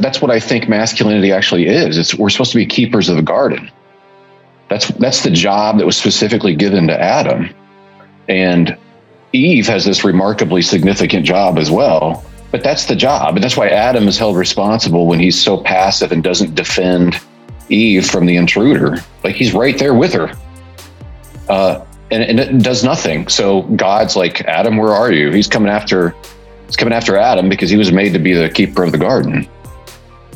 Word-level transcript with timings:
that's 0.00 0.20
what 0.20 0.30
I 0.30 0.40
think 0.40 0.68
masculinity 0.68 1.32
actually 1.32 1.66
is. 1.66 1.98
It's 1.98 2.14
we're 2.14 2.30
supposed 2.30 2.52
to 2.52 2.58
be 2.58 2.66
keepers 2.66 3.08
of 3.08 3.16
the 3.16 3.22
garden. 3.22 3.70
That's 4.68 4.88
that's 4.88 5.22
the 5.22 5.30
job 5.30 5.78
that 5.78 5.86
was 5.86 5.96
specifically 5.96 6.54
given 6.54 6.86
to 6.88 7.00
Adam. 7.00 7.54
And 8.28 8.76
Eve 9.32 9.66
has 9.66 9.84
this 9.84 10.04
remarkably 10.04 10.62
significant 10.62 11.26
job 11.26 11.58
as 11.58 11.70
well. 11.70 12.24
But 12.50 12.62
that's 12.62 12.86
the 12.86 12.94
job. 12.94 13.34
And 13.34 13.42
that's 13.42 13.56
why 13.56 13.68
Adam 13.68 14.06
is 14.06 14.16
held 14.16 14.36
responsible 14.36 15.06
when 15.06 15.18
he's 15.18 15.40
so 15.40 15.58
passive 15.58 16.12
and 16.12 16.22
doesn't 16.22 16.54
defend 16.54 17.20
Eve 17.68 18.06
from 18.06 18.26
the 18.26 18.36
intruder. 18.36 18.98
Like 19.24 19.34
he's 19.34 19.52
right 19.52 19.76
there 19.76 19.92
with 19.92 20.12
her. 20.12 20.32
Uh, 21.48 21.84
and, 22.10 22.22
and 22.22 22.38
it 22.38 22.62
does 22.62 22.84
nothing. 22.84 23.26
So 23.26 23.62
God's 23.62 24.14
like, 24.14 24.42
Adam, 24.42 24.76
where 24.76 24.92
are 24.92 25.10
you? 25.10 25.32
He's 25.32 25.48
coming 25.48 25.68
after 25.68 26.14
he's 26.66 26.76
coming 26.76 26.94
after 26.94 27.16
Adam 27.16 27.48
because 27.48 27.70
he 27.70 27.76
was 27.76 27.90
made 27.90 28.12
to 28.12 28.20
be 28.20 28.34
the 28.34 28.48
keeper 28.48 28.84
of 28.84 28.92
the 28.92 28.98
garden. 28.98 29.48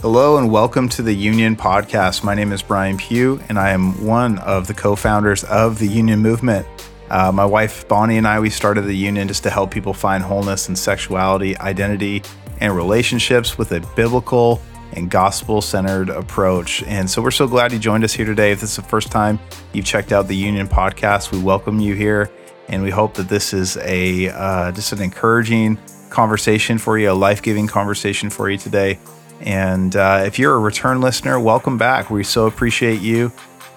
Hello 0.01 0.39
and 0.39 0.49
welcome 0.49 0.89
to 0.91 1.03
the 1.03 1.13
Union 1.13 1.57
Podcast. 1.57 2.23
My 2.23 2.33
name 2.33 2.53
is 2.53 2.63
Bryan 2.63 2.97
Pugh, 2.97 3.41
and 3.49 3.59
I 3.59 3.71
am 3.71 4.07
one 4.07 4.39
of 4.39 4.69
the 4.69 4.73
co 4.73 4.95
founders 4.95 5.43
of 5.43 5.81
the 5.81 5.89
Union 5.89 6.21
Movement. 6.21 6.65
Uh, 7.11 7.33
my 7.33 7.45
wife 7.45 7.89
Bonnie 7.89 8.17
and 8.17 8.25
I, 8.25 8.39
we 8.39 8.49
started 8.49 8.83
the 8.83 8.95
union 8.95 9.27
just 9.27 9.43
to 9.43 9.51
help 9.51 9.73
people 9.73 9.93
find 9.93 10.23
wholeness 10.23 10.69
in 10.69 10.77
sexuality, 10.77 11.59
identity, 11.59 12.23
and 12.61 12.77
relationships 12.77 13.59
with 13.59 13.73
a 13.73 13.81
biblical 13.97 14.63
and 14.93 15.11
gospel 15.11 15.61
centered 15.61 16.11
approach. 16.11 16.85
And 16.85 17.11
so 17.11 17.21
we're 17.21 17.33
so 17.33 17.49
glad 17.49 17.73
you 17.73 17.81
joined 17.81 18.05
us 18.05 18.13
here 18.13 18.25
today. 18.25 18.53
If 18.53 18.61
this 18.61 18.71
is 18.71 18.77
the 18.77 18.83
first 18.83 19.11
time 19.11 19.41
you've 19.73 19.85
checked 19.85 20.13
out 20.13 20.29
the 20.29 20.37
Union 20.37 20.69
podcast, 20.69 21.33
we 21.33 21.43
welcome 21.43 21.81
you 21.81 21.97
here. 21.97 22.31
And 22.69 22.85
we 22.85 22.91
hope 22.91 23.15
that 23.15 23.29
this 23.29 23.53
is 23.53 23.77
a 23.79 24.29
uh, 24.29 24.71
just 24.71 24.93
an 24.93 25.03
encouraging 25.03 25.77
conversation 26.09 26.79
for 26.79 26.99
you, 27.01 27.11
a 27.11 27.13
life 27.13 27.43
giving 27.43 27.67
conversation 27.67 28.31
for 28.31 28.49
you 28.49 28.59
today. 28.59 29.01
And 29.41 29.95
uh, 29.95 30.25
if 30.27 30.39
you're 30.39 30.55
a 30.55 30.59
return 30.59 31.01
listener, 31.01 31.39
welcome 31.39 31.79
back. 31.79 32.11
We 32.11 32.25
so 32.25 32.47
appreciate 32.47 33.01
you. 33.01 33.33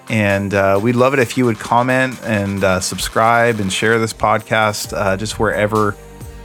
And 0.08 0.52
uh, 0.52 0.80
we'd 0.82 0.96
love 0.96 1.14
it 1.14 1.20
if 1.20 1.38
you 1.38 1.44
would 1.44 1.58
comment 1.58 2.20
and 2.24 2.62
uh, 2.62 2.80
subscribe 2.80 3.60
and 3.60 3.72
share 3.72 3.98
this 3.98 4.12
podcast 4.12 4.92
uh, 4.96 5.16
just 5.16 5.38
wherever 5.38 5.96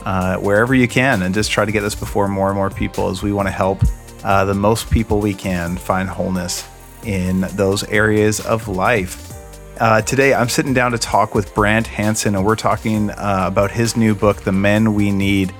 uh, 0.05 0.37
wherever 0.37 0.73
you 0.73 0.87
can, 0.87 1.21
and 1.23 1.33
just 1.33 1.51
try 1.51 1.65
to 1.65 1.71
get 1.71 1.81
this 1.81 1.95
before 1.95 2.29
more 2.29 2.47
and 2.47 2.55
more 2.55 2.69
people 2.69 3.09
as 3.09 3.21
we 3.21 3.33
want 3.33 3.45
to 3.45 3.51
help 3.51 3.81
uh, 4.23 4.45
the 4.45 4.53
most 4.53 4.89
people 4.89 5.19
we 5.19 5.33
can 5.33 5.75
find 5.75 6.07
wholeness 6.07 6.65
in 7.03 7.41
those 7.55 7.83
areas 7.85 8.39
of 8.39 8.69
life. 8.69 9.33
Uh, 9.81 10.01
today, 10.01 10.33
I'm 10.33 10.47
sitting 10.47 10.73
down 10.73 10.93
to 10.93 10.97
talk 10.97 11.35
with 11.35 11.53
Brant 11.53 11.87
Hansen, 11.87 12.35
and 12.35 12.45
we're 12.45 12.55
talking 12.55 13.11
about 13.17 13.69
his 13.69 13.97
new 13.97 14.15
book, 14.15 14.37
The 14.43 14.51
Men 14.53 14.93
We 14.93 15.11
Need 15.11 15.53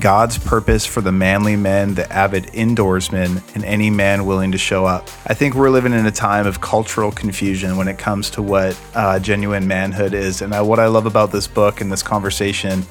God's 0.00 0.38
purpose 0.38 0.86
for 0.86 1.00
the 1.00 1.12
manly 1.12 1.56
men, 1.56 1.94
the 1.94 2.10
avid 2.12 2.44
indoorsmen, 2.46 3.42
and 3.54 3.64
any 3.64 3.90
man 3.90 4.24
willing 4.26 4.52
to 4.52 4.58
show 4.58 4.86
up. 4.86 5.08
I 5.26 5.34
think 5.34 5.54
we're 5.54 5.70
living 5.70 5.92
in 5.92 6.06
a 6.06 6.10
time 6.10 6.46
of 6.46 6.60
cultural 6.60 7.12
confusion 7.12 7.76
when 7.76 7.88
it 7.88 7.98
comes 7.98 8.30
to 8.30 8.42
what 8.42 8.78
uh, 8.94 9.18
genuine 9.18 9.66
manhood 9.66 10.14
is. 10.14 10.42
And 10.42 10.54
I, 10.54 10.62
what 10.62 10.78
I 10.78 10.86
love 10.86 11.06
about 11.06 11.30
this 11.30 11.46
book 11.46 11.80
and 11.80 11.92
this 11.92 12.02
conversation 12.02 12.84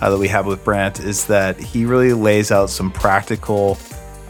uh, 0.00 0.10
that 0.10 0.18
we 0.18 0.28
have 0.28 0.46
with 0.46 0.64
Brant 0.64 1.00
is 1.00 1.26
that 1.26 1.58
he 1.58 1.84
really 1.84 2.12
lays 2.12 2.50
out 2.50 2.70
some 2.70 2.90
practical, 2.90 3.78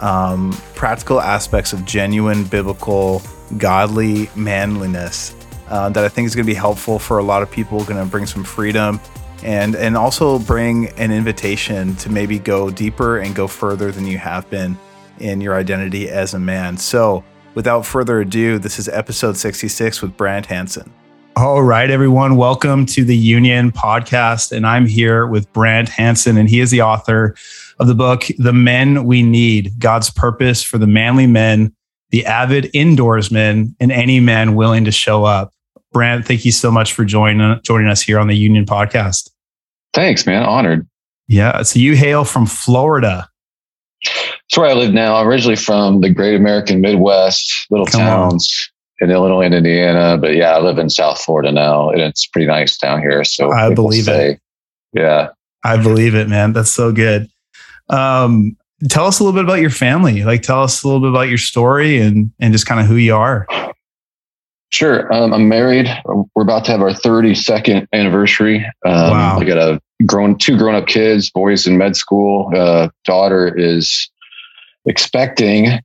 um, 0.00 0.52
practical 0.74 1.20
aspects 1.20 1.72
of 1.72 1.84
genuine 1.84 2.44
biblical, 2.44 3.22
godly 3.56 4.30
manliness 4.36 5.34
uh, 5.68 5.88
that 5.90 6.04
I 6.04 6.08
think 6.08 6.26
is 6.26 6.34
going 6.34 6.46
to 6.46 6.50
be 6.50 6.54
helpful 6.54 6.98
for 6.98 7.18
a 7.18 7.22
lot 7.22 7.42
of 7.42 7.50
people. 7.50 7.84
Going 7.84 8.02
to 8.02 8.10
bring 8.10 8.26
some 8.26 8.44
freedom 8.44 9.00
and 9.42 9.75
and 9.77 9.97
also 9.97 10.39
bring 10.39 10.89
an 10.98 11.11
invitation 11.11 11.94
to 11.97 12.11
maybe 12.11 12.39
go 12.39 12.70
deeper 12.70 13.19
and 13.19 13.34
go 13.34 13.47
further 13.47 13.92
than 13.92 14.06
you 14.06 14.19
have 14.19 14.48
been 14.50 14.78
in 15.19 15.41
your 15.41 15.55
identity 15.55 16.08
as 16.08 16.34
a 16.34 16.39
man. 16.39 16.77
So, 16.77 17.25
without 17.55 17.86
further 17.86 18.20
ado, 18.20 18.59
this 18.59 18.78
is 18.78 18.89
episode 18.89 19.36
66 19.36 20.03
with 20.03 20.16
Brant 20.16 20.47
Hansen. 20.47 20.93
All 21.37 21.62
right, 21.62 21.88
everyone, 21.88 22.37
welcome 22.37 22.84
to 22.87 23.04
the 23.04 23.16
Union 23.16 23.71
podcast. 23.71 24.50
And 24.50 24.66
I'm 24.66 24.87
here 24.87 25.27
with 25.27 25.53
Brant 25.53 25.88
Hansen, 25.88 26.37
and 26.37 26.48
he 26.48 26.59
is 26.59 26.72
the 26.72 26.82
author 26.82 27.37
of 27.78 27.87
the 27.87 27.94
book, 27.94 28.25
The 28.38 28.53
Men 28.53 29.04
We 29.04 29.22
Need 29.22 29.78
God's 29.78 30.10
Purpose 30.10 30.65
for 30.65 30.78
the 30.78 30.88
Manly 30.88 31.28
Men, 31.28 31.72
the 32.10 32.27
Avid 32.27 32.65
Indoorsman, 32.75 33.72
and 33.78 33.93
Any 33.93 34.19
Man 34.19 34.56
Willing 34.56 34.84
to 34.84 34.91
Show 34.91 35.25
Up. 35.25 35.53
Brant, 35.93 36.26
thank 36.26 36.44
you 36.44 36.53
so 36.53 36.71
much 36.71 36.93
for 36.93 37.04
joining 37.04 37.60
joining 37.62 37.88
us 37.88 38.03
here 38.03 38.19
on 38.19 38.28
the 38.28 38.37
Union 38.37 38.66
Podcast. 38.66 39.31
Thanks, 39.94 40.26
man. 40.26 40.43
Honored. 40.43 40.87
Yeah. 41.28 41.62
So 41.62 41.78
you 41.78 41.97
hail 41.97 42.25
from 42.25 42.47
Florida. 42.47 43.28
That's 44.04 44.56
where 44.56 44.66
I 44.69 44.75
live 44.75 44.93
now. 44.94 45.16
I'm 45.16 45.27
originally 45.27 45.56
from 45.56 46.00
the 46.00 46.10
great 46.10 46.34
American 46.34 46.81
Midwest, 46.81 47.66
little 47.71 47.87
Come 47.87 48.00
towns 48.00 48.71
on. 49.00 49.09
in 49.09 49.15
Illinois 49.15 49.43
and 49.43 49.54
Indiana. 49.54 50.16
But 50.19 50.34
yeah, 50.34 50.56
I 50.56 50.60
live 50.60 50.78
in 50.78 50.88
South 50.88 51.21
Florida 51.21 51.53
now, 51.53 51.91
and 51.91 52.00
it's 52.00 52.27
pretty 52.27 52.47
nice 52.47 52.78
down 52.78 53.00
here. 53.00 53.25
So 53.25 53.50
I 53.53 53.75
believe 53.75 54.09
it. 54.09 54.41
Yeah. 54.93 55.31
I 55.65 55.77
believe 55.77 56.15
it, 56.15 56.28
man. 56.28 56.53
That's 56.53 56.71
so 56.71 56.93
good. 56.93 57.28
Um, 57.91 58.56
tell 58.88 59.06
us 59.06 59.21
a 59.21 59.25
little 59.25 59.38
bit 59.38 59.44
about 59.44 59.60
your 59.60 59.71
family. 59.71 60.25
Like, 60.25 60.43
tell 60.43 60.62
us 60.62 60.82
a 60.82 60.87
little 60.87 61.00
bit 61.00 61.10
about 61.10 61.28
your 61.28 61.38
story 61.38 61.98
and 61.98 62.31
and 62.38 62.53
just 62.53 62.66
kind 62.66 62.81
of 62.81 62.87
who 62.87 62.94
you 62.94 63.15
are. 63.15 63.47
Sure. 64.70 65.12
Um, 65.12 65.32
I'm 65.32 65.48
married. 65.48 65.88
We're 66.04 66.42
about 66.42 66.64
to 66.66 66.72
have 66.72 66.82
our 66.82 66.90
32nd 66.90 67.86
anniversary. 67.92 68.64
Um, 68.84 69.10
wow. 69.10 69.38
I 69.38 69.44
got 69.44 69.56
a 69.56 69.80
grown, 70.04 70.36
two 70.36 70.58
grown 70.58 70.74
up 70.74 70.86
kids, 70.86 71.30
boys 71.30 71.66
in 71.66 71.78
med 71.78 71.96
school. 71.96 72.50
Uh, 72.54 72.88
daughter 73.04 73.52
is 73.56 74.10
expecting 74.86 75.80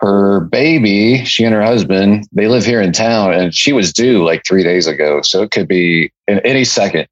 her 0.00 0.40
baby. 0.40 1.24
She 1.24 1.44
and 1.44 1.54
her 1.54 1.62
husband, 1.62 2.26
they 2.32 2.48
live 2.48 2.64
here 2.64 2.82
in 2.82 2.92
town 2.92 3.32
and 3.32 3.54
she 3.54 3.72
was 3.72 3.92
due 3.92 4.24
like 4.24 4.44
three 4.44 4.62
days 4.62 4.86
ago. 4.86 5.22
So 5.22 5.42
it 5.42 5.52
could 5.52 5.68
be 5.68 6.12
in 6.26 6.40
any 6.40 6.64
second. 6.64 7.06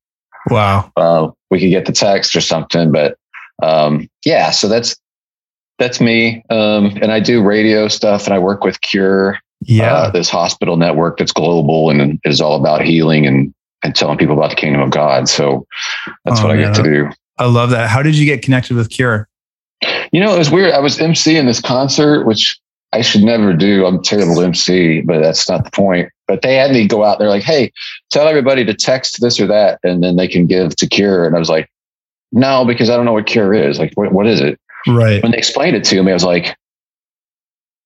Wow. 0.51 0.93
Uh, 0.97 1.31
we 1.51 1.61
could 1.61 1.71
get 1.71 1.87
the 1.87 1.93
text 1.93 2.35
or 2.35 2.41
something, 2.41 2.91
but, 2.93 3.17
um, 3.63 4.09
yeah, 4.27 4.51
so 4.51 4.69
that's, 4.69 4.97
that's 5.79 6.01
me. 6.01 6.45
Um, 6.51 6.99
and 7.01 7.11
I 7.11 7.21
do 7.21 7.43
radio 7.43 7.89
stuff 7.89 8.27
and 8.27 8.35
I 8.35 8.39
work 8.39 8.65
with 8.65 8.81
Cure 8.81 9.39
yeah. 9.67 9.93
uh, 9.93 10.11
this 10.11 10.29
hospital 10.29 10.77
network 10.77 11.19
that's 11.19 11.33
global 11.33 11.91
and 11.91 12.21
is 12.25 12.41
all 12.41 12.59
about 12.59 12.83
healing 12.83 13.27
and 13.27 13.55
and 13.83 13.95
telling 13.95 14.17
people 14.17 14.35
about 14.37 14.51
the 14.51 14.57
kingdom 14.57 14.81
of 14.81 14.91
god. 14.91 15.29
So 15.29 15.67
that's 16.25 16.41
oh, 16.41 16.45
what 16.45 16.57
i 16.57 16.61
get 16.61 16.75
to 16.77 16.83
do. 16.83 17.11
I 17.39 17.47
love 17.47 17.71
that. 17.71 17.91
How 17.91 18.03
did 18.03 18.17
you 18.17 18.25
get 18.25 18.43
connected 18.43 18.77
with 18.77 18.91
cure? 18.91 19.29
You 20.13 20.21
know 20.21 20.35
it 20.35 20.39
was 20.39 20.51
weird. 20.51 20.73
I 20.73 20.81
was 20.81 20.99
emceeing 20.99 21.47
this 21.47 21.61
concert 21.61 22.25
which 22.25 22.59
i 22.93 23.01
should 23.01 23.23
never 23.23 23.53
do. 23.53 23.87
I'm 23.87 24.03
terrible 24.03 24.41
mc 24.41 25.03
but 25.03 25.21
that's 25.21 25.49
not 25.49 25.65
the 25.65 25.71
point. 25.71 26.11
But 26.27 26.43
they 26.43 26.55
had 26.55 26.71
me 26.71 26.89
go 26.89 27.05
out 27.05 27.19
there 27.19 27.29
like 27.29 27.43
hey 27.43 27.73
tell 28.11 28.29
everybody 28.29 28.65
to 28.65 28.75
text 28.75 29.21
this 29.21 29.39
or 29.39 29.47
that 29.47 29.81
and 29.83 30.03
then 30.03 30.17
they 30.17 30.29
can 30.29 30.47
give 30.47 30.77
to 30.77 30.87
cure. 30.87 31.27
And 31.27 31.37
i 31.37 31.39
was 31.39 31.51
like 31.51 31.71
no 32.33 32.65
because 32.65 32.91
i 32.91 32.97
don't 32.97 33.05
know 33.05 33.13
what 33.13 33.27
cure 33.27 33.55
is. 33.55 33.79
Like 33.79 33.93
what, 33.95 34.13
what 34.13 34.27
is 34.27 34.41
it? 34.41 34.59
Right. 34.87 35.23
When 35.23 35.33
they 35.33 35.39
explained 35.39 35.77
it 35.77 35.85
to 35.85 36.03
me 36.03 36.11
i 36.11 36.15
was 36.15 36.25
like 36.25 36.57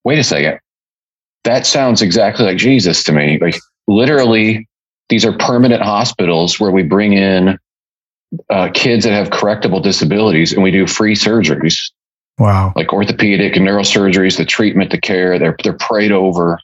wait 0.04 0.18
a 0.18 0.24
second 0.24 0.60
that 1.48 1.66
sounds 1.66 2.02
exactly 2.02 2.44
like 2.44 2.58
Jesus 2.58 3.02
to 3.04 3.12
me. 3.12 3.38
Like 3.40 3.58
literally, 3.86 4.68
these 5.08 5.24
are 5.24 5.32
permanent 5.32 5.80
hospitals 5.80 6.60
where 6.60 6.70
we 6.70 6.82
bring 6.82 7.14
in 7.14 7.58
uh, 8.50 8.68
kids 8.74 9.04
that 9.04 9.12
have 9.12 9.30
correctable 9.30 9.82
disabilities 9.82 10.52
and 10.52 10.62
we 10.62 10.70
do 10.70 10.86
free 10.86 11.14
surgeries. 11.14 11.90
Wow. 12.38 12.74
Like 12.76 12.92
orthopedic 12.92 13.56
and 13.56 13.66
neurosurgeries, 13.66 14.36
the 14.36 14.44
treatment, 14.44 14.90
the 14.90 15.00
care, 15.00 15.38
they're, 15.38 15.56
they're 15.64 15.72
prayed 15.72 16.12
over. 16.12 16.60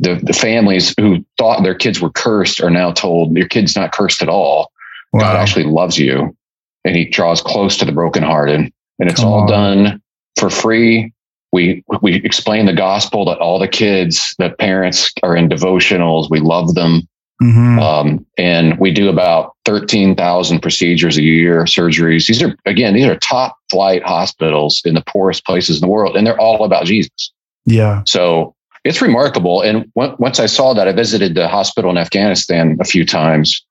The, 0.00 0.20
the 0.22 0.34
families 0.34 0.94
who 1.00 1.24
thought 1.38 1.62
their 1.62 1.74
kids 1.74 1.98
were 1.98 2.10
cursed 2.10 2.60
are 2.60 2.70
now 2.70 2.92
told 2.92 3.34
your 3.34 3.48
kid's 3.48 3.74
not 3.74 3.92
cursed 3.92 4.20
at 4.20 4.28
all. 4.28 4.70
Wow. 5.14 5.20
God 5.20 5.36
actually 5.36 5.64
loves 5.64 5.98
you 5.98 6.36
and 6.84 6.94
he 6.94 7.06
draws 7.06 7.40
close 7.40 7.78
to 7.78 7.86
the 7.86 7.92
brokenhearted. 7.92 8.60
And 9.00 9.10
it's 9.10 9.20
Come 9.20 9.28
all 9.28 9.40
on. 9.40 9.48
done 9.48 10.02
for 10.38 10.50
free 10.50 11.14
we 11.52 11.82
we 12.02 12.16
explain 12.16 12.66
the 12.66 12.72
gospel 12.72 13.24
to 13.24 13.36
all 13.38 13.58
the 13.58 13.68
kids 13.68 14.34
the 14.38 14.50
parents 14.50 15.12
are 15.22 15.36
in 15.36 15.48
devotionals. 15.48 16.30
We 16.30 16.40
love 16.40 16.74
them. 16.74 17.08
Mm-hmm. 17.40 17.78
um, 17.78 18.26
and 18.36 18.76
we 18.80 18.92
do 18.92 19.08
about 19.08 19.54
13000 19.64 20.60
procedures 20.60 21.16
a 21.16 21.22
year 21.22 21.62
surgeries. 21.66 22.26
These 22.26 22.42
are 22.42 22.56
again 22.66 22.94
these 22.94 23.06
are 23.06 23.16
top 23.16 23.56
flight 23.70 24.02
hospitals 24.02 24.82
in 24.84 24.94
the 24.94 25.04
poorest 25.06 25.44
places 25.44 25.76
in 25.76 25.82
the 25.82 25.88
world 25.88 26.16
and 26.16 26.26
they're 26.26 26.40
all 26.40 26.64
about 26.64 26.86
jesus. 26.86 27.32
Yeah. 27.64 28.02
So 28.06 28.56
it's 28.84 29.00
remarkable. 29.00 29.62
And 29.62 29.90
once 29.94 30.40
i 30.40 30.46
saw 30.46 30.74
that 30.74 30.88
i 30.88 30.92
visited 30.92 31.36
the 31.36 31.46
hospital 31.46 31.90
in 31.92 31.96
afghanistan 31.96 32.76
a 32.80 32.84
few 32.84 33.06
times. 33.06 33.64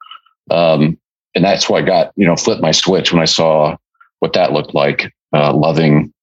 Um, 0.49 0.97
and 1.35 1.43
that's 1.43 1.69
why 1.69 1.79
i 1.79 1.81
got 1.81 2.13
you 2.15 2.25
know 2.25 2.37
flipped 2.37 2.61
my 2.61 2.71
switch 2.71 3.11
when 3.11 3.21
i 3.21 3.25
saw 3.25 3.75
what 4.19 4.31
that 4.31 4.53
looked 4.53 4.73
like 4.73 5.13
uh, 5.33 5.53
loving 5.53 6.13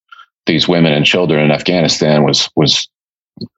these 0.46 0.68
women 0.68 0.92
and 0.92 1.06
children 1.06 1.44
in 1.44 1.50
Afghanistan 1.50 2.24
was 2.24 2.48
was 2.56 2.88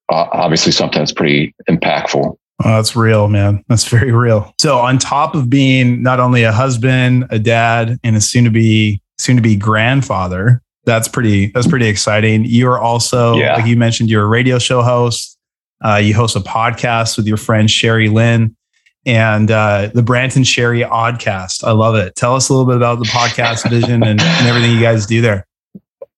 obviously 0.08 0.72
something 0.72 1.00
that's 1.00 1.12
pretty 1.12 1.54
impactful. 1.68 2.36
Oh, 2.64 2.76
that's 2.76 2.96
real, 2.96 3.28
man. 3.28 3.62
That's 3.68 3.86
very 3.86 4.12
real. 4.12 4.54
So, 4.58 4.78
on 4.78 4.98
top 4.98 5.34
of 5.34 5.50
being 5.50 6.02
not 6.02 6.20
only 6.20 6.42
a 6.44 6.52
husband, 6.52 7.26
a 7.30 7.38
dad, 7.38 7.98
and 8.02 8.16
a 8.16 8.20
soon 8.20 8.44
to 8.44 8.50
be 8.50 9.02
soon 9.18 9.36
to 9.36 9.42
be 9.42 9.56
grandfather, 9.56 10.62
That's 10.84 11.08
pretty. 11.08 11.48
That's 11.48 11.66
pretty 11.66 11.88
exciting. 11.88 12.44
You 12.44 12.68
are 12.68 12.78
also, 12.78 13.36
yeah. 13.36 13.56
like 13.56 13.66
you 13.66 13.76
mentioned, 13.76 14.08
you're 14.08 14.24
a 14.24 14.28
radio 14.28 14.58
show 14.58 14.82
host. 14.82 15.36
Uh, 15.84 15.96
you 15.96 16.14
host 16.14 16.36
a 16.36 16.40
podcast 16.40 17.18
with 17.18 17.26
your 17.26 17.36
friend 17.36 17.70
Sherri 17.70 18.08
Lynn 18.08 18.56
and 19.04 19.50
uh, 19.50 19.90
the 19.92 20.02
Brant 20.02 20.36
and 20.36 20.46
Sherri 20.46 20.80
Oddcast. 20.80 21.62
I 21.62 21.72
love 21.72 21.94
it. 21.94 22.16
Tell 22.16 22.34
us 22.34 22.48
a 22.48 22.52
little 22.52 22.66
bit 22.66 22.76
about 22.76 22.98
the 22.98 23.04
podcast 23.04 23.68
vision 23.70 24.02
and, 24.02 24.20
and 24.20 24.46
everything 24.48 24.72
you 24.72 24.80
guys 24.80 25.04
do 25.04 25.20
there. 25.20 25.46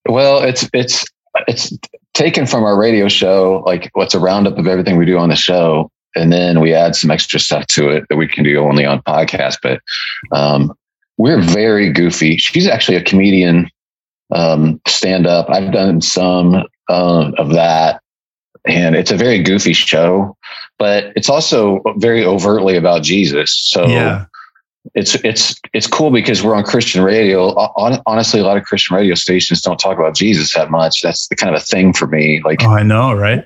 Well, 0.09 0.43
it's 0.43 0.69
it's 0.73 1.05
it's 1.47 1.73
taken 2.15 2.47
from 2.47 2.65
our 2.65 2.79
radio 2.79 3.09
show, 3.09 3.63
like 3.67 3.91
what's 3.93 4.15
a 4.15 4.19
roundup 4.19 4.59
of 4.59 4.67
everything 4.67 4.97
we 4.97 5.05
do 5.05 5.19
on 5.19 5.29
the 5.29 5.37
show, 5.37 5.91
and 6.17 6.33
then 6.33 6.61
we 6.61 6.75
add 6.75 6.97
some 6.97 7.11
extra 7.11 7.39
stuff 7.39 7.67
to 7.69 7.91
it 7.91 8.05
that 8.09 8.17
we 8.17 8.27
can 8.27 8.43
do 8.43 8.59
only 8.61 8.87
on 8.87 9.03
podcast. 9.03 9.59
But 9.63 9.81
um, 10.33 10.73
we're 11.19 11.43
very 11.43 11.93
goofy. 11.93 12.39
She's 12.39 12.67
actually 12.67 12.97
a 12.97 13.03
comedian, 13.03 13.69
um, 14.35 14.81
stand 14.89 15.27
up. 15.27 15.51
I've 15.51 15.73
done 15.73 16.01
some 16.01 16.65
uh, 16.89 17.31
of 17.37 17.51
that, 17.51 18.01
and 18.67 18.97
it's 18.97 19.11
a 19.11 19.17
very 19.17 19.43
goofy 19.43 19.75
show, 19.75 20.37
but 20.79 21.13
it's 21.17 21.29
also 21.29 21.83
very 21.99 22.25
overtly 22.25 22.77
about 22.77 23.03
Jesus. 23.03 23.55
So 23.55 23.87
yeah 23.87 24.25
it's 24.95 25.15
it's 25.17 25.61
it's 25.73 25.87
cool 25.87 26.11
because 26.11 26.43
we're 26.43 26.55
on 26.55 26.65
Christian 26.65 27.03
radio. 27.03 27.55
Honestly, 28.07 28.41
a 28.41 28.45
lot 28.45 28.57
of 28.57 28.65
Christian 28.65 28.97
radio 28.97 29.15
stations 29.15 29.61
don't 29.61 29.79
talk 29.79 29.99
about 29.99 30.15
Jesus 30.15 30.55
that 30.55 30.71
much. 30.71 31.03
That's 31.03 31.29
the 31.29 31.37
kind 31.37 31.55
of 31.55 31.61
a 31.61 31.65
thing 31.65 31.93
for 31.93 32.07
me. 32.07 32.41
Like, 32.45 32.63
oh, 32.63 32.71
I 32.71 32.83
know, 32.83 33.13
right? 33.13 33.45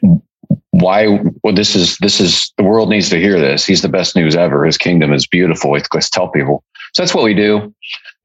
Why? 0.70 1.20
Well, 1.42 1.54
this 1.54 1.74
is 1.74 1.96
this 1.98 2.20
is 2.20 2.52
the 2.56 2.64
world 2.64 2.88
needs 2.88 3.10
to 3.10 3.18
hear 3.18 3.38
this. 3.38 3.64
He's 3.64 3.82
the 3.82 3.88
best 3.88 4.16
news 4.16 4.36
ever. 4.36 4.64
His 4.64 4.78
kingdom 4.78 5.12
is 5.12 5.26
beautiful. 5.26 5.70
Let's 5.70 6.10
tell 6.10 6.28
people. 6.28 6.64
So 6.94 7.02
that's 7.02 7.14
what 7.14 7.24
we 7.24 7.34
do, 7.34 7.74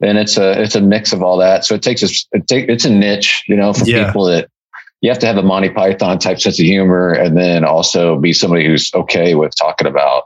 and 0.02 0.18
it's 0.18 0.38
a 0.38 0.62
it's 0.62 0.76
a 0.76 0.82
mix 0.82 1.14
of 1.14 1.22
all 1.22 1.38
that. 1.38 1.66
So 1.66 1.76
it 1.76 1.82
takes 1.82 2.04
us. 2.04 2.28
It 2.32 2.48
take, 2.48 2.70
it's 2.70 2.86
a 2.86 2.90
niche, 2.90 3.44
you 3.48 3.56
know, 3.56 3.74
for 3.74 3.86
yeah. 3.86 4.06
people 4.06 4.26
that 4.26 4.50
you 5.02 5.10
have 5.10 5.20
to 5.20 5.28
have 5.28 5.38
a 5.38 5.44
Monty 5.44 5.70
Python 5.70 6.20
type 6.20 6.40
sense 6.40 6.60
of 6.60 6.66
humor, 6.66 7.12
and 7.12 7.38
then 7.38 7.64
also 7.64 8.18
be 8.18 8.34
somebody 8.34 8.66
who's 8.66 8.92
okay 8.94 9.36
with 9.36 9.54
talking 9.56 9.88
about 9.88 10.24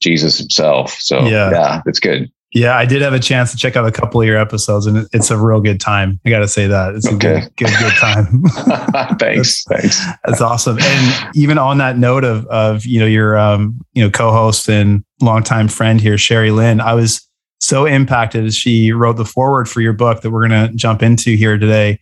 Jesus 0.00 0.38
himself. 0.38 0.92
So 0.92 1.26
yeah, 1.26 1.50
yeah 1.50 1.82
it's 1.86 2.00
good. 2.00 2.30
Yeah, 2.52 2.76
I 2.76 2.86
did 2.86 3.02
have 3.02 3.12
a 3.12 3.20
chance 3.20 3.50
to 3.50 3.58
check 3.58 3.76
out 3.76 3.86
a 3.86 3.92
couple 3.92 4.20
of 4.20 4.26
your 4.26 4.38
episodes, 4.38 4.86
and 4.86 5.06
it's 5.12 5.30
a 5.30 5.36
real 5.36 5.60
good 5.60 5.80
time. 5.80 6.20
I 6.24 6.30
got 6.30 6.38
to 6.38 6.48
say 6.48 6.66
that 6.66 6.94
it's 6.94 7.06
okay. 7.06 7.14
a 7.14 7.40
good, 7.40 7.56
good, 7.56 7.78
good 7.78 7.92
time. 7.94 8.42
thanks, 9.18 9.64
that's, 9.64 9.64
thanks. 9.64 10.06
That's 10.24 10.40
awesome. 10.40 10.78
And 10.80 11.36
even 11.36 11.58
on 11.58 11.78
that 11.78 11.98
note 11.98 12.24
of 12.24 12.46
of 12.46 12.86
you 12.86 13.00
know 13.00 13.06
your 13.06 13.36
um 13.36 13.80
you 13.92 14.02
know 14.02 14.10
co-host 14.10 14.68
and 14.68 15.04
longtime 15.20 15.68
friend 15.68 16.00
here, 16.00 16.16
Sherri 16.16 16.50
Lynn, 16.50 16.80
I 16.80 16.94
was 16.94 17.26
so 17.60 17.84
impacted 17.84 18.44
as 18.44 18.56
she 18.56 18.92
wrote 18.92 19.16
the 19.16 19.24
foreword 19.24 19.68
for 19.68 19.80
your 19.80 19.92
book 19.92 20.22
that 20.22 20.30
we're 20.30 20.48
going 20.48 20.68
to 20.68 20.74
jump 20.74 21.02
into 21.02 21.36
here 21.36 21.58
today. 21.58 22.00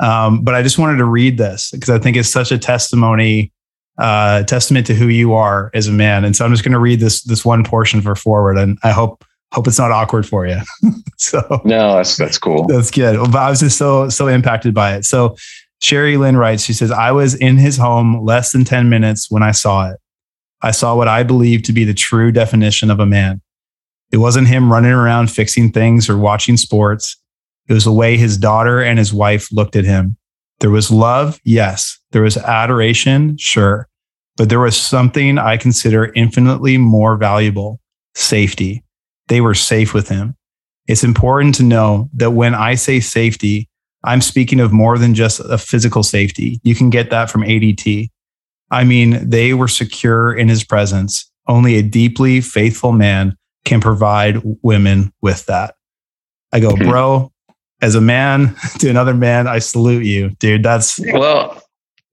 Um, 0.00 0.42
but 0.42 0.54
I 0.54 0.62
just 0.62 0.78
wanted 0.78 0.96
to 0.98 1.04
read 1.04 1.38
this 1.38 1.70
because 1.70 1.90
I 1.90 1.98
think 1.98 2.16
it's 2.16 2.30
such 2.30 2.50
a 2.50 2.58
testimony 2.58 3.52
uh, 3.98 4.42
testament 4.44 4.86
to 4.86 4.94
who 4.94 5.08
you 5.08 5.34
are 5.34 5.70
as 5.74 5.88
a 5.88 5.92
man. 5.92 6.24
And 6.24 6.34
so 6.34 6.44
I'm 6.44 6.50
just 6.52 6.64
going 6.64 6.72
to 6.72 6.78
read 6.78 7.00
this 7.00 7.22
this 7.22 7.44
one 7.44 7.64
portion 7.64 8.00
for 8.00 8.14
forward, 8.14 8.58
and 8.58 8.78
I 8.82 8.90
hope 8.90 9.24
hope 9.52 9.66
it's 9.66 9.78
not 9.78 9.90
awkward 9.90 10.26
for 10.26 10.46
you. 10.46 10.58
so 11.18 11.60
no, 11.64 11.96
that's 11.96 12.16
that's 12.16 12.38
cool. 12.38 12.66
That's 12.66 12.90
good. 12.90 13.18
But 13.30 13.36
I 13.36 13.50
was 13.50 13.60
just 13.60 13.78
so 13.78 14.08
so 14.08 14.28
impacted 14.28 14.74
by 14.74 14.94
it. 14.96 15.04
So 15.04 15.36
Sherri 15.82 16.16
Lynn 16.16 16.36
writes, 16.36 16.62
she 16.62 16.72
says, 16.72 16.92
I 16.92 17.10
was 17.10 17.34
in 17.34 17.56
his 17.56 17.76
home 17.76 18.24
less 18.24 18.52
than 18.52 18.64
10 18.64 18.88
minutes 18.88 19.28
when 19.32 19.42
I 19.42 19.50
saw 19.50 19.90
it. 19.90 19.98
I 20.62 20.70
saw 20.70 20.94
what 20.94 21.08
I 21.08 21.24
believe 21.24 21.64
to 21.64 21.72
be 21.72 21.82
the 21.82 21.92
true 21.92 22.30
definition 22.30 22.88
of 22.88 23.00
a 23.00 23.06
man. 23.06 23.42
It 24.12 24.18
wasn't 24.18 24.46
him 24.46 24.70
running 24.70 24.92
around 24.92 25.32
fixing 25.32 25.72
things 25.72 26.08
or 26.08 26.16
watching 26.16 26.56
sports. 26.56 27.16
It 27.68 27.72
was 27.72 27.84
the 27.84 27.92
way 27.92 28.16
his 28.16 28.36
daughter 28.36 28.80
and 28.80 28.96
his 28.96 29.12
wife 29.12 29.50
looked 29.50 29.74
at 29.74 29.84
him. 29.84 30.16
There 30.62 30.70
was 30.70 30.92
love, 30.92 31.40
yes. 31.42 31.98
There 32.12 32.22
was 32.22 32.36
adoration, 32.36 33.36
sure. 33.36 33.88
But 34.36 34.48
there 34.48 34.60
was 34.60 34.76
something 34.76 35.36
I 35.36 35.56
consider 35.56 36.12
infinitely 36.14 36.78
more 36.78 37.16
valuable 37.16 37.80
safety. 38.14 38.84
They 39.26 39.40
were 39.40 39.54
safe 39.54 39.92
with 39.92 40.08
him. 40.08 40.36
It's 40.86 41.02
important 41.02 41.56
to 41.56 41.64
know 41.64 42.08
that 42.14 42.30
when 42.30 42.54
I 42.54 42.76
say 42.76 43.00
safety, 43.00 43.68
I'm 44.04 44.20
speaking 44.20 44.60
of 44.60 44.72
more 44.72 44.98
than 44.98 45.16
just 45.16 45.40
a 45.40 45.58
physical 45.58 46.04
safety. 46.04 46.60
You 46.62 46.76
can 46.76 46.90
get 46.90 47.10
that 47.10 47.28
from 47.28 47.42
ADT. 47.42 48.10
I 48.70 48.84
mean, 48.84 49.28
they 49.28 49.54
were 49.54 49.66
secure 49.66 50.32
in 50.32 50.48
his 50.48 50.62
presence. 50.62 51.28
Only 51.48 51.74
a 51.74 51.82
deeply 51.82 52.40
faithful 52.40 52.92
man 52.92 53.36
can 53.64 53.80
provide 53.80 54.40
women 54.62 55.12
with 55.20 55.44
that. 55.46 55.74
I 56.52 56.60
go, 56.60 56.70
mm-hmm. 56.70 56.88
bro, 56.88 57.31
as 57.82 57.96
a 57.96 58.00
man 58.00 58.54
to 58.78 58.88
another 58.88 59.12
man, 59.12 59.46
I 59.46 59.58
salute 59.58 60.04
you, 60.04 60.30
dude. 60.38 60.62
That's 60.62 60.98
well, 61.12 61.62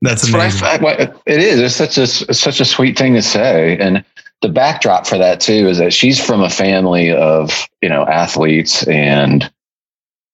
that's, 0.02 0.24
that's 0.24 0.34
amazing. 0.34 0.62
What 0.84 1.00
I, 1.00 1.06
what 1.06 1.22
it 1.26 1.42
is. 1.42 1.60
It's 1.62 1.76
such 1.76 1.98
a 1.98 2.04
it's 2.04 2.40
such 2.40 2.60
a 2.60 2.66
sweet 2.66 2.98
thing 2.98 3.14
to 3.14 3.22
say, 3.22 3.78
and 3.78 4.04
the 4.42 4.50
backdrop 4.50 5.08
for 5.08 5.18
that 5.18 5.40
too 5.40 5.68
is 5.68 5.78
that 5.78 5.94
she's 5.94 6.24
from 6.24 6.42
a 6.42 6.50
family 6.50 7.12
of 7.12 7.68
you 7.82 7.90
know 7.90 8.06
athletes 8.06 8.86
and 8.88 9.50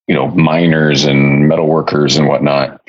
you 0.07 0.15
know 0.15 0.29
miners 0.29 1.03
and 1.03 1.47
metal 1.47 1.67
workers 1.67 2.15
and 2.15 2.27
whatnot, 2.27 2.81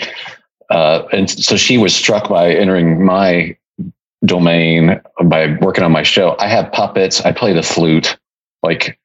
uh, 0.71 1.03
and 1.13 1.29
so 1.29 1.57
she 1.57 1.77
was 1.77 1.95
struck 1.95 2.29
by 2.29 2.53
entering 2.53 3.05
my 3.05 3.57
domain 4.25 5.01
by 5.25 5.57
working 5.61 5.85
on 5.85 5.93
my 5.93 6.03
show. 6.03 6.37
I 6.39 6.49
have 6.49 6.73
puppets. 6.73 7.21
I 7.23 7.33
play 7.33 7.53
the 7.53 7.63
flute. 7.63 8.17
Like 8.63 8.99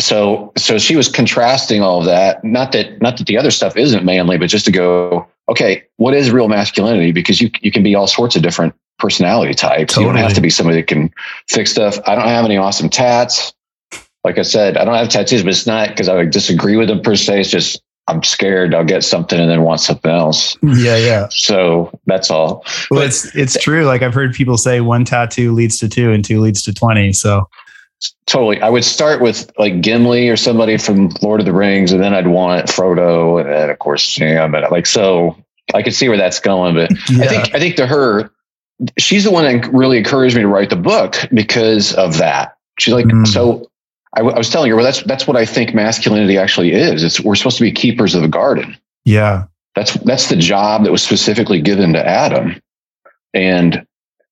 so 0.00 0.52
so 0.56 0.78
she 0.78 0.96
was 0.96 1.08
contrasting 1.08 1.82
all 1.82 2.00
of 2.00 2.06
that. 2.06 2.44
Not 2.44 2.72
that 2.72 3.00
not 3.00 3.16
that 3.18 3.26
the 3.26 3.38
other 3.38 3.50
stuff 3.50 3.76
isn't 3.76 4.04
manly 4.04 4.38
but 4.38 4.48
just 4.48 4.64
to 4.64 4.72
go 4.72 5.26
okay 5.48 5.84
what 5.96 6.14
is 6.14 6.30
real 6.30 6.48
masculinity? 6.48 7.12
Because 7.12 7.40
you 7.40 7.50
you 7.60 7.70
can 7.70 7.82
be 7.82 7.94
all 7.94 8.06
sorts 8.06 8.34
of 8.34 8.42
different 8.42 8.74
personality 8.98 9.54
types. 9.54 9.94
Totally. 9.94 10.06
you 10.06 10.12
don't 10.12 10.22
have 10.22 10.34
to 10.34 10.40
be 10.40 10.50
somebody 10.50 10.78
that 10.78 10.86
can 10.86 11.12
fix 11.48 11.70
stuff. 11.70 11.98
I 12.06 12.14
don't 12.14 12.28
have 12.28 12.44
any 12.44 12.56
awesome 12.56 12.88
tats. 12.88 13.52
Like 14.24 14.38
i 14.38 14.42
said 14.42 14.78
i 14.78 14.86
don't 14.86 14.94
have 14.94 15.10
tattoos 15.10 15.42
but 15.42 15.50
it's 15.50 15.66
not 15.66 15.90
because 15.90 16.08
i 16.08 16.24
disagree 16.24 16.76
with 16.76 16.88
them 16.88 17.02
per 17.02 17.14
se. 17.14 17.40
It's 17.40 17.50
just 17.50 17.82
i'm 18.08 18.22
scared 18.22 18.74
i'll 18.74 18.84
get 18.84 19.04
something 19.04 19.38
and 19.38 19.50
then 19.50 19.62
want 19.62 19.80
something 19.80 20.10
else. 20.10 20.56
Yeah 20.62 20.96
yeah. 20.96 21.28
So 21.30 21.96
that's 22.06 22.30
all. 22.30 22.64
Well 22.90 23.00
but, 23.00 23.08
it's 23.08 23.36
it's 23.36 23.62
true. 23.62 23.84
Like 23.84 24.02
i've 24.02 24.14
heard 24.14 24.32
people 24.32 24.56
say 24.56 24.80
one 24.80 25.04
tattoo 25.04 25.52
leads 25.52 25.78
to 25.78 25.88
two 25.88 26.10
and 26.10 26.24
two 26.24 26.40
leads 26.40 26.62
to 26.62 26.72
20 26.72 27.12
so 27.12 27.48
Totally. 28.26 28.60
I 28.60 28.68
would 28.68 28.84
start 28.84 29.20
with 29.20 29.50
like 29.58 29.80
Gimli 29.80 30.28
or 30.28 30.36
somebody 30.36 30.76
from 30.76 31.10
Lord 31.22 31.40
of 31.40 31.46
the 31.46 31.52
Rings, 31.52 31.92
and 31.92 32.02
then 32.02 32.14
I'd 32.14 32.26
want 32.26 32.66
Frodo, 32.66 33.40
and 33.40 33.50
then 33.50 33.70
of 33.70 33.78
course 33.78 34.04
Sam. 34.04 34.52
But 34.52 34.70
like 34.70 34.86
so, 34.86 35.36
I 35.72 35.82
could 35.82 35.94
see 35.94 36.08
where 36.08 36.18
that's 36.18 36.40
going. 36.40 36.74
But 36.74 36.90
yeah. 37.10 37.24
I 37.24 37.28
think 37.28 37.54
I 37.54 37.58
think 37.58 37.76
to 37.76 37.86
her, 37.86 38.30
she's 38.98 39.24
the 39.24 39.30
one 39.30 39.44
that 39.44 39.72
really 39.72 39.98
encouraged 39.98 40.36
me 40.36 40.42
to 40.42 40.48
write 40.48 40.70
the 40.70 40.76
book 40.76 41.16
because 41.32 41.94
of 41.94 42.18
that. 42.18 42.56
She's 42.78 42.92
like, 42.92 43.06
mm. 43.06 43.26
so 43.26 43.70
I, 44.16 44.20
I 44.20 44.38
was 44.38 44.50
telling 44.50 44.70
her, 44.70 44.76
well, 44.76 44.84
that's 44.84 45.02
that's 45.04 45.26
what 45.26 45.36
I 45.36 45.46
think 45.46 45.74
masculinity 45.74 46.36
actually 46.36 46.72
is. 46.72 47.04
It's 47.04 47.20
we're 47.20 47.36
supposed 47.36 47.58
to 47.58 47.64
be 47.64 47.72
keepers 47.72 48.14
of 48.14 48.22
the 48.22 48.28
garden. 48.28 48.76
Yeah, 49.04 49.44
that's 49.76 49.94
that's 50.00 50.28
the 50.28 50.36
job 50.36 50.84
that 50.84 50.92
was 50.92 51.02
specifically 51.02 51.60
given 51.60 51.92
to 51.92 52.06
Adam, 52.06 52.60
and 53.32 53.86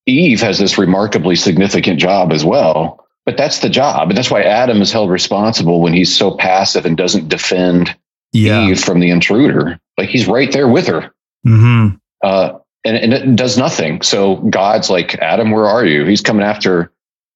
Eve 0.07 0.41
has 0.41 0.59
this 0.59 0.77
remarkably 0.77 1.37
significant 1.37 2.01
job 2.01 2.33
as 2.33 2.45
well 2.45 3.02
but 3.25 3.37
that's 3.37 3.61
the 3.61 3.69
job. 3.69 4.09
And 4.09 4.19
that's 4.19 4.31
why 4.31 4.43
Adam 4.43 4.83
is 4.83 4.93
held 4.93 5.11
responsible 5.11 5.81
when 5.81 5.93
he's 5.93 6.15
so 6.15 6.37
passive 6.37 6.85
and 6.85 6.97
doesn't 6.97 7.29
defend 7.29 7.97
yeah. 8.33 8.67
Eve 8.67 8.81
from 8.81 9.01
the 9.01 9.11
intruder. 9.11 9.79
Like 9.99 10.09
he's 10.09 10.27
right 10.27 10.51
there 10.53 10.69
with 10.69 10.87
her. 10.87 11.13
Mm-hmm. 11.47 11.97
Uh, 12.23 12.59
and, 12.85 12.97
and 12.97 13.13
it 13.13 13.37
does 13.37 13.57
nothing. 13.57 14.03
So 14.03 14.37
God's 14.37 14.91
like, 14.91 15.15
Adam, 15.17 15.51
where 15.51 15.67
are 15.67 15.85
you? 15.85 16.05
He's 16.05 16.21
coming 16.21 16.45
after, 16.45 16.93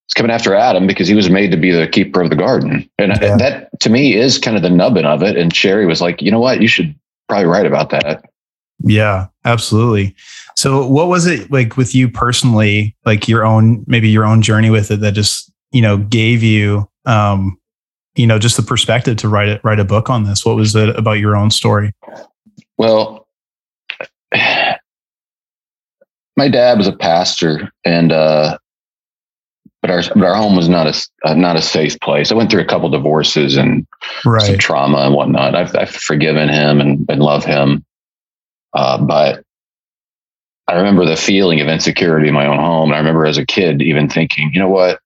he's 0.08 0.14
coming 0.14 0.32
after 0.32 0.54
Adam 0.54 0.86
because 0.86 1.06
he 1.06 1.14
was 1.14 1.30
made 1.30 1.50
to 1.52 1.56
be 1.56 1.70
the 1.70 1.86
keeper 1.86 2.20
of 2.20 2.30
the 2.30 2.36
garden. 2.36 2.88
And 2.98 3.12
yeah. 3.20 3.36
that 3.36 3.80
to 3.80 3.90
me 3.90 4.14
is 4.14 4.38
kind 4.38 4.56
of 4.56 4.62
the 4.62 4.70
nubbin 4.70 5.06
of 5.06 5.22
it. 5.22 5.36
And 5.36 5.54
Sherri 5.54 5.86
was 5.86 6.00
like, 6.00 6.20
you 6.20 6.30
know 6.30 6.40
what? 6.40 6.60
You 6.60 6.68
should 6.68 6.94
probably 7.28 7.46
write 7.46 7.66
about 7.66 7.90
that. 7.90 8.24
Yeah, 8.80 9.28
absolutely. 9.44 10.14
So 10.56 10.86
what 10.86 11.08
was 11.08 11.26
it 11.26 11.50
like 11.50 11.76
with 11.76 11.94
you 11.94 12.08
personally, 12.08 12.96
like 13.04 13.28
your 13.28 13.44
own, 13.44 13.84
maybe 13.86 14.08
your 14.08 14.24
own 14.24 14.42
journey 14.42 14.70
with 14.70 14.90
it 14.90 15.00
that 15.00 15.12
just 15.12 15.52
you 15.72 15.82
know, 15.82 15.96
gave 15.98 16.42
you, 16.42 16.88
um, 17.04 17.58
you 18.14 18.26
know, 18.26 18.38
just 18.38 18.56
the 18.56 18.62
perspective 18.62 19.16
to 19.18 19.28
write 19.28 19.48
it, 19.48 19.60
write 19.62 19.80
a 19.80 19.84
book 19.84 20.08
on 20.08 20.24
this? 20.24 20.44
What 20.44 20.56
was 20.56 20.74
it 20.74 20.88
about 20.96 21.18
your 21.18 21.36
own 21.36 21.50
story? 21.50 21.92
Well, 22.78 23.26
my 26.36 26.48
dad 26.48 26.78
was 26.78 26.86
a 26.86 26.92
pastor 26.92 27.70
and, 27.84 28.12
uh, 28.12 28.58
but 29.82 29.90
our, 29.90 30.02
but 30.14 30.24
our 30.24 30.34
home 30.34 30.56
was 30.56 30.68
not 30.68 30.86
a, 30.86 31.28
uh, 31.28 31.34
not 31.34 31.56
a 31.56 31.62
safe 31.62 32.00
place. 32.00 32.32
I 32.32 32.34
went 32.34 32.50
through 32.50 32.62
a 32.62 32.66
couple 32.66 32.88
divorces 32.88 33.56
and 33.56 33.86
right. 34.24 34.42
some 34.42 34.58
trauma 34.58 34.98
and 34.98 35.14
whatnot. 35.14 35.54
I've, 35.54 35.76
I've 35.76 35.90
forgiven 35.90 36.48
him 36.48 36.80
and, 36.80 37.06
and 37.08 37.20
love 37.20 37.44
him. 37.44 37.84
Uh, 38.72 38.98
but 38.98 39.44
I 40.66 40.74
remember 40.74 41.04
the 41.04 41.16
feeling 41.16 41.60
of 41.60 41.68
insecurity 41.68 42.28
in 42.28 42.34
my 42.34 42.46
own 42.46 42.58
home. 42.58 42.88
And 42.88 42.96
I 42.96 42.98
remember 42.98 43.26
as 43.26 43.38
a 43.38 43.46
kid 43.46 43.80
even 43.80 44.08
thinking, 44.08 44.50
you 44.52 44.58
know 44.58 44.68
what? 44.68 44.98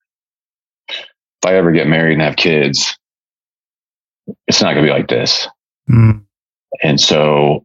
If 1.43 1.49
I 1.49 1.57
ever 1.57 1.73
get 1.73 1.87
married 1.87 2.15
and 2.15 2.23
have 2.23 2.37
kids, 2.37 2.99
it's 4.47 4.61
not 4.61 4.75
going 4.75 4.85
to 4.85 4.93
be 4.93 4.97
like 4.97 5.09
this. 5.09 5.49
Mm. 5.91 6.25
And 6.83 7.01
so 7.01 7.65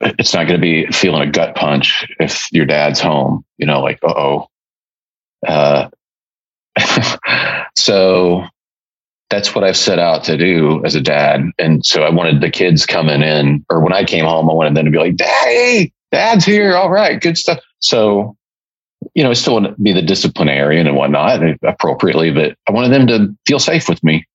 it's 0.00 0.34
not 0.34 0.46
going 0.46 0.60
to 0.60 0.64
be 0.64 0.86
feeling 0.86 1.28
a 1.28 1.30
gut 1.30 1.54
punch 1.54 2.06
if 2.18 2.50
your 2.52 2.66
dad's 2.66 3.00
home, 3.00 3.44
you 3.56 3.66
know, 3.66 3.80
like, 3.80 3.98
uh-oh. 4.02 4.48
Uh, 5.46 5.88
so 7.76 8.44
that's 9.30 9.54
what 9.54 9.64
I've 9.64 9.76
set 9.76 9.98
out 9.98 10.24
to 10.24 10.36
do 10.36 10.84
as 10.84 10.94
a 10.94 11.00
dad. 11.00 11.42
And 11.58 11.84
so 11.84 12.02
I 12.02 12.10
wanted 12.10 12.40
the 12.40 12.50
kids 12.50 12.86
coming 12.86 13.22
in, 13.22 13.64
or 13.70 13.80
when 13.82 13.92
I 13.92 14.04
came 14.04 14.24
home, 14.24 14.48
I 14.50 14.54
wanted 14.54 14.74
them 14.74 14.86
to 14.86 14.90
be 14.90 14.98
like, 14.98 15.16
Daddy, 15.16 15.92
dad's 16.10 16.44
here. 16.44 16.74
All 16.74 16.90
right, 16.90 17.20
good 17.20 17.36
stuff. 17.36 17.60
So, 17.80 18.36
you 19.14 19.22
know, 19.22 19.30
I 19.30 19.34
still 19.34 19.54
want 19.54 19.66
to 19.66 19.82
be 19.82 19.92
the 19.92 20.02
disciplinarian 20.02 20.86
and 20.86 20.96
whatnot 20.96 21.40
appropriately, 21.62 22.30
but 22.32 22.56
I 22.68 22.72
wanted 22.72 22.90
them 22.90 23.06
to 23.08 23.36
feel 23.46 23.58
safe 23.58 23.88
with 23.88 24.02
me. 24.02 24.26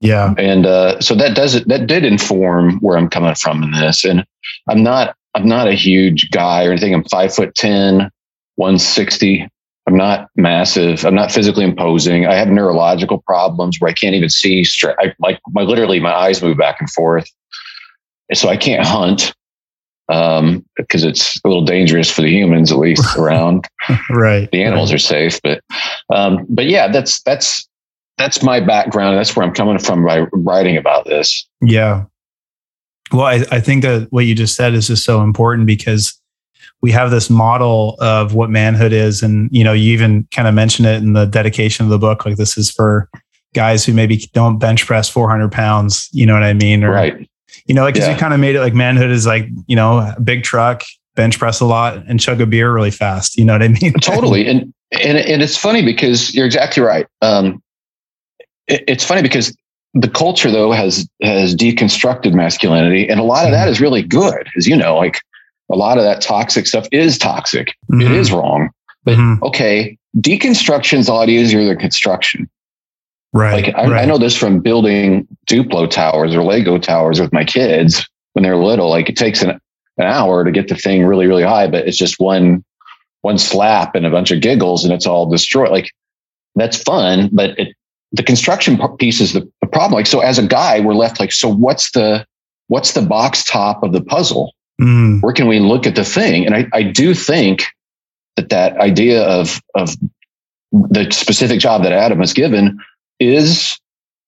Yeah. 0.00 0.34
And 0.38 0.66
uh, 0.66 1.00
so 1.00 1.14
that 1.14 1.36
does 1.36 1.54
it, 1.54 1.68
that 1.68 1.86
did 1.86 2.04
inform 2.04 2.78
where 2.80 2.96
I'm 2.96 3.10
coming 3.10 3.34
from 3.34 3.62
in 3.62 3.72
this. 3.72 4.04
And 4.04 4.24
I'm 4.68 4.82
not, 4.82 5.14
I'm 5.34 5.46
not 5.46 5.68
a 5.68 5.74
huge 5.74 6.30
guy 6.30 6.64
or 6.64 6.72
anything. 6.72 6.94
I'm 6.94 7.04
five 7.04 7.34
foot 7.34 7.54
10, 7.54 8.10
160. 8.56 9.48
I'm 9.86 9.96
not 9.96 10.28
massive. 10.36 11.04
I'm 11.04 11.14
not 11.14 11.32
physically 11.32 11.64
imposing. 11.64 12.26
I 12.26 12.34
have 12.34 12.48
neurological 12.48 13.22
problems 13.22 13.78
where 13.78 13.90
I 13.90 13.94
can't 13.94 14.14
even 14.14 14.28
see 14.28 14.64
straight. 14.64 14.96
I 14.98 15.12
like 15.18 15.40
my 15.48 15.62
literally 15.62 16.00
my 16.00 16.14
eyes 16.14 16.42
move 16.42 16.58
back 16.58 16.76
and 16.80 16.90
forth. 16.90 17.28
So 18.32 18.48
I 18.48 18.56
can't 18.56 18.86
hunt 18.86 19.34
um, 20.10 20.64
because 20.76 21.04
it's 21.04 21.40
a 21.44 21.48
little 21.48 21.64
dangerous 21.64 22.10
for 22.10 22.22
the 22.22 22.30
humans, 22.30 22.72
at 22.72 22.78
least 22.78 23.04
around. 23.16 23.66
right. 24.10 24.50
The 24.50 24.62
animals 24.62 24.90
right. 24.90 24.96
are 24.96 24.98
safe, 24.98 25.40
but 25.42 25.62
um, 26.12 26.46
but 26.48 26.66
yeah, 26.66 26.88
that's 26.88 27.22
that's 27.22 27.68
that's 28.18 28.42
my 28.42 28.60
background. 28.60 29.16
That's 29.16 29.34
where 29.34 29.46
I'm 29.46 29.54
coming 29.54 29.78
from 29.78 30.04
by 30.04 30.20
writing 30.32 30.76
about 30.76 31.06
this. 31.06 31.48
Yeah. 31.62 32.04
Well, 33.12 33.26
I, 33.26 33.44
I 33.50 33.60
think 33.60 33.82
that 33.82 34.08
what 34.10 34.26
you 34.26 34.34
just 34.34 34.54
said 34.54 34.74
is 34.74 34.88
just 34.88 35.04
so 35.04 35.22
important 35.22 35.66
because 35.66 36.20
we 36.82 36.92
have 36.92 37.10
this 37.10 37.28
model 37.28 37.96
of 38.00 38.34
what 38.34 38.50
manhood 38.50 38.92
is. 38.92 39.22
And, 39.22 39.48
you 39.52 39.64
know, 39.64 39.72
you 39.72 39.92
even 39.92 40.26
kind 40.32 40.48
of 40.48 40.54
mentioned 40.54 40.86
it 40.86 41.02
in 41.02 41.12
the 41.12 41.24
dedication 41.24 41.84
of 41.84 41.90
the 41.90 41.98
book. 41.98 42.24
Like 42.24 42.36
this 42.36 42.56
is 42.56 42.70
for 42.70 43.08
guys 43.54 43.84
who 43.84 43.92
maybe 43.92 44.18
don't 44.32 44.58
bench 44.58 44.86
press 44.86 45.08
400 45.08 45.50
pounds. 45.50 46.08
You 46.12 46.26
know 46.26 46.34
what 46.34 46.42
I 46.42 46.52
mean? 46.52 46.84
Or, 46.84 46.92
right. 46.92 47.28
You 47.70 47.74
know, 47.74 47.86
because 47.86 48.02
yeah. 48.02 48.14
you 48.14 48.18
kind 48.18 48.34
of 48.34 48.40
made 48.40 48.56
it 48.56 48.60
like 48.60 48.74
manhood 48.74 49.12
is 49.12 49.26
like, 49.26 49.46
you 49.68 49.76
know, 49.76 49.98
a 49.98 50.20
big 50.20 50.42
truck, 50.42 50.82
bench 51.14 51.38
press 51.38 51.60
a 51.60 51.64
lot 51.64 51.98
and 52.08 52.18
chug 52.18 52.40
a 52.40 52.46
beer 52.46 52.74
really 52.74 52.90
fast. 52.90 53.36
You 53.36 53.44
know 53.44 53.52
what 53.52 53.62
I 53.62 53.68
mean? 53.68 53.92
totally. 54.02 54.48
And, 54.48 54.74
and, 54.90 55.16
and 55.16 55.40
it's 55.40 55.56
funny 55.56 55.84
because 55.84 56.34
you're 56.34 56.46
exactly 56.46 56.82
right. 56.82 57.06
Um, 57.22 57.62
it, 58.66 58.82
it's 58.88 59.04
funny 59.04 59.22
because 59.22 59.56
the 59.94 60.08
culture 60.08 60.50
though 60.50 60.72
has, 60.72 61.08
has 61.22 61.54
deconstructed 61.54 62.34
masculinity 62.34 63.08
and 63.08 63.20
a 63.20 63.22
lot 63.22 63.44
of 63.44 63.52
that 63.52 63.68
mm-hmm. 63.68 63.84
really 63.84 64.02
good, 64.02 64.48
as 64.56 64.66
you 64.66 64.74
know, 64.74 64.96
like 64.96 65.20
a 65.70 65.76
lot 65.76 65.96
of 65.96 66.02
that 66.02 66.20
toxic 66.20 66.66
stuff 66.66 66.88
is 66.90 67.18
toxic. 67.18 67.68
Mm-hmm. 67.88 68.00
It 68.00 68.10
is 68.10 68.32
wrong. 68.32 68.70
But 69.04 69.16
mm-hmm. 69.16 69.44
okay, 69.44 69.96
deconstruction's 70.16 71.06
a 71.06 71.14
lot 71.14 71.28
easier 71.28 71.64
than 71.64 71.78
construction. 71.78 72.50
Right. 73.32 73.64
Like 73.64 73.74
I, 73.76 73.86
right. 73.86 74.02
I, 74.02 74.04
know 74.06 74.18
this 74.18 74.36
from 74.36 74.58
building 74.58 75.28
Duplo 75.50 75.90
towers 75.90 76.34
or 76.34 76.42
Lego 76.42 76.78
towers 76.78 77.20
with 77.20 77.32
my 77.32 77.44
kids 77.44 78.08
when 78.32 78.42
they're 78.44 78.56
little. 78.56 78.88
Like 78.88 79.08
it 79.08 79.16
takes 79.16 79.42
an, 79.42 79.50
an 79.50 80.06
hour 80.06 80.44
to 80.44 80.52
get 80.52 80.68
the 80.68 80.76
thing 80.76 81.04
really, 81.04 81.26
really 81.26 81.42
high, 81.42 81.66
but 81.66 81.86
it's 81.86 81.98
just 81.98 82.20
one 82.20 82.64
one 83.22 83.36
slap 83.36 83.94
and 83.94 84.06
a 84.06 84.10
bunch 84.10 84.30
of 84.30 84.40
giggles 84.40 84.84
and 84.84 84.94
it's 84.94 85.06
all 85.06 85.28
destroyed. 85.28 85.70
Like 85.70 85.90
that's 86.54 86.82
fun, 86.82 87.28
but 87.32 87.58
it, 87.58 87.74
the 88.12 88.22
construction 88.22 88.78
piece 88.96 89.20
is 89.20 89.32
the, 89.32 89.50
the 89.60 89.66
problem. 89.66 89.92
Like 89.92 90.06
so, 90.06 90.20
as 90.20 90.38
a 90.38 90.46
guy, 90.46 90.80
we're 90.80 90.94
left 90.94 91.20
like, 91.20 91.32
so 91.32 91.48
what's 91.48 91.90
the 91.92 92.24
what's 92.68 92.92
the 92.92 93.02
box 93.02 93.44
top 93.44 93.82
of 93.82 93.92
the 93.92 94.02
puzzle? 94.02 94.54
Mm. 94.80 95.22
Where 95.22 95.32
can 95.32 95.48
we 95.48 95.58
look 95.58 95.86
at 95.86 95.96
the 95.96 96.04
thing? 96.04 96.46
And 96.46 96.54
I, 96.54 96.66
I 96.72 96.82
do 96.82 97.14
think 97.14 97.66
that 98.36 98.48
that 98.50 98.76
idea 98.78 99.22
of, 99.24 99.60
of 99.74 99.94
the 100.72 101.10
specific 101.10 101.60
job 101.60 101.82
that 101.82 101.92
Adam 101.92 102.20
has 102.20 102.32
given 102.32 102.78
is 103.18 103.78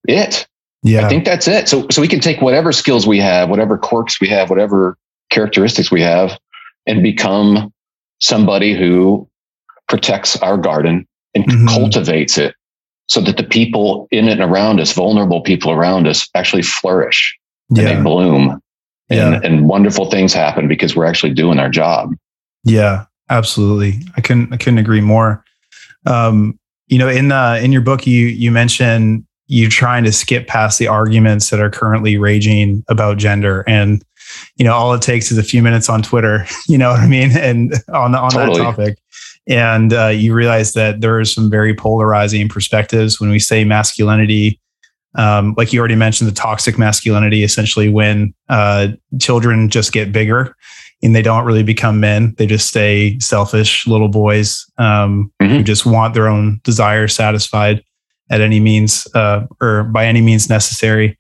it. 0.07 0.47
Yeah. 0.83 1.07
I 1.07 1.09
think 1.09 1.25
that's 1.25 1.47
it. 1.47 1.69
So, 1.69 1.87
so 1.91 2.01
we 2.01 2.09
can 2.09 2.21
take 2.21 2.41
whatever 2.41 2.73
skills 2.73 3.07
we 3.07 3.19
have, 3.21 3.49
whatever 3.49 3.79
quirks 3.79 4.21
we 4.21 4.29
have, 4.29 4.51
whatever 4.51 4.97
characteristics 5.31 5.91
we 5.91 6.01
have 6.03 6.39
and 6.87 7.03
become 7.03 7.73
somebody 8.21 8.75
who 8.75 9.29
protects 9.89 10.37
our 10.39 10.57
garden 10.57 11.07
and 11.35 11.45
mm-hmm. 11.45 11.67
cultivates 11.69 12.37
it 12.37 12.55
so 13.07 13.21
that 13.21 13.37
the 13.37 13.45
people 13.45 14.09
in 14.11 14.29
and 14.29 14.41
around 14.41 14.81
us, 14.81 14.93
vulnerable 14.93 15.41
people 15.41 15.71
around 15.71 16.07
us 16.07 16.29
actually 16.35 16.63
flourish 16.63 17.39
and 17.69 17.79
yeah. 17.79 17.95
they 17.95 18.03
bloom 18.03 18.61
and, 19.09 19.35
yeah. 19.35 19.41
and 19.45 19.69
wonderful 19.69 20.11
things 20.11 20.33
happen 20.33 20.69
because 20.69 20.97
we're 20.97 21.05
actually 21.05 21.33
doing 21.33 21.59
our 21.59 21.69
job. 21.69 22.15
Yeah, 22.65 23.07
absolutely. 23.29 24.01
I 24.17 24.21
couldn't 24.21 24.53
I 24.53 24.57
couldn't 24.57 24.79
agree 24.79 25.01
more. 25.01 25.45
Um, 26.07 26.59
you 26.87 26.99
know, 26.99 27.09
in 27.09 27.29
the 27.29 27.61
in 27.63 27.73
your 27.73 27.83
book, 27.83 28.07
you 28.07 28.27
you 28.27 28.51
mentioned 28.51 29.27
you 29.53 29.69
trying 29.69 30.03
to 30.05 30.13
skip 30.13 30.47
past 30.47 30.79
the 30.79 30.89
arguments 30.89 31.51
that 31.51 31.61
are 31.61 31.71
currently 31.71 32.17
raging 32.17 32.83
about 32.89 33.19
gender, 33.19 33.65
and 33.67 34.03
you 34.57 34.65
know, 34.65 34.73
all 34.73 34.95
it 34.95 35.03
takes 35.03 35.31
is 35.31 35.37
a 35.37 35.43
few 35.43 35.63
minutes 35.63 35.89
on 35.89 36.03
Twitter. 36.03 36.47
You 36.69 36.79
know 36.79 36.91
what 36.91 37.01
I 37.01 37.07
mean, 37.07 37.37
and 37.37 37.75
on 37.93 38.15
on 38.15 38.31
totally. 38.31 38.59
that 38.59 38.65
topic, 38.65 38.99
and 39.47 39.93
uh, 39.93 40.09
you 40.09 40.33
realize 40.33 40.73
that 40.73 41.01
there 41.03 41.19
are 41.19 41.25
some 41.25 41.51
very 41.51 41.75
polarizing 41.75 42.49
perspectives 42.49 43.21
when 43.21 43.31
we 43.31 43.39
say 43.39 43.65
masculinity 43.65 44.59
um, 45.15 45.55
like 45.59 45.75
you 45.75 45.79
already 45.79 45.95
mentioned, 45.95 46.31
the 46.31 46.35
toxic 46.35 46.79
masculinity, 46.79 47.45
essentially 47.45 47.91
when 47.91 48.33
uh, 48.49 48.89
children 49.21 49.69
just 49.69 49.93
get 49.93 50.11
bigger 50.11 50.57
and 51.03 51.15
they 51.15 51.21
don't 51.21 51.45
really 51.45 51.63
become 51.63 52.01
men. 52.01 52.35
They 52.39 52.47
just 52.47 52.69
stay 52.69 53.19
selfish 53.19 53.87
little 53.87 54.09
boys 54.09 54.65
um, 54.79 55.31
mm-hmm. 55.43 55.57
who 55.57 55.63
just 55.63 55.85
want 55.85 56.15
their 56.15 56.29
own 56.29 56.61
desires 56.65 57.15
satisfied 57.15 57.83
at 58.31 58.41
any 58.41 58.61
means 58.61 59.07
uh, 59.15 59.47
or 59.61 59.85
by 59.85 60.07
any 60.07 60.21
means 60.21 60.49
necessary. 60.49 61.19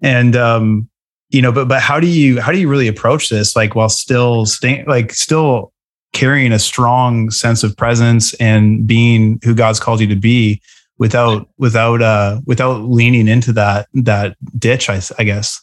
And 0.00 0.36
um, 0.36 0.88
you 1.30 1.42
know, 1.42 1.52
but 1.52 1.68
but 1.68 1.80
how 1.80 2.00
do 2.00 2.06
you 2.06 2.40
how 2.40 2.52
do 2.52 2.58
you 2.58 2.68
really 2.68 2.88
approach 2.88 3.28
this? 3.28 3.56
Like 3.56 3.74
while 3.74 3.88
still 3.88 4.46
staying 4.46 4.86
like 4.86 5.12
still 5.12 5.72
carrying 6.12 6.52
a 6.52 6.58
strong 6.58 7.30
sense 7.30 7.62
of 7.62 7.76
presence 7.76 8.34
and 8.34 8.86
being 8.86 9.40
who 9.44 9.54
God's 9.54 9.80
called 9.80 10.00
you 10.00 10.06
to 10.06 10.16
be 10.16 10.62
without 10.98 11.48
without 11.58 12.00
uh 12.00 12.40
without 12.46 12.82
leaning 12.82 13.28
into 13.28 13.52
that 13.52 13.88
that 13.94 14.36
ditch 14.58 14.88
I, 14.88 15.00
I 15.18 15.24
guess 15.24 15.60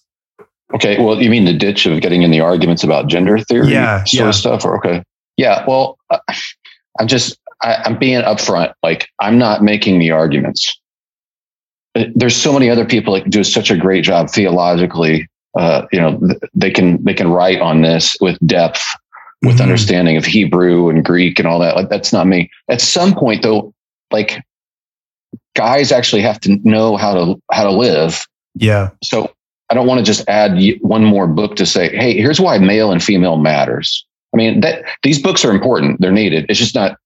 okay 0.73 0.99
well 0.99 1.21
you 1.21 1.29
mean 1.29 1.45
the 1.45 1.53
ditch 1.53 1.85
of 1.85 2.01
getting 2.01 2.21
in 2.21 2.31
the 2.31 2.41
arguments 2.41 2.83
about 2.83 3.07
gender 3.07 3.39
theory 3.39 3.71
yeah 3.71 4.03
sort 4.03 4.13
yeah. 4.13 4.29
of 4.29 4.35
stuff 4.35 4.65
or 4.65 4.77
okay 4.77 5.03
yeah 5.37 5.63
well 5.67 5.97
uh, 6.09 6.19
i'm 6.99 7.07
just 7.07 7.39
I, 7.61 7.81
i'm 7.85 7.97
being 7.97 8.21
upfront 8.21 8.73
like 8.83 9.09
i'm 9.19 9.37
not 9.37 9.63
making 9.63 9.99
the 9.99 10.11
arguments 10.11 10.79
uh, 11.95 12.05
there's 12.15 12.35
so 12.35 12.53
many 12.53 12.69
other 12.69 12.85
people 12.85 13.13
that 13.13 13.29
do 13.29 13.43
such 13.43 13.71
a 13.71 13.77
great 13.77 14.03
job 14.03 14.29
theologically 14.29 15.27
uh, 15.57 15.85
you 15.91 15.99
know 15.99 16.19
they 16.53 16.71
can 16.71 17.03
they 17.03 17.13
can 17.13 17.29
write 17.29 17.59
on 17.59 17.81
this 17.81 18.15
with 18.21 18.37
depth 18.45 18.85
with 19.41 19.55
mm-hmm. 19.55 19.63
understanding 19.63 20.15
of 20.15 20.25
hebrew 20.25 20.89
and 20.89 21.03
greek 21.03 21.39
and 21.39 21.47
all 21.47 21.59
that 21.59 21.75
like 21.75 21.89
that's 21.89 22.13
not 22.13 22.27
me 22.27 22.49
at 22.69 22.79
some 22.79 23.13
point 23.13 23.41
though 23.41 23.73
like 24.11 24.41
guys 25.55 25.91
actually 25.91 26.21
have 26.21 26.39
to 26.41 26.57
know 26.63 26.97
how 26.97 27.13
to 27.13 27.41
how 27.51 27.63
to 27.63 27.71
live. 27.71 28.25
Yeah. 28.55 28.89
So 29.03 29.33
I 29.69 29.73
don't 29.73 29.87
want 29.87 29.99
to 29.99 30.05
just 30.05 30.27
add 30.27 30.59
one 30.81 31.03
more 31.03 31.27
book 31.27 31.55
to 31.57 31.65
say, 31.65 31.95
hey, 31.95 32.17
here's 32.17 32.39
why 32.39 32.57
male 32.57 32.91
and 32.91 33.01
female 33.01 33.37
matters. 33.37 34.05
I 34.33 34.37
mean, 34.37 34.61
that 34.61 34.83
these 35.03 35.21
books 35.21 35.43
are 35.43 35.51
important; 35.51 35.99
they're 36.01 36.11
needed. 36.11 36.45
It's 36.49 36.59
just 36.59 36.75
not. 36.75 36.97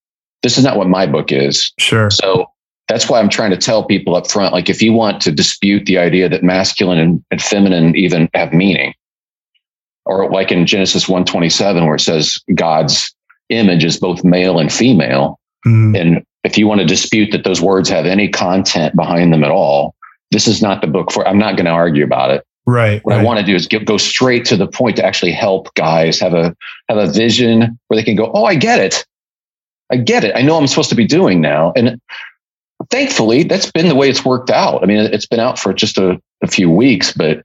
This 0.45 0.59
is 0.59 0.63
not 0.63 0.77
what 0.77 0.87
my 0.87 1.07
book 1.07 1.31
is. 1.31 1.73
Sure. 1.79 2.11
So 2.11 2.45
that's 2.87 3.09
why 3.09 3.19
I'm 3.19 3.29
trying 3.29 3.49
to 3.49 3.57
tell 3.57 3.83
people 3.83 4.15
up 4.15 4.29
front. 4.29 4.53
Like, 4.53 4.69
if 4.69 4.79
you 4.79 4.93
want 4.93 5.19
to 5.23 5.31
dispute 5.31 5.87
the 5.87 5.97
idea 5.97 6.29
that 6.29 6.43
masculine 6.43 6.99
and, 6.99 7.25
and 7.31 7.41
feminine 7.41 7.95
even 7.95 8.29
have 8.35 8.53
meaning, 8.53 8.93
or 10.05 10.29
like 10.29 10.51
in 10.51 10.67
Genesis 10.67 11.09
127, 11.09 11.83
where 11.83 11.95
it 11.95 12.01
says 12.01 12.39
God's 12.53 13.11
image 13.49 13.83
is 13.83 13.99
both 13.99 14.23
male 14.23 14.59
and 14.59 14.71
female, 14.71 15.39
mm. 15.65 15.99
and 15.99 16.23
if 16.43 16.59
you 16.59 16.67
want 16.67 16.79
to 16.79 16.85
dispute 16.85 17.31
that 17.31 17.43
those 17.43 17.59
words 17.59 17.89
have 17.89 18.05
any 18.05 18.29
content 18.29 18.95
behind 18.95 19.33
them 19.33 19.43
at 19.43 19.49
all, 19.49 19.95
this 20.29 20.47
is 20.47 20.61
not 20.61 20.81
the 20.81 20.87
book 20.87 21.11
for. 21.11 21.27
I'm 21.27 21.39
not 21.39 21.55
going 21.55 21.65
to 21.65 21.71
argue 21.71 22.03
about 22.03 22.29
it. 22.29 22.45
Right. 22.67 23.03
What 23.03 23.13
right. 23.13 23.21
I 23.21 23.23
want 23.23 23.39
to 23.39 23.45
do 23.47 23.55
is 23.55 23.65
get, 23.65 23.85
go 23.85 23.97
straight 23.97 24.45
to 24.45 24.57
the 24.57 24.67
point 24.67 24.97
to 24.97 25.05
actually 25.05 25.31
help 25.31 25.73
guys 25.73 26.19
have 26.19 26.35
a 26.35 26.55
have 26.87 26.99
a 26.99 27.11
vision 27.11 27.79
where 27.87 27.99
they 27.99 28.03
can 28.03 28.15
go, 28.15 28.31
oh, 28.31 28.45
I 28.45 28.53
get 28.53 28.79
it. 28.79 29.07
I 29.91 29.97
get 29.97 30.23
it. 30.23 30.35
I 30.35 30.41
know 30.41 30.57
I'm 30.57 30.67
supposed 30.67 30.89
to 30.89 30.95
be 30.95 31.05
doing 31.05 31.41
now. 31.41 31.73
And 31.75 31.99
thankfully, 32.89 33.43
that's 33.43 33.71
been 33.71 33.87
the 33.87 33.95
way 33.95 34.09
it's 34.09 34.25
worked 34.25 34.49
out. 34.49 34.83
I 34.83 34.85
mean, 34.85 34.97
it's 34.97 35.27
been 35.27 35.39
out 35.39 35.59
for 35.59 35.73
just 35.73 35.97
a, 35.97 36.19
a 36.43 36.47
few 36.47 36.69
weeks, 36.69 37.13
but 37.13 37.43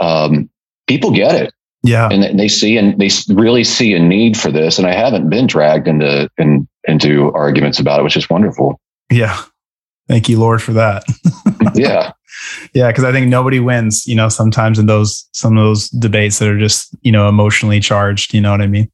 um, 0.00 0.50
people 0.86 1.10
get 1.10 1.34
it. 1.34 1.54
Yeah. 1.84 2.08
And 2.10 2.38
they 2.38 2.48
see 2.48 2.76
and 2.76 2.98
they 2.98 3.08
really 3.32 3.64
see 3.64 3.94
a 3.94 3.98
need 3.98 4.36
for 4.36 4.50
this. 4.50 4.78
And 4.78 4.86
I 4.86 4.92
haven't 4.92 5.30
been 5.30 5.46
dragged 5.46 5.86
into 5.86 6.28
in, 6.36 6.68
into 6.84 7.32
arguments 7.32 7.78
about 7.78 8.00
it, 8.00 8.02
which 8.02 8.16
is 8.16 8.28
wonderful. 8.28 8.80
Yeah. 9.10 9.40
Thank 10.08 10.28
you, 10.28 10.38
Lord, 10.38 10.62
for 10.62 10.72
that. 10.72 11.04
yeah. 11.74 12.12
yeah, 12.72 12.88
because 12.88 13.04
I 13.04 13.12
think 13.12 13.28
nobody 13.28 13.60
wins. 13.60 14.06
You 14.06 14.16
know, 14.16 14.28
sometimes 14.28 14.78
in 14.78 14.86
those 14.86 15.28
some 15.32 15.56
of 15.56 15.62
those 15.62 15.88
debates 15.90 16.38
that 16.38 16.48
are 16.48 16.58
just 16.58 16.96
you 17.02 17.12
know 17.12 17.28
emotionally 17.28 17.78
charged. 17.78 18.32
You 18.32 18.40
know 18.40 18.50
what 18.50 18.62
I 18.62 18.66
mean? 18.66 18.90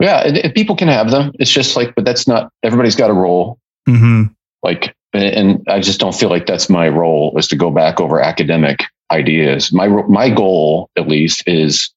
Yeah, 0.00 0.26
and, 0.26 0.36
and 0.38 0.54
people 0.54 0.76
can 0.76 0.88
have 0.88 1.10
them. 1.10 1.32
It's 1.38 1.50
just 1.50 1.76
like, 1.76 1.94
but 1.94 2.04
that's 2.04 2.28
not 2.28 2.52
everybody's 2.62 2.96
got 2.96 3.10
a 3.10 3.14
role. 3.14 3.58
Mm-hmm. 3.88 4.32
Like, 4.62 4.94
and 5.12 5.64
I 5.68 5.80
just 5.80 6.00
don't 6.00 6.14
feel 6.14 6.28
like 6.28 6.46
that's 6.46 6.68
my 6.68 6.88
role 6.88 7.36
is 7.38 7.48
to 7.48 7.56
go 7.56 7.70
back 7.70 8.00
over 8.00 8.20
academic 8.20 8.80
ideas. 9.10 9.72
My 9.72 9.88
my 9.88 10.28
goal, 10.28 10.90
at 10.96 11.08
least, 11.08 11.42
is 11.46 11.92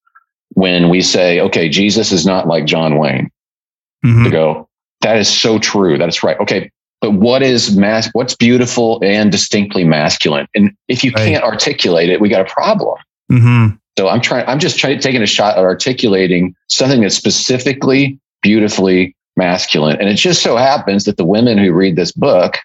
when 0.53 0.89
we 0.89 1.01
say, 1.01 1.39
okay, 1.41 1.67
Jesus 1.69 2.11
is 2.11 2.25
not 2.25 2.47
like 2.47 2.65
John 2.65 2.97
Wayne, 2.97 3.29
mm-hmm. 4.05 4.23
to 4.23 4.29
go, 4.29 4.69
that 5.01 5.17
is 5.17 5.27
so 5.27 5.59
true. 5.59 5.97
That 5.97 6.09
is 6.09 6.23
right. 6.23 6.39
Okay. 6.39 6.71
But 7.01 7.11
what 7.11 7.41
is 7.41 7.77
mass? 7.77 8.09
What's 8.11 8.35
beautiful 8.35 8.99
and 9.03 9.31
distinctly 9.31 9.85
masculine? 9.85 10.47
And 10.53 10.75
if 10.89 11.03
you 11.03 11.11
right. 11.11 11.27
can't 11.27 11.43
articulate 11.43 12.09
it, 12.09 12.19
we 12.19 12.27
got 12.27 12.41
a 12.41 12.53
problem. 12.53 12.97
Mm-hmm. 13.31 13.75
So 13.99 14.07
I'm 14.07 14.21
trying. 14.21 14.47
I'm 14.47 14.59
just 14.59 14.79
trying 14.79 14.97
taking 15.01 15.21
a 15.21 15.27
shot 15.27 15.57
at 15.57 15.63
articulating 15.65 16.55
something 16.69 17.01
that's 17.01 17.15
specifically 17.15 18.17
beautifully 18.41 19.13
masculine. 19.35 19.97
And 19.99 20.07
it 20.07 20.15
just 20.15 20.41
so 20.41 20.55
happens 20.55 21.03
that 21.03 21.17
the 21.17 21.25
women 21.25 21.57
who 21.57 21.73
read 21.73 21.97
this 21.97 22.13
book 22.13 22.59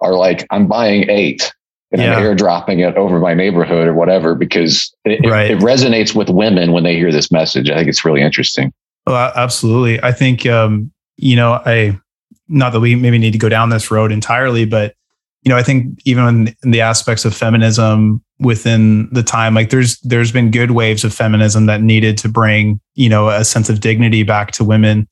are 0.00 0.14
like, 0.14 0.46
I'm 0.50 0.66
buying 0.66 1.10
eight 1.10 1.52
and 1.92 2.00
yeah. 2.00 2.16
I'm 2.16 2.22
airdropping 2.22 2.88
it 2.88 2.96
over 2.96 3.18
my 3.18 3.34
neighborhood 3.34 3.86
or 3.86 3.92
whatever 3.92 4.34
because 4.34 4.90
it, 5.04 5.28
right. 5.28 5.50
it, 5.50 5.58
it, 5.58 5.60
resonates 5.62 6.14
with 6.14 6.30
women 6.30 6.72
when 6.72 6.84
they 6.84 6.94
hear 6.94 7.12
this 7.12 7.30
message. 7.30 7.68
I 7.68 7.76
think 7.76 7.90
it's 7.90 8.06
really 8.06 8.22
interesting. 8.22 8.72
Well, 9.06 9.32
absolutely. 9.36 10.02
I 10.02 10.12
think, 10.12 10.46
um, 10.46 10.90
you 11.18 11.36
know, 11.36 11.60
I, 11.66 12.00
not 12.48 12.72
that 12.72 12.80
we 12.80 12.94
maybe 12.94 13.18
need 13.18 13.32
to 13.32 13.38
go 13.38 13.50
down 13.50 13.68
this 13.68 13.90
road 13.90 14.10
entirely, 14.10 14.64
but, 14.64 14.94
you 15.42 15.50
know, 15.50 15.58
I 15.58 15.62
think 15.62 16.00
even 16.06 16.54
in 16.64 16.70
the 16.70 16.80
aspects 16.80 17.26
of 17.26 17.36
feminism 17.36 18.22
within 18.38 19.08
the 19.12 19.22
time, 19.22 19.54
like 19.54 19.70
there's, 19.70 19.98
there's 20.00 20.32
been 20.32 20.50
good 20.50 20.72
waves 20.72 21.04
of 21.04 21.14
feminism 21.14 21.66
that 21.66 21.80
needed 21.80 22.18
to 22.18 22.28
bring, 22.28 22.80
you 22.94 23.08
know, 23.08 23.28
a 23.28 23.44
sense 23.44 23.68
of 23.68 23.80
dignity 23.80 24.22
back 24.22 24.52
to 24.52 24.64
women. 24.64 25.08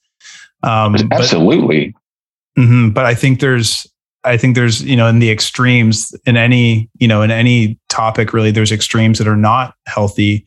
Um, 0.62 0.96
Absolutely. 1.12 1.94
But, 2.54 2.62
mm-hmm, 2.62 2.90
but 2.90 3.06
I 3.06 3.14
think 3.14 3.40
there's, 3.40 3.86
I 4.24 4.36
think 4.36 4.54
there's, 4.56 4.82
you 4.82 4.96
know, 4.96 5.06
in 5.06 5.18
the 5.18 5.30
extremes 5.30 6.14
in 6.26 6.36
any, 6.36 6.88
you 6.98 7.06
know, 7.06 7.22
in 7.22 7.30
any 7.30 7.78
topic, 7.88 8.32
really, 8.32 8.50
there's 8.50 8.72
extremes 8.72 9.18
that 9.18 9.28
are 9.28 9.36
not 9.36 9.74
healthy. 9.86 10.46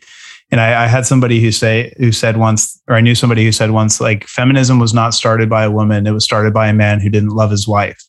And 0.50 0.62
I, 0.62 0.86
I, 0.86 0.88
had 0.88 1.06
somebody 1.06 1.42
who 1.42 1.52
say 1.52 1.94
who 1.98 2.12
said 2.12 2.38
once, 2.38 2.82
or 2.88 2.96
I 2.96 3.02
knew 3.02 3.16
somebody 3.16 3.44
who 3.44 3.52
said 3.52 3.72
once, 3.72 4.00
like 4.00 4.26
feminism 4.26 4.80
was 4.80 4.94
not 4.94 5.14
started 5.14 5.50
by 5.50 5.64
a 5.64 5.72
woman; 5.72 6.08
it 6.08 6.12
was 6.12 6.24
started 6.24 6.54
by 6.54 6.68
a 6.68 6.74
man 6.74 7.02
who 7.02 7.10
didn't 7.10 7.32
love 7.32 7.52
his 7.52 7.68
wife. 7.68 8.02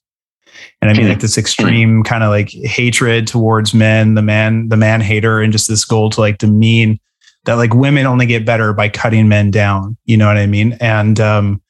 And 0.81 0.91
I 0.91 0.95
mean, 0.95 1.09
like 1.09 1.21
this 1.21 1.39
extreme 1.39 2.03
kind 2.05 2.23
of 2.23 2.31
like 2.31 2.51
hatred 2.51 3.27
towards 3.27 3.75
men, 3.75 4.15
the 4.15 4.23
man, 4.23 4.69
the 4.69 4.77
man 4.77 5.01
hater, 5.01 5.41
and 5.41 5.53
just 5.53 5.69
this 5.69 5.85
goal 5.85 6.11
to 6.11 6.21
like 6.21 6.39
demean 6.39 7.01
that 7.45 7.55
like 7.55 7.75
women 7.75 8.07
only 8.07 8.27
get 8.27 8.45
better 8.45 8.73
by 8.73 8.89
cutting 8.89 9.27
men 9.27 9.51
down. 9.51 9.97
You 10.05 10.17
know 10.17 10.27
what 10.27 10.37
I 10.37 10.47
mean? 10.47 10.77
And 10.81 11.19
um, 11.19 11.63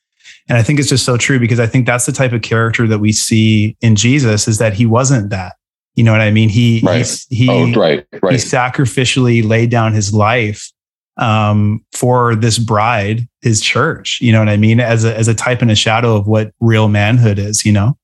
and 0.48 0.58
I 0.58 0.62
think 0.62 0.80
it's 0.80 0.88
just 0.88 1.04
so 1.04 1.16
true 1.16 1.38
because 1.38 1.60
I 1.60 1.66
think 1.66 1.86
that's 1.86 2.06
the 2.06 2.12
type 2.12 2.32
of 2.32 2.42
character 2.42 2.86
that 2.88 2.98
we 2.98 3.12
see 3.12 3.76
in 3.80 3.94
Jesus 3.94 4.48
is 4.48 4.58
that 4.58 4.74
he 4.74 4.86
wasn't 4.86 5.30
that. 5.30 5.54
You 5.94 6.04
know 6.04 6.12
what 6.12 6.20
I 6.20 6.30
mean? 6.30 6.48
He 6.48 6.80
right. 6.84 7.06
he 7.28 7.48
oh, 7.48 7.72
right, 7.72 8.06
right. 8.22 8.32
he 8.32 8.38
sacrificially 8.38 9.46
laid 9.46 9.70
down 9.70 9.92
his 9.92 10.12
life 10.14 10.70
um, 11.16 11.84
for 11.92 12.34
this 12.36 12.58
bride, 12.58 13.28
his 13.42 13.60
church. 13.60 14.18
You 14.20 14.32
know 14.32 14.38
what 14.38 14.48
I 14.48 14.56
mean? 14.56 14.80
As 14.80 15.04
a 15.04 15.16
as 15.16 15.28
a 15.28 15.34
type 15.34 15.62
and 15.62 15.70
a 15.70 15.76
shadow 15.76 16.16
of 16.16 16.26
what 16.26 16.52
real 16.60 16.88
manhood 16.88 17.38
is. 17.38 17.64
You 17.64 17.72
know? 17.72 17.98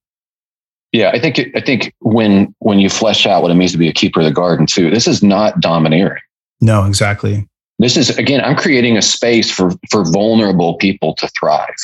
Yeah, 0.94 1.10
I 1.12 1.18
think 1.18 1.38
I 1.54 1.60
think 1.60 1.92
when 2.00 2.54
when 2.60 2.78
you 2.78 2.88
flesh 2.88 3.26
out 3.26 3.42
what 3.42 3.50
it 3.50 3.54
means 3.54 3.72
to 3.72 3.78
be 3.78 3.88
a 3.88 3.92
keeper 3.92 4.20
of 4.20 4.26
the 4.26 4.32
garden 4.32 4.64
too, 4.64 4.90
this 4.90 5.06
is 5.06 5.22
not 5.22 5.60
domineering. 5.60 6.22
No, 6.62 6.84
exactly. 6.84 7.46
This 7.78 7.96
is 7.96 8.16
again, 8.16 8.40
I'm 8.40 8.56
creating 8.56 8.96
a 8.96 9.02
space 9.02 9.50
for 9.50 9.72
for 9.90 10.10
vulnerable 10.10 10.74
people 10.74 11.14
to 11.16 11.28
thrive 11.38 11.74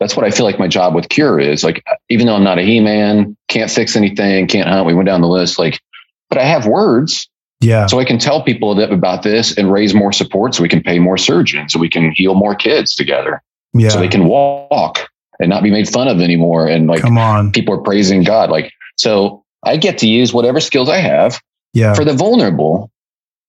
that's 0.00 0.16
what 0.16 0.24
I 0.24 0.30
feel 0.30 0.46
like 0.46 0.58
my 0.58 0.68
job 0.68 0.94
with 0.94 1.08
Cure 1.08 1.40
is. 1.40 1.64
Like, 1.64 1.84
even 2.08 2.26
though 2.26 2.34
I'm 2.34 2.44
not 2.44 2.58
a 2.58 2.62
He 2.62 2.80
Man, 2.80 3.36
can't 3.48 3.70
fix 3.70 3.96
anything, 3.96 4.46
can't 4.46 4.68
hunt, 4.68 4.86
we 4.86 4.94
went 4.94 5.06
down 5.06 5.20
the 5.20 5.28
list. 5.28 5.58
Like, 5.58 5.80
but 6.28 6.38
I 6.38 6.44
have 6.44 6.66
words. 6.66 7.28
Yeah. 7.60 7.86
So 7.86 7.98
I 7.98 8.04
can 8.04 8.18
tell 8.18 8.42
people 8.42 8.80
about 8.80 9.24
this 9.24 9.56
and 9.56 9.72
raise 9.72 9.92
more 9.92 10.12
support 10.12 10.54
so 10.54 10.62
we 10.62 10.68
can 10.68 10.82
pay 10.82 11.00
more 11.00 11.18
surgeons, 11.18 11.72
so 11.72 11.80
we 11.80 11.88
can 11.88 12.12
heal 12.12 12.34
more 12.34 12.54
kids 12.54 12.94
together. 12.94 13.42
Yeah. 13.74 13.88
So 13.88 13.98
they 13.98 14.08
can 14.08 14.26
walk 14.26 15.07
and 15.38 15.48
not 15.48 15.62
be 15.62 15.70
made 15.70 15.88
fun 15.88 16.08
of 16.08 16.20
anymore. 16.20 16.66
And 16.66 16.86
like, 16.86 17.00
come 17.00 17.18
on, 17.18 17.52
people 17.52 17.74
are 17.74 17.82
praising 17.82 18.22
God. 18.22 18.50
Like, 18.50 18.72
so 18.96 19.44
I 19.64 19.76
get 19.76 19.98
to 19.98 20.08
use 20.08 20.32
whatever 20.32 20.60
skills 20.60 20.88
I 20.88 20.98
have 20.98 21.40
yeah. 21.72 21.94
for 21.94 22.04
the 22.04 22.12
vulnerable. 22.12 22.90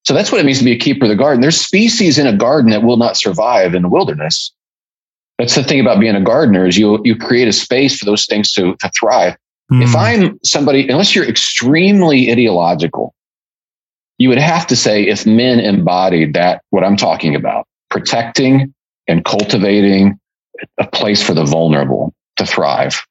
So 0.04 0.14
that's 0.14 0.32
what 0.32 0.40
it 0.40 0.44
means 0.44 0.58
to 0.58 0.64
be 0.64 0.72
a 0.72 0.78
keeper 0.78 1.04
of 1.04 1.10
the 1.10 1.16
garden. 1.16 1.40
There's 1.40 1.60
species 1.60 2.18
in 2.18 2.26
a 2.26 2.36
garden 2.36 2.70
that 2.70 2.82
will 2.82 2.96
not 2.96 3.16
survive 3.16 3.74
in 3.74 3.82
the 3.82 3.88
wilderness 3.88 4.52
that's 5.40 5.54
the 5.54 5.64
thing 5.64 5.80
about 5.80 5.98
being 6.00 6.14
a 6.14 6.20
gardener 6.20 6.66
is 6.66 6.76
you 6.76 7.00
you 7.02 7.16
create 7.16 7.48
a 7.48 7.52
space 7.52 7.98
for 7.98 8.04
those 8.04 8.26
things 8.26 8.52
to, 8.52 8.76
to 8.76 8.90
thrive. 8.90 9.36
Mm. 9.72 9.82
If 9.82 9.96
I'm 9.96 10.38
somebody, 10.44 10.86
unless 10.86 11.14
you're 11.14 11.26
extremely 11.26 12.30
ideological, 12.30 13.14
you 14.18 14.28
would 14.28 14.38
have 14.38 14.66
to 14.66 14.76
say 14.76 15.04
if 15.04 15.24
men 15.24 15.58
embodied 15.58 16.34
that, 16.34 16.62
what 16.70 16.84
I'm 16.84 16.96
talking 16.96 17.34
about, 17.34 17.66
protecting 17.88 18.74
and 19.08 19.24
cultivating 19.24 20.20
a 20.78 20.86
place 20.86 21.22
for 21.22 21.34
the 21.34 21.44
vulnerable 21.44 22.14
to 22.36 22.46
thrive 22.46 23.04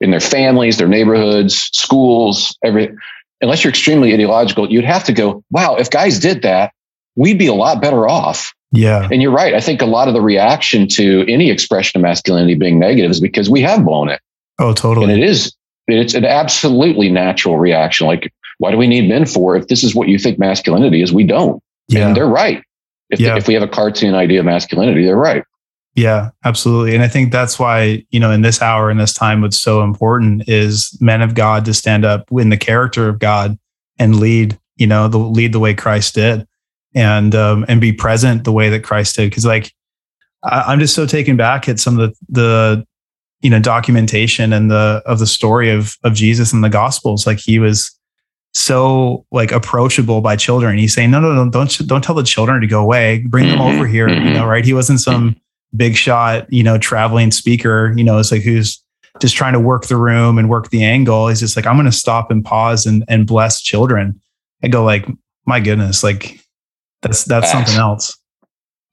in 0.00 0.10
their 0.10 0.20
families, 0.20 0.78
their 0.78 0.88
neighborhoods, 0.88 1.70
schools, 1.72 2.56
every 2.62 2.94
unless 3.40 3.64
you're 3.64 3.70
extremely 3.70 4.12
ideological, 4.14 4.70
you'd 4.70 4.84
have 4.84 5.04
to 5.04 5.12
go, 5.12 5.42
wow, 5.50 5.76
if 5.76 5.90
guys 5.90 6.18
did 6.18 6.42
that, 6.42 6.72
we'd 7.16 7.38
be 7.38 7.46
a 7.46 7.54
lot 7.54 7.80
better 7.82 8.08
off. 8.08 8.54
Yeah. 8.72 9.08
And 9.10 9.22
you're 9.22 9.32
right. 9.32 9.54
I 9.54 9.60
think 9.60 9.82
a 9.82 9.86
lot 9.86 10.08
of 10.08 10.14
the 10.14 10.20
reaction 10.20 10.88
to 10.88 11.24
any 11.28 11.50
expression 11.50 11.98
of 11.98 12.02
masculinity 12.02 12.54
being 12.54 12.78
negative 12.78 13.10
is 13.10 13.20
because 13.20 13.48
we 13.48 13.60
have 13.62 13.84
blown 13.84 14.08
it. 14.08 14.20
Oh, 14.58 14.72
totally. 14.72 15.12
And 15.12 15.22
it 15.22 15.28
is, 15.28 15.54
it's 15.86 16.14
an 16.14 16.24
absolutely 16.24 17.10
natural 17.10 17.58
reaction. 17.58 18.06
Like, 18.06 18.32
why 18.58 18.70
do 18.70 18.78
we 18.78 18.86
need 18.86 19.08
men 19.08 19.26
for 19.26 19.54
if 19.56 19.68
this 19.68 19.84
is 19.84 19.94
what 19.94 20.08
you 20.08 20.18
think 20.18 20.38
masculinity 20.38 21.02
is? 21.02 21.12
We 21.12 21.24
don't. 21.24 21.62
Yeah. 21.88 22.08
And 22.08 22.16
they're 22.16 22.26
right. 22.26 22.62
If, 23.10 23.20
yeah. 23.20 23.36
if 23.36 23.46
we 23.46 23.54
have 23.54 23.62
a 23.62 23.68
cartoon 23.68 24.14
idea 24.14 24.40
of 24.40 24.46
masculinity, 24.46 25.04
they're 25.04 25.16
right. 25.16 25.44
Yeah, 25.96 26.30
absolutely. 26.44 26.94
And 26.94 27.02
I 27.02 27.08
think 27.08 27.32
that's 27.32 27.58
why, 27.58 28.04
you 28.10 28.20
know, 28.20 28.30
in 28.30 28.42
this 28.42 28.60
hour, 28.60 28.90
in 28.90 28.98
this 28.98 29.14
time, 29.14 29.40
what's 29.40 29.58
so 29.58 29.82
important 29.82 30.46
is 30.46 30.96
men 31.00 31.22
of 31.22 31.34
God 31.34 31.64
to 31.64 31.72
stand 31.74 32.04
up 32.04 32.28
in 32.32 32.50
the 32.50 32.58
character 32.58 33.08
of 33.08 33.18
God 33.18 33.58
and 33.98 34.20
lead, 34.20 34.58
you 34.76 34.86
know, 34.86 35.08
the 35.08 35.16
lead 35.16 35.52
the 35.52 35.58
way 35.58 35.72
Christ 35.72 36.14
did 36.14 36.46
and 36.94 37.34
um, 37.34 37.64
and 37.66 37.80
be 37.80 37.94
present 37.94 38.44
the 38.44 38.52
way 38.52 38.68
that 38.68 38.84
Christ 38.84 39.16
did. 39.16 39.30
Because 39.30 39.46
like 39.46 39.72
I, 40.44 40.70
am 40.70 40.80
just 40.80 40.94
so 40.94 41.06
taken 41.06 41.34
back 41.34 41.66
at 41.66 41.80
some 41.80 41.98
of 41.98 42.10
the 42.10 42.16
the 42.28 42.86
you 43.40 43.48
know 43.48 43.58
documentation 43.58 44.52
and 44.52 44.70
the 44.70 45.02
of 45.06 45.18
the 45.18 45.26
story 45.26 45.70
of 45.70 45.96
of 46.04 46.12
Jesus 46.12 46.52
and 46.52 46.62
the 46.62 46.68
Gospels. 46.68 47.26
Like 47.26 47.38
he 47.38 47.58
was 47.58 47.90
so 48.52 49.24
like 49.32 49.50
approachable 49.50 50.20
by 50.20 50.36
children. 50.36 50.76
He's 50.76 50.92
saying, 50.92 51.10
no, 51.10 51.20
no, 51.20 51.32
no, 51.32 51.48
don't 51.48 51.88
don't 51.88 52.04
tell 52.04 52.14
the 52.14 52.22
children 52.22 52.60
to 52.60 52.66
go 52.66 52.82
away. 52.82 53.24
Bring 53.26 53.48
them 53.48 53.62
over 53.62 53.86
here. 53.86 54.10
You 54.10 54.34
know, 54.34 54.46
right? 54.46 54.64
He 54.64 54.74
wasn't 54.74 55.00
some 55.00 55.36
big 55.76 55.96
shot, 55.96 56.50
you 56.52 56.62
know, 56.62 56.78
traveling 56.78 57.30
speaker. 57.30 57.92
You 57.96 58.04
know, 58.04 58.18
it's 58.18 58.32
like 58.32 58.42
who's 58.42 58.82
just 59.20 59.36
trying 59.36 59.54
to 59.54 59.60
work 59.60 59.86
the 59.86 59.96
room 59.96 60.38
and 60.38 60.48
work 60.48 60.70
the 60.70 60.84
angle. 60.84 61.28
He's 61.28 61.40
just 61.40 61.56
like, 61.56 61.66
I'm 61.66 61.76
going 61.76 61.86
to 61.86 61.92
stop 61.92 62.30
and 62.30 62.44
pause 62.44 62.86
and 62.86 63.04
and 63.08 63.26
bless 63.26 63.62
children. 63.62 64.20
I 64.62 64.68
go 64.68 64.84
like, 64.84 65.06
my 65.46 65.60
goodness, 65.60 66.02
like 66.02 66.40
that's 67.02 67.24
that's 67.24 67.50
something 67.50 67.76
else. 67.76 68.16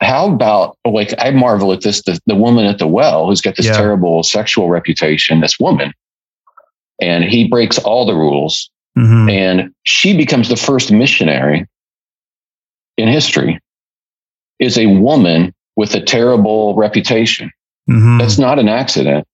How 0.01 0.31
about 0.31 0.77
like 0.85 1.13
I 1.17 1.31
marvel 1.31 1.71
at 1.71 1.81
this 1.81 2.03
the, 2.03 2.19
the 2.25 2.35
woman 2.35 2.65
at 2.65 2.77
the 2.77 2.87
well 2.87 3.27
who's 3.27 3.41
got 3.41 3.55
this 3.55 3.65
yeah. 3.65 3.73
terrible 3.77 4.23
sexual 4.23 4.69
reputation, 4.69 5.39
this 5.39 5.59
woman, 5.59 5.93
and 7.01 7.23
he 7.23 7.47
breaks 7.47 7.79
all 7.79 8.05
the 8.05 8.15
rules, 8.15 8.69
mm-hmm. 8.97 9.29
and 9.29 9.73
she 9.83 10.15
becomes 10.15 10.49
the 10.49 10.57
first 10.57 10.91
missionary 10.91 11.65
in 12.97 13.07
history. 13.07 13.59
Is 14.59 14.77
a 14.77 14.85
woman 14.85 15.53
with 15.75 15.95
a 15.95 16.01
terrible 16.01 16.75
reputation. 16.75 17.51
Mm-hmm. 17.89 18.17
That's 18.19 18.37
not 18.37 18.59
an 18.59 18.69
accident. 18.69 19.27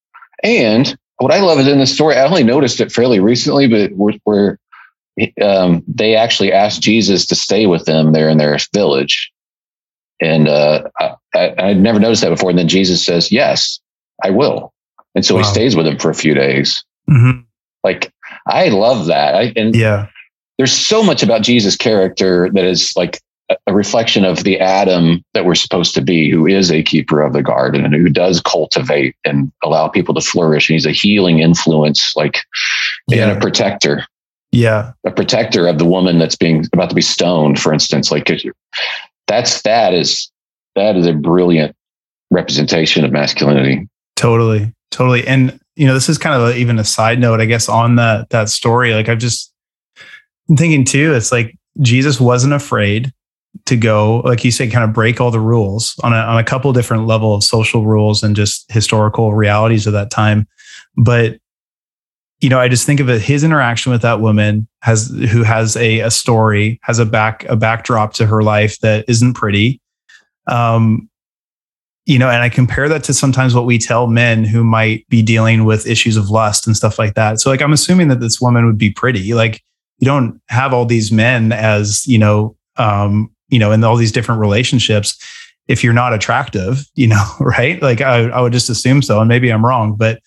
And 0.43 0.97
what 1.17 1.31
I 1.31 1.39
love 1.39 1.59
is 1.59 1.67
in 1.67 1.79
the 1.79 1.85
story, 1.85 2.15
I 2.15 2.25
only 2.25 2.43
noticed 2.43 2.79
it 2.79 2.91
fairly 2.91 3.19
recently, 3.19 3.67
but 3.67 3.91
where 4.23 4.57
um, 5.41 5.83
they 5.87 6.15
actually 6.15 6.53
asked 6.53 6.81
Jesus 6.81 7.25
to 7.27 7.35
stay 7.35 7.65
with 7.65 7.85
them 7.85 8.13
there 8.13 8.29
in 8.29 8.37
their 8.37 8.57
village. 8.73 9.31
And 10.21 10.47
uh, 10.47 10.89
I, 10.99 11.53
I'd 11.57 11.79
never 11.79 11.99
noticed 11.99 12.21
that 12.21 12.29
before. 12.29 12.49
And 12.49 12.59
then 12.59 12.67
Jesus 12.67 13.03
says, 13.05 13.31
Yes, 13.31 13.79
I 14.23 14.29
will. 14.31 14.73
And 15.15 15.25
so 15.25 15.35
wow. 15.35 15.41
he 15.41 15.47
stays 15.47 15.75
with 15.75 15.85
them 15.85 15.97
for 15.97 16.09
a 16.09 16.15
few 16.15 16.33
days. 16.33 16.83
Mm-hmm. 17.09 17.41
Like, 17.83 18.11
I 18.47 18.69
love 18.69 19.07
that. 19.07 19.35
I, 19.35 19.53
and 19.55 19.75
yeah, 19.75 20.07
there's 20.57 20.73
so 20.73 21.01
much 21.03 21.23
about 21.23 21.41
Jesus' 21.41 21.75
character 21.75 22.49
that 22.53 22.65
is 22.65 22.93
like 22.95 23.21
a 23.65 23.73
reflection 23.73 24.25
of 24.25 24.43
the 24.43 24.59
Adam 24.59 25.23
that 25.33 25.45
we're 25.45 25.55
supposed 25.55 25.93
to 25.95 26.01
be, 26.01 26.29
who 26.29 26.45
is 26.45 26.71
a 26.71 26.83
keeper 26.83 27.21
of 27.21 27.33
the 27.33 27.41
garden 27.41 27.83
and 27.83 27.93
who 27.93 28.09
does 28.09 28.41
cultivate 28.41 29.15
and 29.25 29.51
allow 29.63 29.87
people 29.87 30.13
to 30.13 30.21
flourish. 30.21 30.69
And 30.69 30.75
he's 30.75 30.85
a 30.85 30.91
healing 30.91 31.39
influence, 31.39 32.15
like, 32.15 32.39
yeah. 33.07 33.29
and 33.29 33.37
a 33.37 33.41
protector. 33.41 34.05
Yeah. 34.51 34.93
A 35.05 35.11
protector 35.11 35.67
of 35.67 35.77
the 35.77 35.85
woman 35.85 36.19
that's 36.19 36.35
being 36.35 36.65
about 36.73 36.89
to 36.89 36.95
be 36.95 37.01
stoned, 37.01 37.59
for 37.59 37.73
instance. 37.73 38.11
Like 38.11 38.31
that's 39.27 39.61
that 39.61 39.93
is 39.93 40.31
that 40.75 40.95
is 40.95 41.05
a 41.05 41.13
brilliant 41.13 41.75
representation 42.31 43.05
of 43.05 43.11
masculinity. 43.11 43.87
Totally. 44.15 44.73
Totally. 44.91 45.25
And 45.27 45.59
you 45.75 45.85
know, 45.85 45.93
this 45.93 46.09
is 46.09 46.17
kind 46.17 46.35
of 46.35 46.49
a, 46.49 46.57
even 46.57 46.79
a 46.79 46.83
side 46.83 47.19
note, 47.19 47.39
I 47.39 47.45
guess, 47.45 47.69
on 47.69 47.95
that 47.97 48.29
that 48.31 48.49
story. 48.49 48.93
Like 48.93 49.07
I've 49.07 49.19
just 49.19 49.53
I'm 50.49 50.57
thinking 50.57 50.83
too, 50.83 51.13
it's 51.13 51.31
like 51.31 51.55
Jesus 51.79 52.19
wasn't 52.19 52.53
afraid 52.53 53.13
to 53.65 53.75
go, 53.75 54.19
like 54.19 54.43
you 54.43 54.51
say, 54.51 54.69
kind 54.69 54.83
of 54.83 54.93
break 54.93 55.19
all 55.19 55.31
the 55.31 55.39
rules 55.39 55.95
on 56.03 56.13
a, 56.13 56.17
on 56.17 56.37
a 56.37 56.43
couple 56.43 56.71
different 56.73 57.07
level 57.07 57.33
of 57.33 57.43
social 57.43 57.85
rules 57.85 58.23
and 58.23 58.35
just 58.35 58.71
historical 58.71 59.33
realities 59.33 59.87
of 59.87 59.93
that 59.93 60.11
time. 60.11 60.47
But 60.97 61.39
you 62.39 62.49
know, 62.49 62.59
I 62.59 62.69
just 62.69 62.85
think 62.85 63.01
of 63.01 63.09
it, 63.09 63.21
his 63.21 63.43
interaction 63.43 63.91
with 63.91 64.01
that 64.01 64.21
woman 64.21 64.67
has 64.81 65.09
who 65.29 65.43
has 65.43 65.75
a, 65.75 65.99
a 65.99 66.11
story, 66.11 66.79
has 66.83 66.97
a 66.97 67.05
back 67.05 67.43
a 67.45 67.55
backdrop 67.55 68.13
to 68.13 68.25
her 68.25 68.41
life 68.41 68.79
that 68.79 69.05
isn't 69.09 69.33
pretty. 69.33 69.81
Um, 70.47 71.09
you 72.05 72.17
know, 72.17 72.29
and 72.29 72.41
I 72.41 72.49
compare 72.49 72.89
that 72.89 73.03
to 73.03 73.13
sometimes 73.13 73.53
what 73.53 73.65
we 73.65 73.77
tell 73.77 74.07
men 74.07 74.43
who 74.43 74.63
might 74.63 75.07
be 75.09 75.21
dealing 75.21 75.65
with 75.65 75.85
issues 75.85 76.17
of 76.17 76.29
lust 76.29 76.65
and 76.65 76.75
stuff 76.75 76.97
like 76.97 77.13
that. 77.15 77.39
So 77.39 77.49
like 77.51 77.61
I'm 77.61 77.73
assuming 77.73 78.07
that 78.07 78.19
this 78.19 78.41
woman 78.41 78.65
would 78.65 78.77
be 78.79 78.89
pretty. 78.89 79.33
Like 79.33 79.61
you 79.99 80.05
don't 80.05 80.41
have 80.47 80.73
all 80.73 80.85
these 80.85 81.11
men 81.11 81.51
as, 81.51 82.07
you 82.07 82.17
know, 82.17 82.55
um, 82.77 83.29
you 83.49 83.59
know, 83.59 83.71
in 83.71 83.83
all 83.83 83.95
these 83.95 84.11
different 84.11 84.41
relationships 84.41 85.17
if 85.69 85.83
you're 85.83 85.93
not 85.93 86.13
attractive, 86.13 86.83
you 86.95 87.07
know, 87.07 87.23
right? 87.39 87.81
Like 87.81 88.01
I, 88.01 88.27
I 88.29 88.41
would 88.41 88.51
just 88.51 88.69
assume 88.69 89.01
so. 89.01 89.19
And 89.19 89.29
maybe 89.29 89.49
I'm 89.49 89.63
wrong, 89.63 89.95
but 89.95 90.19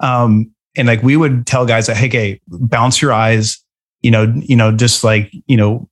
um, 0.00 0.50
and 0.76 0.86
like 0.88 1.02
we 1.02 1.16
would 1.16 1.46
tell 1.46 1.64
guys 1.64 1.86
that, 1.86 1.96
hey, 1.96 2.08
hey, 2.08 2.40
bounce 2.48 3.00
your 3.00 3.12
eyes, 3.12 3.58
you 4.02 4.10
know, 4.10 4.32
you 4.36 4.56
know, 4.56 4.74
just 4.74 5.04
like, 5.04 5.32
you 5.46 5.56
know, 5.56 5.88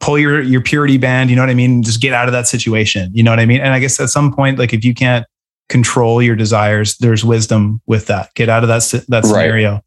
pull 0.00 0.18
your 0.18 0.40
your 0.40 0.60
purity 0.60 0.98
band, 0.98 1.30
you 1.30 1.36
know 1.36 1.42
what 1.42 1.50
I 1.50 1.54
mean? 1.54 1.82
Just 1.82 2.00
get 2.00 2.12
out 2.12 2.28
of 2.28 2.32
that 2.32 2.46
situation. 2.46 3.10
You 3.14 3.22
know 3.22 3.30
what 3.30 3.40
I 3.40 3.46
mean? 3.46 3.60
And 3.60 3.74
I 3.74 3.80
guess 3.80 3.98
at 4.00 4.10
some 4.10 4.32
point, 4.32 4.58
like 4.58 4.72
if 4.72 4.84
you 4.84 4.94
can't 4.94 5.26
control 5.68 6.22
your 6.22 6.36
desires, 6.36 6.96
there's 6.98 7.24
wisdom 7.24 7.80
with 7.86 8.06
that. 8.06 8.34
Get 8.34 8.48
out 8.48 8.62
of 8.62 8.68
that 8.68 9.04
that 9.08 9.24
scenario. 9.24 9.72
Right. 9.72 9.82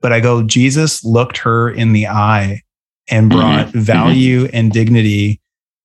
But 0.00 0.12
I 0.12 0.20
go, 0.20 0.42
Jesus 0.42 1.02
looked 1.02 1.38
her 1.38 1.70
in 1.70 1.92
the 1.92 2.06
eye 2.06 2.62
and 3.08 3.30
mm-hmm. 3.30 3.40
brought 3.40 3.66
mm-hmm. 3.68 3.80
value 3.80 4.44
mm-hmm. 4.44 4.56
and 4.56 4.72
dignity 4.72 5.40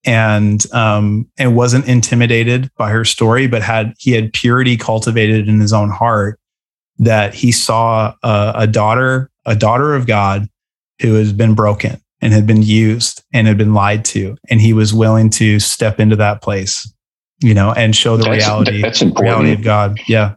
and 0.09 0.65
um 0.73 1.29
and 1.37 1.55
wasn't 1.55 1.87
intimidated 1.87 2.71
by 2.77 2.89
her 2.89 3.05
story 3.05 3.45
but 3.45 3.61
had 3.61 3.93
he 3.99 4.11
had 4.11 4.33
purity 4.33 4.75
cultivated 4.75 5.47
in 5.47 5.59
his 5.59 5.71
own 5.71 5.91
heart 5.91 6.39
that 6.97 7.33
he 7.33 7.51
saw 7.51 8.13
a, 8.23 8.53
a 8.55 8.67
daughter 8.67 9.29
a 9.45 9.55
daughter 9.55 9.93
of 9.93 10.07
god 10.07 10.47
who 10.99 11.13
has 11.13 11.31
been 11.31 11.53
broken 11.53 12.01
and 12.21 12.33
had 12.33 12.47
been 12.47 12.63
used 12.63 13.23
and 13.33 13.45
had 13.45 13.57
been 13.57 13.75
lied 13.75 14.03
to 14.03 14.35
and 14.49 14.59
he 14.59 14.73
was 14.73 14.95
willing 14.95 15.29
to 15.29 15.59
step 15.59 15.99
into 15.99 16.15
that 16.15 16.41
place 16.41 16.91
you 17.41 17.53
know 17.53 17.71
and 17.73 17.95
show 17.95 18.17
the 18.17 18.23
that's, 18.23 18.45
reality 18.45 18.81
that's 18.81 19.01
reality 19.01 19.53
of 19.53 19.61
god. 19.63 19.99
Yeah. 20.07 20.35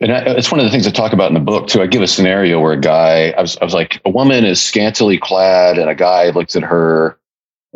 And 0.00 0.12
it's 0.12 0.52
one 0.52 0.60
of 0.60 0.64
the 0.64 0.70
things 0.70 0.86
I 0.86 0.92
talk 0.92 1.12
about 1.12 1.26
in 1.26 1.34
the 1.34 1.40
book 1.40 1.66
too. 1.66 1.82
I 1.82 1.88
give 1.88 2.02
a 2.02 2.06
scenario 2.06 2.60
where 2.60 2.72
a 2.72 2.80
guy, 2.80 3.30
I 3.30 3.40
was, 3.40 3.56
I 3.56 3.64
was 3.64 3.74
like, 3.74 4.00
a 4.04 4.10
woman 4.10 4.44
is 4.44 4.62
scantily 4.62 5.18
clad, 5.18 5.76
and 5.76 5.90
a 5.90 5.94
guy 5.96 6.30
looks 6.30 6.54
at 6.54 6.62
her 6.62 7.18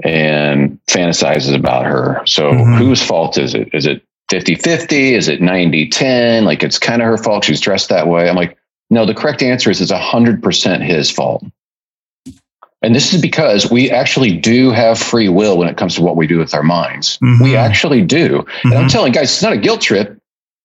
and 0.03 0.79
fantasizes 0.88 1.55
about 1.55 1.87
her. 1.87 2.23
So 2.27 2.51
mm-hmm. 2.51 2.75
whose 2.75 3.03
fault 3.03 3.38
is 3.38 3.55
it? 3.55 3.69
Is 3.73 3.87
it 3.87 4.03
50 4.31 4.57
50? 4.57 5.15
Is 5.15 5.29
it 5.29 5.41
90 5.41 5.88
10? 5.88 6.45
Like 6.45 6.62
it's 6.62 6.79
kind 6.79 7.03
of 7.03 7.09
her 7.09 7.19
fault. 7.19 7.45
She's 7.45 7.61
dressed 7.61 7.88
that 7.88 8.09
way. 8.09 8.29
I'm 8.29 8.37
like, 8.37 8.57
no, 8.91 9.07
the 9.07 9.15
correct 9.15 9.43
answer 9.43 9.71
is 9.71 9.81
it's 9.81 9.93
100% 9.93 10.83
his 10.85 11.11
fault. 11.11 11.45
And 12.83 12.95
this 12.95 13.15
is 13.15 13.23
because 13.23 13.71
we 13.71 13.91
actually 13.91 14.37
do 14.37 14.71
have 14.73 14.99
free 14.99 15.29
will 15.29 15.57
when 15.57 15.69
it 15.69 15.77
comes 15.77 15.95
to 15.95 16.03
what 16.03 16.17
we 16.17 16.27
do 16.27 16.38
with 16.38 16.53
our 16.53 16.65
minds. 16.65 17.17
Mm-hmm. 17.19 17.43
We 17.43 17.57
actually 17.57 18.03
do. 18.03 18.38
Mm-hmm. 18.38 18.69
And 18.69 18.75
I'm 18.75 18.81
mm-hmm. 18.83 18.88
telling 18.88 19.12
guys, 19.12 19.33
it's 19.33 19.43
not 19.43 19.53
a 19.53 19.59
guilt 19.59 19.81
trip. 19.81 20.19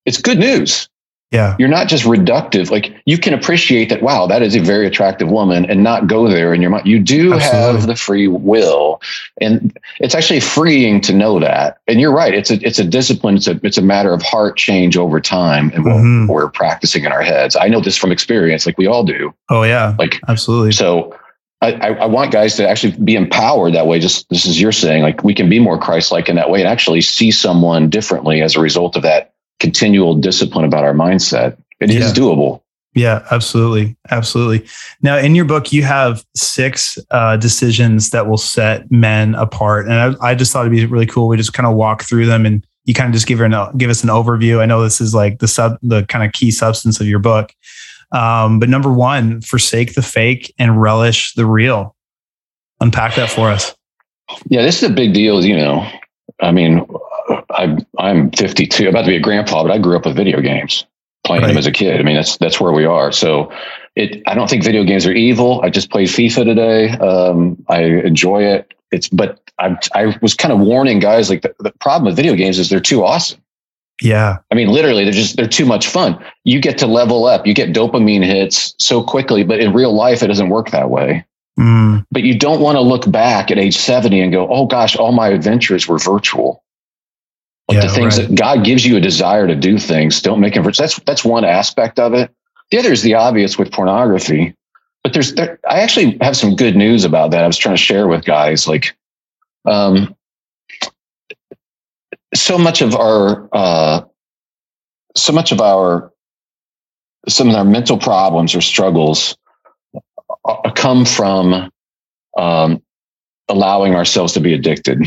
It's 0.06 0.20
good 0.20 0.40
news. 0.40 0.90
Yeah. 1.32 1.58
You're 1.60 1.68
not 1.68 1.90
just 1.90 2.06
reductive. 2.06 2.72
Like 2.72 3.02
you 3.06 3.18
can 3.18 3.34
appreciate 3.34 3.90
that, 3.90 4.02
wow, 4.02 4.28
that 4.28 4.42
is 4.42 4.56
a 4.56 4.62
very 4.62 4.88
attractive 4.88 5.30
woman 5.30 5.70
and 5.70 5.84
not 5.84 6.08
go 6.08 6.30
there 6.30 6.54
in 6.54 6.62
your 6.62 6.72
mind. 6.72 6.88
You 6.88 7.00
do 7.00 7.34
Absolutely. 7.34 7.80
have 7.80 7.88
the 7.88 7.96
free 7.96 8.30
will. 8.30 9.02
And 9.42 9.78
it's 10.00 10.16
actually 10.16 10.40
freeing 10.40 11.02
to 11.02 11.14
know 11.14 11.40
that. 11.40 11.80
And 11.86 12.00
you're 12.00 12.14
right. 12.14 12.34
It's 12.34 12.50
a 12.50 12.66
it's 12.66 12.80
a 12.80 12.86
discipline. 12.86 13.36
It's 13.36 13.48
a 13.48 13.60
it's 13.62 13.78
a 13.78 13.82
matter 13.82 14.14
of 14.14 14.22
heart 14.22 14.56
change 14.56 14.96
over 14.96 15.20
time 15.20 15.72
and 15.76 15.84
mm-hmm. 15.86 16.28
what 16.28 16.36
we're 16.36 16.50
practicing 16.50 17.04
in 17.04 17.12
our 17.12 17.22
heads. 17.22 17.58
I 17.58 17.68
know 17.68 17.82
this 17.82 17.98
from 17.98 18.14
experience, 18.14 18.66
like 18.66 18.78
we 18.78 18.88
all 18.88 19.04
do. 19.04 19.34
Oh 19.50 19.64
yeah. 19.64 19.96
Like 20.00 20.22
absolutely. 20.30 20.72
So 20.72 21.14
I, 21.60 21.74
I, 21.74 22.06
want 22.06 22.32
guys 22.32 22.56
to 22.58 22.70
actually 22.70 22.94
be 23.04 23.16
empowered 23.16 23.74
that 23.74 23.88
way. 23.88 24.00
Just 24.00 24.30
this 24.30 24.46
is 24.46 24.62
you're 24.62 24.72
saying, 24.72 25.02
like 25.02 25.24
we 25.24 25.34
can 25.34 25.50
be 25.50 25.58
more 25.58 25.80
Christ-like 25.80 26.30
in 26.30 26.36
that 26.36 26.52
way 26.52 26.60
and 26.60 26.70
actually 26.70 27.02
see 27.02 27.32
someone 27.32 27.90
differently 27.90 28.44
as 28.44 28.56
a 28.56 28.60
result 28.60 28.96
of 28.96 29.02
that 29.02 29.34
continual 29.60 30.16
discipline 30.16 30.66
about 30.66 30.84
our 30.84 30.94
mindset. 30.94 31.58
It 31.80 31.92
yeah. 31.92 32.00
is 32.00 32.14
doable. 32.14 32.62
Yeah, 32.98 33.24
absolutely. 33.30 33.96
Absolutely. 34.10 34.68
Now, 35.04 35.18
in 35.18 35.36
your 35.36 35.46
book, 35.46 35.72
you 35.72 35.84
have 35.84 36.26
six 36.36 36.98
uh, 37.12 37.38
decisions 37.38 38.10
that 38.10 38.28
will 38.28 38.38
set 38.38 38.90
men 38.92 39.36
apart. 39.36 39.88
And 39.88 39.94
I, 39.94 40.30
I, 40.32 40.36
just 40.36 40.52
thought 40.52 40.66
it'd 40.66 40.72
be 40.72 40.84
really 40.88 41.06
cool. 41.06 41.28
We 41.28 41.38
just 41.38 41.54
kind 41.54 41.68
of 41.68 41.76
walk 41.76 42.02
through 42.02 42.26
them 42.26 42.44
and 42.44 42.66
you 42.86 42.96
kind 42.96 43.08
of 43.08 43.14
just 43.14 43.28
give, 43.28 43.38
her 43.38 43.46
an, 43.46 43.78
give 43.78 43.92
us 43.92 44.02
an 44.04 44.10
overview. 44.10 44.62
I 44.62 44.66
know 44.66 44.82
this 44.82 45.00
is 45.00 45.14
like 45.14 45.38
the 45.38 45.48
sub, 45.48 45.78
the 45.84 46.08
kind 46.08 46.26
of 46.26 46.34
key 46.34 46.50
substance 46.50 47.00
of 47.00 47.06
your 47.06 47.20
book. 47.20 47.54
Um, 48.12 48.60
but 48.60 48.68
number 48.68 48.92
one, 48.92 49.42
forsake 49.42 49.94
the 49.94 50.02
fake 50.02 50.52
and 50.58 50.82
relish 50.82 51.34
the 51.34 51.46
real. 51.46 51.96
Unpack 52.80 53.14
that 53.16 53.30
for 53.30 53.52
us. 53.52 53.76
Yeah, 54.48 54.64
this 54.64 54.82
is 54.82 54.90
a 54.90 54.94
big 54.94 55.14
deal. 55.14 55.46
You 55.46 55.58
know, 55.58 55.88
I 56.42 56.52
mean, 56.52 56.86
I, 57.52 57.78
I'm 57.98 58.32
52, 58.32 58.90
about 58.90 59.02
to 59.02 59.08
be 59.08 59.16
a 59.16 59.22
grandpa, 59.22 59.64
but 59.64 59.72
I 59.72 59.78
grew 59.78 59.96
up 59.96 60.06
with 60.06 60.16
video 60.16 60.42
games, 60.42 60.86
playing 61.26 61.44
right. 61.44 61.50
them 61.50 61.58
as 61.58 61.68
a 61.68 61.72
kid. 61.72 62.00
I 62.00 62.04
mean, 62.04 62.16
that's 62.16 62.38
that's 62.38 62.60
where 62.60 62.72
we 62.72 62.86
are. 62.86 63.12
So, 63.12 63.52
it. 63.96 64.22
I 64.28 64.36
don't 64.36 64.50
think 64.50 64.64
video 64.64 64.84
games 64.84 65.06
are 65.06 65.14
evil. 65.14 65.62
I 65.62 65.70
just 65.70 65.90
played 65.90 66.10
FIFA 66.10 66.46
today. 66.46 66.90
Um, 66.92 67.64
I 67.70 67.84
enjoy 67.84 68.44
it. 68.44 68.74
It's, 68.92 69.10
but 69.10 69.40
I 69.60 69.78
I 69.94 70.18
was 70.22 70.34
kind 70.34 70.54
of 70.54 70.60
warning 70.60 71.00
guys 71.00 71.30
like 71.30 71.42
the, 71.42 71.56
the 71.60 71.72
problem 71.80 72.06
with 72.06 72.16
video 72.16 72.36
games 72.36 72.60
is 72.60 72.70
they're 72.70 72.80
too 72.80 73.04
awesome. 73.04 73.42
Yeah. 74.02 74.38
I 74.52 74.56
mean, 74.56 74.70
literally, 74.70 75.04
they're 75.04 75.14
just, 75.14 75.38
they're 75.38 75.48
too 75.48 75.66
much 75.66 75.88
fun. 75.88 76.24
You 76.44 76.62
get 76.62 76.78
to 76.80 76.88
level 76.88 77.26
up, 77.26 77.48
you 77.48 77.54
get 77.54 77.74
dopamine 77.74 78.24
hits 78.24 78.76
so 78.78 79.04
quickly, 79.04 79.44
but 79.44 79.60
in 79.60 79.74
real 79.74 79.94
life, 79.94 80.22
it 80.22 80.28
doesn't 80.28 80.50
work 80.50 80.70
that 80.72 80.90
way. 80.90 81.26
Mm. 81.60 82.06
But 82.12 82.24
you 82.24 82.38
don't 82.38 82.62
want 82.62 82.76
to 82.76 82.82
look 82.82 83.10
back 83.10 83.50
at 83.50 83.58
age 83.58 83.76
70 83.76 84.20
and 84.22 84.32
go, 84.32 84.48
oh 84.50 84.68
gosh, 84.68 84.96
all 84.96 85.12
my 85.12 85.30
adventures 85.30 85.88
were 85.88 85.98
virtual. 85.98 86.64
Yeah, 87.70 87.82
the 87.82 87.90
things 87.90 88.18
right. 88.18 88.30
that 88.30 88.36
God 88.36 88.64
gives 88.64 88.86
you 88.86 88.96
a 88.96 89.02
desire 89.02 89.46
to 89.46 89.56
do 89.56 89.78
things, 89.78 90.22
don't 90.22 90.40
make 90.40 90.54
them. 90.54 90.64
That's 90.64 91.00
that's 91.00 91.26
one 91.26 91.44
aspect 91.44 92.00
of 92.00 92.14
it. 92.14 92.32
The 92.72 92.80
other 92.80 92.92
is 92.92 93.02
the 93.02 93.16
obvious 93.16 93.58
with 93.58 93.72
pornography. 93.72 94.56
But 95.04 95.14
there's, 95.14 95.36
there, 95.36 95.58
I 95.70 95.80
actually 95.80 96.18
have 96.20 96.36
some 96.36 96.56
good 96.56 96.76
news 96.76 97.06
about 97.06 97.32
that. 97.32 97.44
I 97.44 97.48
was 97.48 97.58
trying 97.58 97.76
to 97.76 97.82
share 97.82 98.10
with 98.10 98.26
guys, 98.26 98.68
like, 98.68 98.98
um, 99.66 100.14
so 102.34 102.58
much 102.58 102.82
of 102.82 102.94
our, 102.94 103.48
uh, 103.54 104.02
so 105.16 105.32
much 105.32 105.54
of 105.54 105.62
our, 105.62 106.12
some 107.30 107.50
of 107.50 107.56
our 107.56 107.64
mental 107.64 107.98
problems 107.98 108.54
or 108.54 108.60
struggles 108.60 109.38
uh, 110.44 110.72
come 110.72 111.06
from 111.06 111.72
um, 112.38 112.82
allowing 113.48 113.96
ourselves 113.96 114.34
to 114.34 114.42
be 114.42 114.54
addicted. 114.54 115.04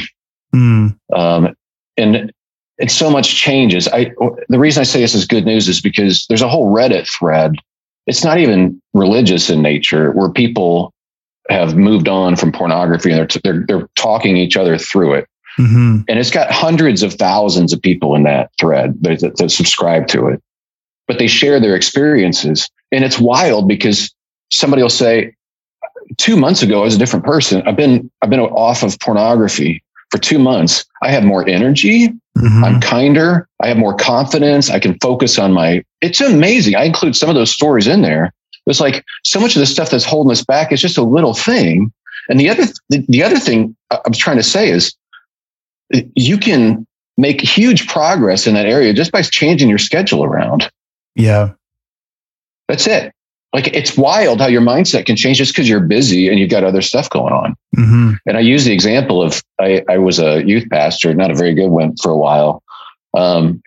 Mm. 0.55 0.99
Um, 1.15 1.55
and 1.99 2.33
and 2.81 2.91
so 2.91 3.11
much 3.11 3.37
changes. 3.37 3.87
I 3.89 4.13
the 4.49 4.59
reason 4.59 4.81
I 4.81 4.85
say 4.85 5.01
this 5.01 5.15
is 5.15 5.27
good 5.27 5.45
news 5.45 5.69
is 5.69 5.81
because 5.81 6.27
there's 6.29 6.43
a 6.43 6.49
whole 6.49 6.75
Reddit 6.75 7.09
thread. 7.09 7.55
It's 8.07 8.25
not 8.25 8.39
even 8.39 8.81
religious 8.95 9.51
in 9.51 9.63
nature, 9.63 10.11
where 10.13 10.31
people 10.31 10.93
have 11.51 11.77
moved 11.77 12.09
on 12.09 12.37
from 12.37 12.53
pornography 12.53 13.11
and 13.11 13.19
they're 13.19 13.27
t- 13.27 13.41
they're, 13.45 13.65
they're 13.67 13.89
talking 13.97 14.37
each 14.37 14.57
other 14.57 14.79
through 14.79 15.15
it. 15.15 15.27
Mm-hmm. 15.59 16.03
And 16.09 16.19
it's 16.19 16.31
got 16.31 16.51
hundreds 16.51 17.03
of 17.03 17.15
thousands 17.15 17.73
of 17.73 17.83
people 17.83 18.15
in 18.15 18.23
that 18.23 18.51
thread 18.59 18.97
that, 19.03 19.21
that, 19.21 19.37
that 19.37 19.51
subscribe 19.51 20.07
to 20.09 20.29
it, 20.29 20.43
but 21.07 21.19
they 21.19 21.27
share 21.27 21.61
their 21.61 21.75
experiences. 21.75 22.71
And 22.93 23.05
it's 23.05 23.19
wild 23.19 23.69
because 23.69 24.15
somebody 24.51 24.83
will 24.83 24.89
say, 24.89 25.35
two 26.17 26.37
months 26.37 26.63
ago, 26.63 26.81
I 26.81 26.85
was 26.85 26.95
a 26.95 26.99
different 26.99 27.25
person. 27.25 27.63
I've 27.67 27.77
been, 27.77 28.11
I've 28.23 28.31
been 28.31 28.41
off 28.41 28.83
of 28.83 28.99
pornography 29.01 29.83
for 30.11 30.19
two 30.19 30.39
months. 30.39 30.85
I 31.03 31.11
have 31.11 31.25
more 31.25 31.47
energy. 31.49 32.11
Mm-hmm. 32.39 32.65
I'm 32.65 32.81
kinder. 32.81 33.49
I 33.63 33.69
have 33.69 33.77
more 33.77 33.95
confidence. 33.95 34.71
I 34.71 34.79
can 34.79 34.99
focus 35.01 35.39
on 35.39 35.53
my, 35.53 35.85
it's 36.01 36.21
amazing. 36.21 36.77
I 36.77 36.85
include 36.85 37.17
some 37.17 37.29
of 37.29 37.35
those 37.35 37.51
stories 37.51 37.87
in 37.87 38.03
there. 38.03 38.33
It's 38.67 38.81
like 38.81 39.05
so 39.25 39.41
much 39.41 39.57
of 39.57 39.61
the 39.61 39.67
stuff 39.67 39.91
that's 39.91 40.05
holding 40.05 40.31
us 40.31 40.45
back 40.45 40.73
is 40.73 40.81
just 40.81 40.99
a 40.99 41.03
little 41.03 41.35
thing. 41.35 41.93
And 42.29 42.39
the 42.39 42.49
other, 42.49 42.65
the, 42.89 43.05
the 43.09 43.23
other 43.23 43.39
thing 43.39 43.77
I'm 43.91 44.13
trying 44.13 44.37
to 44.37 44.43
say 44.43 44.71
is 44.71 44.95
you 46.15 46.39
can 46.39 46.87
make 47.17 47.41
huge 47.41 47.89
progress 47.89 48.47
in 48.47 48.55
that 48.55 48.67
area 48.67 48.93
just 48.93 49.13
by 49.13 49.23
changing 49.23 49.69
your 49.69 49.79
schedule 49.79 50.25
around. 50.25 50.71
Yeah. 51.15 51.51
That's 52.69 52.87
it. 52.87 53.13
Like 53.53 53.69
it's 53.69 53.97
wild 53.97 54.41
how 54.41 54.47
your 54.47 54.63
mindset 54.63 55.07
can 55.07 55.17
change 55.17 55.39
just 55.39 55.53
because 55.53 55.69
you're 55.69 55.81
busy 55.81 56.29
and 56.29 56.39
you've 56.39 56.51
got 56.51 56.63
other 56.63 56.83
stuff 56.83 57.11
going 57.11 57.33
on. 57.33 57.57
Mm-hmm. 57.77 58.13
And 58.27 58.37
I 58.37 58.41
use 58.41 58.65
the 58.65 58.73
example 58.73 59.23
of 59.23 59.43
I, 59.61 59.83
I 59.89 59.99
was 59.99 60.21
a 60.21 60.45
youth 60.45 60.69
pastor, 60.71 61.13
not 61.15 61.31
a 61.31 61.35
very 61.35 61.55
good 61.55 61.69
one 61.69 61.97
for 61.97 62.13
a 62.13 62.17
while. 62.17 62.63
Um, 63.17 63.61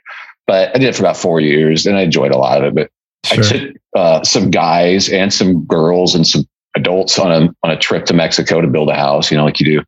but 0.48 0.70
I 0.76 0.80
did 0.80 0.90
it 0.90 0.96
for 0.96 1.02
about 1.02 1.18
four 1.18 1.42
years 1.42 1.86
and 1.86 1.98
I 1.98 2.02
enjoyed 2.02 2.32
a 2.32 2.38
lot 2.38 2.64
of 2.64 2.78
it. 2.78 2.92
But 3.24 3.44
sure. 3.44 3.44
I 3.44 3.48
took 3.48 3.76
uh, 3.96 4.24
some 4.24 4.52
guys 4.52 5.10
and 5.10 5.34
some 5.34 5.66
girls 5.66 6.16
and 6.16 6.26
some 6.26 6.46
adults 6.76 7.20
on 7.20 7.32
a 7.32 7.56
on 7.64 7.72
a 7.72 7.78
trip 7.78 8.06
to 8.06 8.14
Mexico 8.14 8.62
to 8.62 8.68
build 8.68 8.90
a 8.90 8.96
house, 8.96 9.32
you 9.32 9.38
know, 9.38 9.46
like 9.46 9.60
you 9.60 9.66
do. 9.66 9.84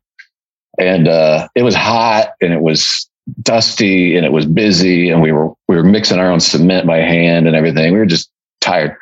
And 0.78 1.08
uh, 1.08 1.48
it 1.54 1.62
was 1.62 1.74
hot 1.74 2.34
and 2.42 2.52
it 2.52 2.60
was 2.60 3.08
dusty 3.42 4.14
and 4.16 4.24
it 4.24 4.32
was 4.32 4.46
busy 4.46 5.10
and 5.10 5.20
we 5.20 5.32
were 5.32 5.52
we 5.68 5.76
were 5.76 5.82
mixing 5.82 6.18
our 6.18 6.30
own 6.30 6.40
cement 6.40 6.86
by 6.86 6.98
hand 6.98 7.46
and 7.46 7.56
everything. 7.56 7.92
We 7.92 7.98
were 7.98 8.06
just 8.06 8.30
tired. 8.60 8.96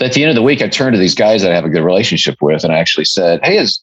At 0.00 0.12
the 0.12 0.22
end 0.22 0.30
of 0.30 0.34
the 0.34 0.42
week, 0.42 0.60
I 0.60 0.68
turned 0.68 0.94
to 0.94 0.98
these 0.98 1.14
guys 1.14 1.42
that 1.42 1.52
I 1.52 1.54
have 1.54 1.64
a 1.64 1.70
good 1.70 1.84
relationship 1.84 2.36
with, 2.40 2.64
and 2.64 2.72
I 2.72 2.78
actually 2.78 3.04
said, 3.04 3.40
"Hey, 3.44 3.58
is 3.58 3.80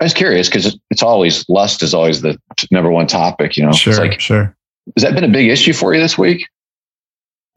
I 0.00 0.04
was 0.04 0.14
curious 0.14 0.48
because 0.48 0.78
it's 0.90 1.02
always 1.02 1.48
lust 1.48 1.82
is 1.82 1.94
always 1.94 2.22
the 2.22 2.38
number 2.70 2.90
one 2.90 3.06
topic, 3.06 3.56
you 3.56 3.64
know. 3.64 3.72
Sure, 3.72 3.92
it's 3.92 4.00
like, 4.00 4.20
sure. 4.20 4.56
Has 4.96 5.04
that 5.04 5.14
been 5.14 5.24
a 5.24 5.28
big 5.28 5.48
issue 5.48 5.72
for 5.72 5.94
you 5.94 6.00
this 6.00 6.18
week? 6.18 6.48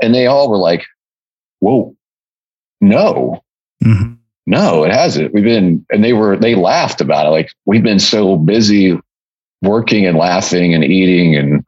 And 0.02 0.14
they 0.14 0.28
all 0.28 0.50
were 0.50 0.58
like, 0.58 0.86
"Whoa, 1.60 1.96
no, 2.82 3.42
mm-hmm. 3.84 4.14
no, 4.46 4.84
it 4.84 4.92
hasn't. 4.92 5.34
We've 5.34 5.44
been," 5.44 5.86
and 5.90 6.04
they 6.04 6.14
were 6.14 6.38
they 6.38 6.56
laughed 6.56 7.02
about 7.02 7.26
it. 7.26 7.30
Like 7.30 7.50
we've 7.66 7.84
been 7.84 8.00
so 8.00 8.38
busy 8.38 9.00
working 9.62 10.06
and 10.06 10.18
laughing 10.18 10.74
and 10.74 10.84
eating 10.84 11.36
and 11.36 11.66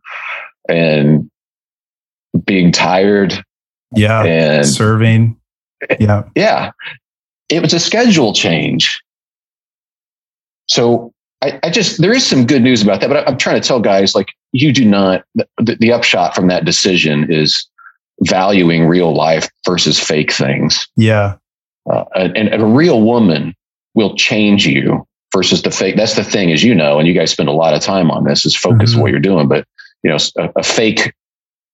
and 0.70 1.30
being 2.46 2.72
tired. 2.72 3.44
Yeah. 3.96 4.24
And 4.24 4.68
serving. 4.68 5.39
Yeah. 6.00 6.24
Yeah. 6.36 6.72
It 7.50 7.62
was 7.62 7.74
a 7.74 7.80
schedule 7.80 8.34
change. 8.34 9.02
So 10.68 11.14
I, 11.42 11.60
I, 11.64 11.70
just 11.70 12.02
there 12.02 12.14
is 12.14 12.26
some 12.26 12.46
good 12.46 12.62
news 12.62 12.82
about 12.82 13.02
that, 13.02 13.08
but 13.08 13.28
I, 13.28 13.32
am 13.32 13.38
trying 13.38 13.60
to 13.60 13.68
tell 13.68 13.80
guys 13.80 14.14
like 14.14 14.28
you 14.52 14.72
do 14.72 14.86
not 14.86 15.24
the, 15.36 15.78
the 15.80 15.92
upshot 15.92 16.36
from 16.36 16.48
that 16.48 16.66
decision 16.66 17.32
is 17.32 17.68
valuing 18.22 18.86
real 18.86 19.16
life 19.16 19.50
versus 19.66 20.00
fake 20.00 20.32
things. 20.32 20.88
Yeah. 20.96 21.38
Uh, 21.90 22.06
and, 22.16 22.38
and 22.38 22.62
a 22.62 22.66
real 22.66 23.02
woman 23.02 23.56
will 23.96 24.16
change 24.16 24.66
you 24.66 25.08
versus 25.34 25.62
the 25.62 25.72
fake. 25.72 25.96
That's 25.96 26.16
the 26.16 26.24
thing, 26.24 26.52
as 26.52 26.64
you 26.64 26.76
know, 26.76 27.00
and 27.00 27.08
you 27.08 27.14
guys 27.14 27.32
spend 27.32 27.50
a 27.50 27.54
lot 27.54 27.74
of 27.74 27.82
time 27.82 28.12
on 28.12 28.26
this, 28.26 28.46
is 28.46 28.56
focus 28.56 28.92
mm-hmm. 28.92 29.02
what 29.02 29.12
you're 29.12 29.20
doing. 29.20 29.48
But 29.48 29.66
you 30.04 30.12
know, 30.12 30.18
a, 30.38 30.50
a, 30.58 30.64
fake 30.64 31.14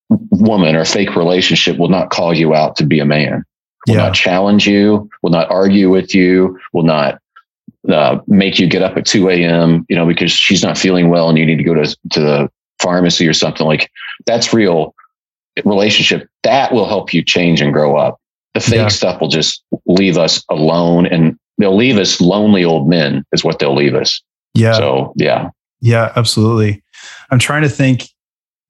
woman 0.09 0.75
or 0.75 0.81
a 0.81 0.85
fake 0.85 1.15
relationship 1.15 1.77
will 1.77 1.89
not 1.89 2.09
call 2.09 2.33
you 2.33 2.53
out 2.53 2.75
to 2.77 2.85
be 2.85 2.99
a 2.99 3.05
man. 3.05 3.43
Will 3.87 3.95
yeah. 3.95 4.01
not 4.01 4.13
challenge 4.13 4.67
you. 4.67 5.09
Will 5.21 5.29
not 5.31 5.49
argue 5.49 5.89
with 5.89 6.15
you. 6.15 6.59
Will 6.73 6.83
not 6.83 7.19
uh, 7.89 8.19
make 8.27 8.59
you 8.59 8.67
get 8.67 8.81
up 8.81 8.97
at 8.97 9.05
2 9.05 9.29
a.m. 9.29 9.85
You 9.89 9.95
know, 9.95 10.05
because 10.05 10.31
she's 10.31 10.63
not 10.63 10.77
feeling 10.77 11.09
well 11.09 11.29
and 11.29 11.37
you 11.37 11.45
need 11.45 11.57
to 11.57 11.63
go 11.63 11.73
to 11.73 11.95
to 12.11 12.19
the 12.19 12.51
pharmacy 12.79 13.27
or 13.27 13.33
something 13.33 13.65
like 13.65 13.89
that's 14.25 14.53
real 14.53 14.95
relationship. 15.63 16.27
That 16.43 16.73
will 16.73 16.87
help 16.87 17.13
you 17.13 17.23
change 17.23 17.61
and 17.61 17.73
grow 17.73 17.95
up. 17.95 18.19
The 18.53 18.59
fake 18.59 18.75
yeah. 18.75 18.87
stuff 18.87 19.21
will 19.21 19.27
just 19.27 19.63
leave 19.85 20.17
us 20.17 20.43
alone 20.49 21.05
and 21.05 21.37
they'll 21.57 21.75
leave 21.75 21.97
us 21.97 22.19
lonely 22.19 22.63
old 22.63 22.89
men 22.89 23.23
is 23.33 23.43
what 23.43 23.59
they'll 23.59 23.75
leave 23.75 23.95
us. 23.95 24.21
Yeah. 24.53 24.73
So 24.73 25.13
yeah. 25.15 25.49
Yeah, 25.81 26.11
absolutely. 26.15 26.81
I'm 27.29 27.39
trying 27.39 27.63
to 27.63 27.69
think 27.69 28.09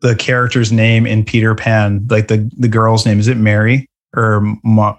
the 0.01 0.15
character's 0.15 0.71
name 0.71 1.05
in 1.07 1.23
Peter 1.23 1.55
Pan, 1.55 2.05
like 2.09 2.27
the 2.27 2.49
the 2.57 2.67
girl's 2.67 3.05
name. 3.05 3.19
Is 3.19 3.27
it 3.27 3.37
Mary 3.37 3.87
or 4.15 4.41
Ma- 4.63 4.97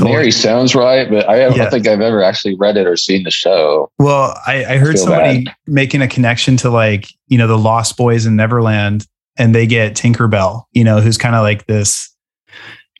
Mary 0.00 0.32
sounds 0.32 0.74
right, 0.74 1.08
but 1.08 1.28
I, 1.28 1.38
yeah. 1.38 1.54
don't 1.54 1.70
think 1.70 1.86
I've 1.86 2.00
ever 2.00 2.22
actually 2.22 2.56
read 2.56 2.76
it 2.76 2.86
or 2.86 2.96
seen 2.96 3.22
the 3.22 3.30
show. 3.30 3.90
Well, 3.98 4.36
I, 4.46 4.64
I 4.64 4.76
heard 4.76 4.96
I 4.96 4.98
somebody 4.98 5.44
bad. 5.44 5.54
making 5.66 6.02
a 6.02 6.08
connection 6.08 6.56
to 6.58 6.70
like, 6.70 7.08
you 7.28 7.38
know, 7.38 7.46
the 7.46 7.58
Lost 7.58 7.96
Boys 7.96 8.26
in 8.26 8.34
Neverland 8.34 9.06
and 9.36 9.54
they 9.54 9.66
get 9.66 9.94
Tinkerbell, 9.94 10.64
you 10.72 10.82
know, 10.82 11.00
who's 11.00 11.16
kind 11.16 11.36
of 11.36 11.42
like 11.42 11.66
this, 11.66 12.12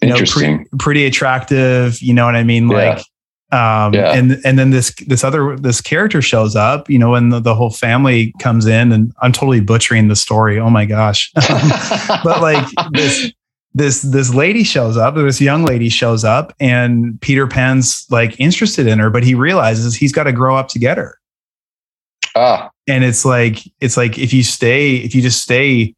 you 0.01 0.09
Interesting. 0.09 0.59
Know, 0.59 0.64
pre- 0.70 0.79
pretty 0.79 1.07
attractive, 1.07 2.01
you 2.01 2.14
know 2.14 2.27
what 2.27 2.37
I 2.37 2.44
mean? 2.44 2.68
Like, 2.68 2.98
um, 3.51 3.94
yeah. 3.94 4.12
and, 4.12 4.38
and 4.44 4.57
then 4.57 4.70
this, 4.70 4.94
this 5.07 5.24
other, 5.24 5.57
this 5.57 5.81
character 5.81 6.22
shows 6.22 6.55
up, 6.55 6.88
you 6.88 6.98
know, 6.98 7.16
and 7.16 7.33
the, 7.33 7.40
the 7.40 7.57
whole 7.57 7.70
family 7.70 8.33
comes 8.38 8.66
in 8.66 8.92
and 8.92 9.12
I'm 9.20 9.33
totally 9.33 9.61
butchering 9.61 10.07
the 10.07 10.16
story. 10.16 10.61
Oh 10.61 10.70
my 10.70 10.85
gosh. 10.85 11.33
but 11.35 12.40
like 12.40 12.64
this, 12.92 13.33
this, 13.79 14.03
this 14.03 14.35
lady 14.35 14.64
shows 14.64 14.97
up, 14.97 15.14
this 15.14 15.41
young 15.41 15.64
lady 15.64 15.88
shows 15.88 16.25
up 16.25 16.55
and 16.61 17.21
Peter 17.21 17.47
Pan's 17.47 18.07
like 18.11 18.38
interested 18.38 18.87
in 18.87 18.99
her, 18.99 19.11
but 19.11 19.25
he 19.25 19.35
realizes 19.35 19.95
he's 19.95 20.12
got 20.12 20.25
to 20.25 20.33
grow 20.33 20.57
up 20.57 20.69
to 20.69 20.79
get 20.79 20.99
her. 20.99 21.19
Ah. 22.37 22.71
And 22.87 23.05
it's 23.05 23.25
like, 23.25 23.61
it's 23.81 23.97
like, 23.97 24.19
if 24.19 24.33
you 24.33 24.43
stay, 24.43 24.97
if 24.97 25.14
you 25.14 25.23
just 25.23 25.43
stay, 25.43 25.95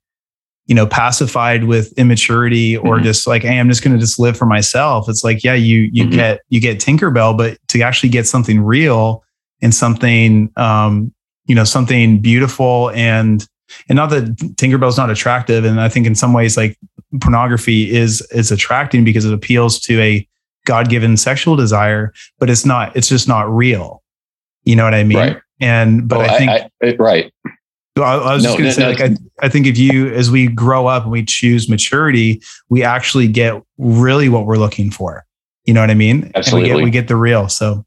you 0.67 0.77
know 0.77 0.87
pacified 0.87 1.65
with 1.65 1.93
immaturity 1.99 2.77
or 2.77 2.95
mm-hmm. 2.95 3.05
just 3.05 3.27
like 3.27 3.43
hey 3.43 3.59
i'm 3.59 3.69
just 3.69 3.83
going 3.83 3.93
to 3.93 3.99
just 3.99 4.21
live 4.21 4.37
for 4.37 4.47
myself 4.47 5.09
it's 5.09 5.25
like 5.25 5.43
yeah 5.43 5.53
you 5.53 5.91
you 5.93 6.05
mm-hmm. 6.05 6.15
get 6.15 6.41
you 6.49 6.61
get 6.61 6.79
tinkerbell 6.79 7.37
but 7.37 7.59
to 7.67 7.83
actually 7.83 8.09
get 8.09 8.25
something 8.25 8.63
real 8.63 9.25
and 9.61 9.75
something 9.75 10.49
um 10.57 11.13
you 11.47 11.57
know 11.57 11.65
something 11.65 12.21
beautiful 12.21 12.91
and 12.91 13.49
and 13.89 13.97
not 13.97 14.11
that 14.11 14.55
tinkerbell's 14.57 14.97
not 14.97 15.11
attractive 15.11 15.65
and 15.65 15.81
i 15.81 15.89
think 15.89 16.07
in 16.07 16.15
some 16.15 16.33
ways 16.33 16.57
like 16.57 16.79
pornography 17.21 17.91
is 17.91 18.21
is 18.31 18.51
attracting 18.51 19.05
because 19.05 19.25
it 19.25 19.33
appeals 19.33 19.79
to 19.79 20.01
a 20.01 20.27
god-given 20.67 21.17
sexual 21.17 21.57
desire 21.57 22.13
but 22.39 22.51
it's 22.51 22.65
not 22.65 22.95
it's 22.97 23.09
just 23.09 23.27
not 23.27 23.51
real 23.51 24.03
you 24.65 24.77
know 24.77 24.85
what 24.85 24.95
i 24.95 25.03
mean 25.03 25.19
right. 25.19 25.41
and 25.61 26.09
but 26.09 26.17
oh, 26.17 26.19
well, 26.21 26.31
i 26.31 26.39
think 26.39 26.51
I, 26.51 26.71
I, 26.83 26.97
right 26.97 27.33
I, 27.97 28.15
I 28.15 28.35
was 28.35 28.45
no, 28.45 28.57
just 28.57 28.59
going 28.59 28.71
to 28.71 28.81
no, 28.81 28.95
say, 28.97 29.07
no, 29.07 29.15
like, 29.15 29.19
I, 29.43 29.47
I 29.47 29.49
think 29.49 29.67
if 29.67 29.77
you, 29.77 30.09
as 30.15 30.31
we 30.31 30.47
grow 30.47 30.87
up 30.87 31.03
and 31.03 31.13
we 31.13 31.25
choose 31.25 31.69
maturity, 31.69 32.41
we 32.69 32.83
actually 32.83 33.29
get 33.29 33.61
really 33.79 34.29
what 34.29 34.47
we're 34.47 34.57
looking 34.57 34.91
for. 34.91 35.27
You 35.65 35.75
know 35.75 35.81
what 35.81 35.91
I 35.91 35.95
mean? 35.95 36.31
Absolutely. 36.35 36.71
And 36.71 36.77
we 36.77 36.81
get, 36.81 36.85
we 36.85 36.91
get 36.91 37.09
the 37.09 37.17
real. 37.17 37.49
So 37.49 37.85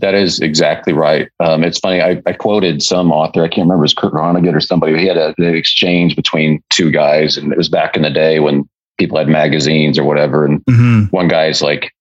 that 0.00 0.14
is 0.14 0.40
exactly 0.40 0.92
right. 0.92 1.28
Um, 1.40 1.64
it's 1.64 1.78
funny. 1.78 2.00
I, 2.00 2.22
I, 2.26 2.32
quoted 2.32 2.82
some 2.82 3.12
author. 3.12 3.44
I 3.44 3.48
can't 3.48 3.66
remember. 3.66 3.82
It 3.82 3.92
was 3.92 3.94
Kurt 3.94 4.14
Vonnegut 4.14 4.54
or 4.54 4.60
somebody. 4.60 4.98
He 4.98 5.06
had 5.06 5.16
a, 5.16 5.34
an 5.38 5.54
exchange 5.54 6.16
between 6.16 6.62
two 6.70 6.90
guys, 6.90 7.36
and 7.36 7.52
it 7.52 7.58
was 7.58 7.68
back 7.68 7.96
in 7.96 8.02
the 8.02 8.10
day 8.10 8.40
when 8.40 8.68
people 8.98 9.18
had 9.18 9.28
magazines 9.28 9.98
or 9.98 10.04
whatever. 10.04 10.44
And 10.44 10.64
mm-hmm. 10.64 11.04
one 11.14 11.28
guy's 11.28 11.62
like, 11.62 11.92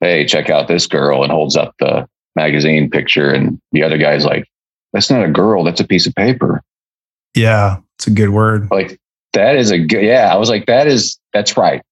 "Hey, 0.00 0.26
check 0.26 0.50
out 0.50 0.68
this 0.68 0.86
girl," 0.86 1.22
and 1.22 1.32
holds 1.32 1.56
up 1.56 1.74
the 1.78 2.06
magazine 2.36 2.90
picture, 2.90 3.30
and 3.30 3.60
the 3.72 3.82
other 3.82 3.98
guy's 3.98 4.24
like, 4.24 4.46
that's 4.92 5.10
not 5.10 5.24
a 5.24 5.30
girl. 5.30 5.64
That's 5.64 5.80
a 5.80 5.86
piece 5.86 6.06
of 6.06 6.14
paper. 6.14 6.62
Yeah, 7.34 7.78
it's 7.98 8.06
a 8.06 8.10
good 8.10 8.30
word. 8.30 8.70
Like 8.70 9.00
that 9.32 9.56
is 9.56 9.70
a 9.70 9.78
good. 9.78 10.04
Yeah, 10.04 10.32
I 10.32 10.36
was 10.36 10.50
like, 10.50 10.66
that 10.66 10.86
is 10.86 11.18
that's 11.32 11.56
right. 11.56 11.82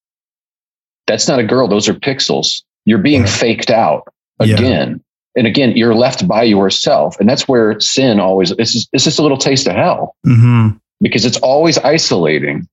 That's 1.07 1.27
not 1.27 1.39
a 1.39 1.45
girl. 1.45 1.67
Those 1.67 1.89
are 1.89 1.95
pixels. 1.95 2.63
You're 2.85 2.99
being 2.99 3.23
yeah. 3.23 3.29
faked 3.29 3.71
out 3.71 4.07
again. 4.39 4.91
Yeah. 4.91 4.97
And 5.37 5.47
again, 5.47 5.77
you're 5.77 5.95
left 5.95 6.27
by 6.27 6.43
yourself. 6.43 7.19
And 7.21 7.29
that's 7.29 7.47
where 7.47 7.79
sin 7.81 8.19
always, 8.19 8.51
it's 8.53 8.73
just, 8.73 8.89
it's 8.93 9.05
just 9.05 9.19
a 9.19 9.23
little 9.23 9.37
taste 9.37 9.67
of 9.67 9.75
hell 9.75 10.17
mm-hmm. 10.27 10.77
because 11.01 11.25
it's 11.25 11.39
always 11.39 11.79
isolating. 11.79 12.69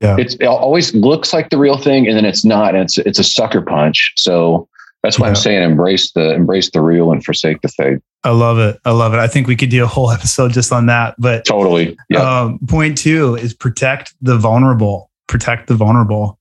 Yeah. 0.00 0.16
It's, 0.18 0.34
it 0.34 0.44
always 0.44 0.94
looks 0.94 1.32
like 1.32 1.50
the 1.50 1.58
real 1.58 1.78
thing 1.78 2.06
and 2.06 2.16
then 2.16 2.24
it's 2.24 2.44
not. 2.44 2.74
And 2.74 2.84
it's, 2.84 2.98
it's 2.98 3.18
a 3.18 3.24
sucker 3.24 3.62
punch. 3.62 4.12
So 4.16 4.68
that's 5.02 5.18
why 5.18 5.26
yeah. 5.26 5.30
I'm 5.30 5.36
saying 5.36 5.62
embrace 5.62 6.12
the, 6.12 6.34
embrace 6.34 6.70
the 6.70 6.80
real 6.80 7.12
and 7.12 7.24
forsake 7.24 7.60
the 7.62 7.68
fake. 7.68 8.00
I 8.24 8.30
love 8.30 8.58
it. 8.58 8.80
I 8.84 8.90
love 8.90 9.14
it. 9.14 9.20
I 9.20 9.28
think 9.28 9.46
we 9.46 9.54
could 9.54 9.70
do 9.70 9.84
a 9.84 9.86
whole 9.86 10.10
episode 10.12 10.52
just 10.52 10.72
on 10.72 10.86
that. 10.86 11.14
But 11.16 11.44
totally. 11.44 11.96
Yeah. 12.08 12.40
Um, 12.40 12.58
point 12.68 12.98
two 12.98 13.36
is 13.36 13.54
protect 13.54 14.14
the 14.20 14.36
vulnerable. 14.36 15.10
Protect 15.28 15.68
the 15.68 15.74
vulnerable. 15.74 16.38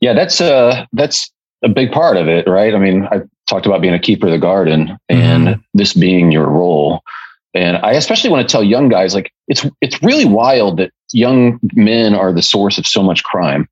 Yeah, 0.00 0.12
that's 0.12 0.40
uh 0.40 0.84
that's 0.92 1.32
a 1.62 1.68
big 1.68 1.92
part 1.92 2.16
of 2.16 2.28
it, 2.28 2.46
right? 2.46 2.74
I 2.74 2.78
mean, 2.78 3.04
I 3.04 3.22
talked 3.46 3.66
about 3.66 3.80
being 3.80 3.94
a 3.94 3.98
keeper 3.98 4.26
of 4.26 4.32
the 4.32 4.38
garden 4.38 4.98
and 5.08 5.46
mm-hmm. 5.46 5.60
this 5.74 5.94
being 5.94 6.30
your 6.30 6.46
role. 6.46 7.02
And 7.54 7.76
I 7.78 7.92
especially 7.92 8.30
want 8.30 8.46
to 8.46 8.52
tell 8.52 8.64
young 8.64 8.88
guys 8.88 9.14
like 9.14 9.32
it's 9.46 9.64
it's 9.80 10.02
really 10.02 10.24
wild 10.24 10.78
that 10.78 10.90
young 11.12 11.60
men 11.74 12.14
are 12.14 12.32
the 12.32 12.42
source 12.42 12.78
of 12.78 12.86
so 12.86 13.02
much 13.02 13.22
crime 13.22 13.68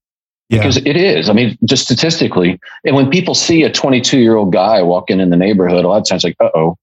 Yeah. 0.49 0.59
because 0.59 0.77
it 0.77 0.97
is. 0.97 1.29
I 1.29 1.33
mean, 1.33 1.59
just 1.64 1.85
statistically, 1.85 2.61
and 2.85 2.95
when 2.95 3.11
people 3.11 3.35
see 3.35 3.64
a 3.64 3.73
22 3.73 4.18
year 4.18 4.37
old 4.37 4.53
guy 4.53 4.83
walking 4.83 5.18
in 5.18 5.31
the 5.31 5.37
neighborhood, 5.37 5.85
a 5.85 5.88
lot 5.88 5.99
of 5.99 6.09
times 6.09 6.25
like, 6.25 6.37
uh 6.40 6.51
oh. 6.55 6.77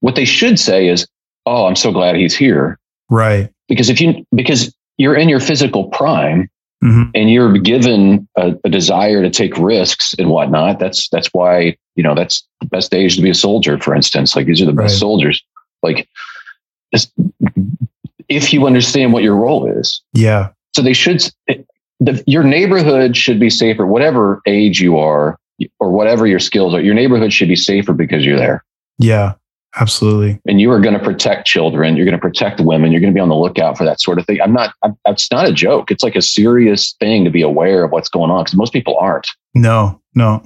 What 0.00 0.16
they 0.16 0.24
should 0.24 0.58
say 0.58 0.88
is, 0.88 1.06
"Oh, 1.46 1.66
I'm 1.66 1.76
so 1.76 1.92
glad 1.92 2.16
he's 2.16 2.34
here." 2.34 2.76
Right. 3.08 3.50
Because 3.68 3.88
if 3.88 4.00
you 4.00 4.26
because 4.34 4.74
you're 4.98 5.14
in 5.14 5.28
your 5.28 5.38
physical 5.38 5.84
prime 5.90 6.50
mm-hmm. 6.82 7.10
and 7.14 7.30
you're 7.30 7.56
given 7.58 8.28
a, 8.36 8.54
a, 8.64 8.68
desire 8.68 9.22
to 9.22 9.30
take 9.30 9.56
risks 9.56 10.14
and 10.18 10.28
whatnot, 10.30 10.78
that's 10.78 11.08
that's 11.10 11.28
why 11.28 11.76
you 11.94 12.02
know 12.02 12.14
that's 12.14 12.46
the 12.60 12.66
best 12.66 12.94
age 12.94 13.16
to 13.16 13.22
be 13.22 13.30
a 13.30 13.34
soldier. 13.34 13.78
For 13.78 13.94
instance, 13.94 14.34
like 14.34 14.46
these 14.46 14.60
are 14.60 14.66
the 14.66 14.72
best 14.72 14.94
right. 14.94 15.00
soldiers. 15.00 15.42
Like, 15.82 16.08
if 18.28 18.52
you 18.52 18.66
understand 18.66 19.12
what 19.12 19.22
your 19.22 19.36
role 19.36 19.66
is, 19.66 20.02
yeah. 20.12 20.50
So 20.74 20.82
they 20.82 20.94
should 20.94 21.22
the, 22.04 22.22
your 22.26 22.42
neighborhood 22.42 23.16
should 23.16 23.38
be 23.38 23.50
safer, 23.50 23.86
whatever 23.86 24.40
age 24.46 24.80
you 24.80 24.98
are 24.98 25.38
or 25.78 25.90
whatever 25.90 26.26
your 26.26 26.40
skills 26.40 26.74
are. 26.74 26.80
Your 26.80 26.94
neighborhood 26.94 27.32
should 27.32 27.48
be 27.48 27.56
safer 27.56 27.92
because 27.92 28.24
you're 28.24 28.38
there. 28.38 28.64
Yeah, 28.98 29.34
absolutely. 29.80 30.40
And 30.46 30.60
you 30.60 30.70
are 30.70 30.80
going 30.80 30.98
to 30.98 31.04
protect 31.04 31.46
children. 31.46 31.96
You're 31.96 32.06
going 32.06 32.16
to 32.16 32.20
protect 32.20 32.60
women. 32.60 32.92
You're 32.92 33.00
going 33.00 33.12
to 33.12 33.16
be 33.16 33.20
on 33.20 33.28
the 33.28 33.34
lookout 33.34 33.78
for 33.78 33.84
that 33.84 34.00
sort 34.00 34.18
of 34.18 34.26
thing. 34.26 34.40
I'm 34.40 34.52
not, 34.52 34.74
I'm, 34.82 34.96
it's 35.06 35.30
not 35.30 35.48
a 35.48 35.52
joke. 35.52 35.90
It's 35.90 36.02
like 36.02 36.16
a 36.16 36.22
serious 36.22 36.94
thing 37.00 37.24
to 37.24 37.30
be 37.30 37.42
aware 37.42 37.84
of 37.84 37.90
what's 37.90 38.08
going 38.08 38.30
on 38.30 38.44
because 38.44 38.56
most 38.56 38.72
people 38.72 38.96
aren't. 38.98 39.28
No, 39.54 40.00
no. 40.14 40.42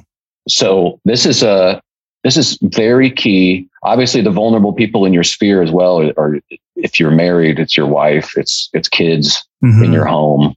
So 0.48 1.00
this 1.04 1.26
is 1.26 1.42
a, 1.42 1.80
this 2.24 2.36
is 2.36 2.58
very 2.62 3.10
key. 3.10 3.68
Obviously, 3.84 4.20
the 4.20 4.32
vulnerable 4.32 4.72
people 4.72 5.04
in 5.04 5.12
your 5.12 5.22
sphere 5.22 5.62
as 5.62 5.70
well 5.70 6.10
are, 6.16 6.40
if 6.74 6.98
you're 6.98 7.12
married, 7.12 7.60
it's 7.60 7.76
your 7.76 7.86
wife, 7.86 8.36
it's 8.36 8.68
it's 8.72 8.88
kids 8.88 9.46
mm-hmm. 9.64 9.84
in 9.84 9.92
your 9.92 10.06
home. 10.06 10.54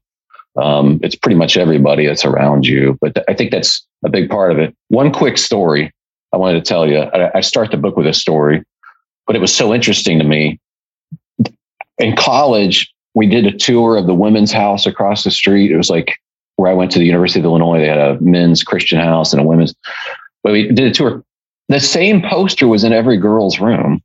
Um, 0.55 0.99
it's 1.03 1.15
pretty 1.15 1.36
much 1.36 1.58
everybody 1.58 2.08
that's 2.08 2.25
around 2.25 2.65
you. 2.65 2.97
But 3.01 3.13
th- 3.13 3.25
I 3.29 3.36
think 3.36 3.51
that's 3.51 3.86
a 4.03 4.10
big 4.10 4.32
part 4.32 4.51
of 4.51 4.58
it. 4.58 4.75
One 4.88 5.12
quick 5.12 5.38
story 5.38 5.93
I 6.34 6.38
wanted 6.38 6.63
to 6.63 6.68
tell 6.68 6.88
you. 6.88 7.00
I, 7.00 7.38
I 7.38 7.42
start 7.42 7.72
the 7.72 7.78
book 7.78 7.98
with 7.98 8.08
a 8.08 8.13
story, 8.13 8.63
but 9.26 9.36
it 9.36 9.39
was 9.39 9.54
so 9.54 9.74
interesting 9.74 10.20
to 10.20 10.26
me. 10.26 10.60
In 11.98 12.15
college, 12.15 12.94
we 13.13 13.28
did 13.28 13.46
a 13.46 13.52
tour 13.52 13.98
of 13.98 14.08
the 14.08 14.13
women's 14.13 14.52
house 14.52 14.86
across 14.86 15.24
the 15.24 15.32
street. 15.32 15.72
It 15.72 15.78
was 15.78 15.89
like 15.89 16.18
where 16.56 16.72
I 16.72 16.74
went 16.74 16.92
to 16.92 17.00
the 17.00 17.06
University 17.06 17.39
of 17.39 17.46
Illinois. 17.46 17.80
They 17.80 17.88
had 17.88 17.98
a 17.98 18.20
men's 18.22 18.63
Christian 18.63 19.00
house 19.00 19.34
and 19.34 19.42
a 19.42 19.46
women's. 19.46 19.74
But 20.44 20.54
we 20.54 20.68
did 20.68 20.88
a 20.88 20.94
tour 20.94 21.24
the 21.70 21.80
same 21.80 22.22
poster 22.22 22.68
was 22.68 22.84
in 22.84 22.92
every 22.92 23.18
girl's 23.18 23.60
room. 23.60 24.02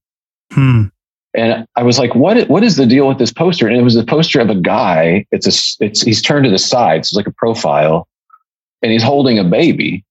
Hmm. 0.52 0.84
And 1.32 1.66
I 1.74 1.82
was 1.82 1.98
like, 1.98 2.14
what, 2.14 2.48
what 2.48 2.62
is 2.62 2.76
the 2.76 2.86
deal 2.86 3.08
with 3.08 3.18
this 3.18 3.32
poster? 3.32 3.66
And 3.66 3.76
it 3.76 3.82
was 3.82 3.96
a 3.96 4.04
poster 4.04 4.38
of 4.38 4.50
a 4.50 4.54
guy. 4.54 5.26
It's 5.32 5.46
a, 5.80 5.84
it's, 5.84 6.02
he's 6.02 6.22
turned 6.22 6.44
to 6.44 6.50
the 6.50 6.58
side. 6.58 7.04
So 7.04 7.08
it's 7.08 7.16
like 7.16 7.26
a 7.26 7.32
profile 7.32 8.06
and 8.82 8.92
he's 8.92 9.02
holding 9.02 9.38
a 9.38 9.44
baby. 9.44 10.04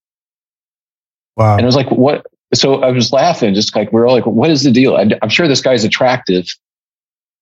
Wow. 1.35 1.53
And 1.53 1.61
I 1.61 1.65
was 1.65 1.75
like, 1.75 1.89
what? 1.91 2.25
So 2.53 2.83
I 2.83 2.91
was 2.91 3.11
laughing, 3.11 3.53
just 3.55 3.75
like, 3.75 3.91
we 3.91 3.99
are 3.99 4.05
all 4.05 4.13
like, 4.13 4.25
what 4.25 4.51
is 4.51 4.63
the 4.63 4.71
deal? 4.71 4.95
I'm 4.95 5.29
sure 5.29 5.47
this 5.47 5.61
guy's 5.61 5.83
attractive. 5.83 6.45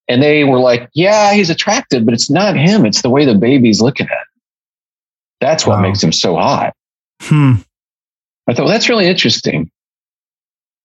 And 0.07 0.23
they 0.23 0.43
were 0.43 0.59
like, 0.59 0.89
yeah, 0.93 1.33
he's 1.33 1.49
attractive, 1.49 2.05
but 2.05 2.13
it's 2.13 2.29
not 2.29 2.55
him. 2.55 2.85
It's 2.85 3.01
the 3.01 3.09
way 3.09 3.25
the 3.25 3.35
baby's 3.35 3.81
looking 3.81 4.07
at 4.07 4.13
him. 4.13 4.41
That's 5.41 5.65
what 5.65 5.77
wow. 5.77 5.81
makes 5.81 6.01
him 6.01 6.11
so 6.11 6.35
hot. 6.35 6.73
Hmm. 7.21 7.53
I 8.47 8.53
thought, 8.53 8.63
well, 8.63 8.71
that's 8.71 8.89
really 8.89 9.07
interesting. 9.07 9.69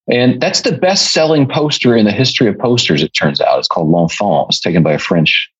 And 0.08 0.40
that's 0.40 0.60
the 0.60 0.72
best 0.72 1.12
selling 1.12 1.48
poster 1.48 1.96
in 1.96 2.04
the 2.04 2.12
history 2.12 2.48
of 2.48 2.58
posters, 2.58 3.02
it 3.02 3.12
turns 3.14 3.40
out. 3.40 3.58
It's 3.58 3.68
called 3.68 3.90
L'Enfant. 3.90 4.46
It's 4.48 4.60
taken 4.60 4.82
by 4.82 4.92
a 4.92 4.98
French 4.98 5.50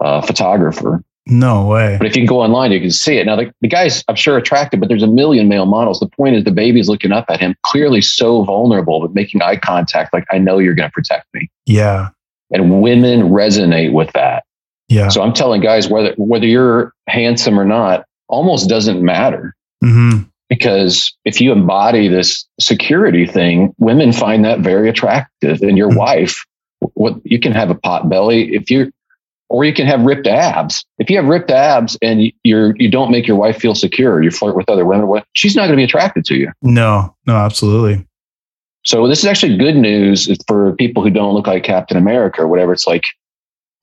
uh, 0.00 0.22
photographer. 0.22 1.02
No 1.26 1.66
way. 1.66 1.96
But 1.98 2.06
if 2.06 2.16
you 2.16 2.22
can 2.22 2.26
go 2.26 2.40
online, 2.40 2.72
you 2.72 2.80
can 2.80 2.90
see 2.90 3.18
it. 3.18 3.26
Now, 3.26 3.36
the, 3.36 3.52
the 3.60 3.68
guy's, 3.68 4.02
I'm 4.08 4.16
sure, 4.16 4.36
attractive, 4.36 4.80
but 4.80 4.88
there's 4.88 5.04
a 5.04 5.08
million 5.08 5.48
male 5.48 5.66
models. 5.66 6.00
The 6.00 6.08
point 6.08 6.34
is, 6.34 6.44
the 6.44 6.50
baby's 6.50 6.88
looking 6.88 7.12
up 7.12 7.26
at 7.28 7.38
him, 7.38 7.54
clearly 7.62 8.00
so 8.00 8.42
vulnerable, 8.44 9.00
but 9.00 9.14
making 9.14 9.40
eye 9.40 9.56
contact, 9.56 10.12
like, 10.12 10.24
I 10.32 10.38
know 10.38 10.58
you're 10.58 10.74
going 10.74 10.88
to 10.88 10.92
protect 10.92 11.32
me. 11.32 11.48
Yeah. 11.66 12.08
And 12.50 12.82
women 12.82 13.30
resonate 13.30 13.92
with 13.92 14.12
that. 14.12 14.44
Yeah. 14.88 15.08
So 15.08 15.22
I'm 15.22 15.32
telling 15.32 15.60
guys, 15.60 15.88
whether, 15.88 16.12
whether 16.16 16.46
you're 16.46 16.92
handsome 17.08 17.58
or 17.58 17.64
not, 17.64 18.04
almost 18.28 18.68
doesn't 18.68 19.00
matter. 19.02 19.54
Mm-hmm 19.84 20.28
because 20.52 21.16
if 21.24 21.40
you 21.40 21.50
embody 21.50 22.08
this 22.08 22.46
security 22.60 23.26
thing, 23.26 23.74
women 23.78 24.12
find 24.12 24.44
that 24.44 24.60
very 24.60 24.86
attractive. 24.86 25.62
And 25.62 25.78
your 25.78 25.88
mm-hmm. 25.88 25.98
wife, 25.98 26.44
what 26.92 27.14
you 27.24 27.40
can 27.40 27.52
have 27.52 27.70
a 27.70 27.74
pot 27.74 28.10
belly 28.10 28.54
if 28.54 28.70
you, 28.70 28.92
or 29.52 29.66
you 29.66 29.74
can 29.74 29.86
have 29.86 30.00
ripped 30.00 30.26
abs. 30.26 30.84
If 30.98 31.10
you 31.10 31.16
have 31.16 31.26
ripped 31.26 31.50
abs 31.50 31.96
and 32.00 32.32
you're 32.42 32.74
you 32.76 32.90
don't 32.90 33.10
make 33.10 33.26
your 33.26 33.36
wife 33.36 33.58
feel 33.58 33.74
secure, 33.74 34.22
you 34.22 34.30
flirt 34.30 34.56
with 34.56 34.68
other 34.70 34.86
women, 34.86 35.22
she's 35.34 35.54
not 35.54 35.62
going 35.62 35.72
to 35.72 35.76
be 35.76 35.84
attracted 35.84 36.24
to 36.26 36.34
you. 36.34 36.50
No, 36.62 37.14
no, 37.26 37.36
absolutely. 37.36 38.06
So 38.84 39.06
this 39.06 39.18
is 39.20 39.26
actually 39.26 39.58
good 39.58 39.76
news 39.76 40.28
for 40.48 40.74
people 40.76 41.02
who 41.02 41.10
don't 41.10 41.34
look 41.34 41.46
like 41.46 41.62
Captain 41.64 41.96
America 41.96 42.40
or 42.42 42.48
whatever. 42.48 42.72
It's 42.72 42.86
like 42.86 43.04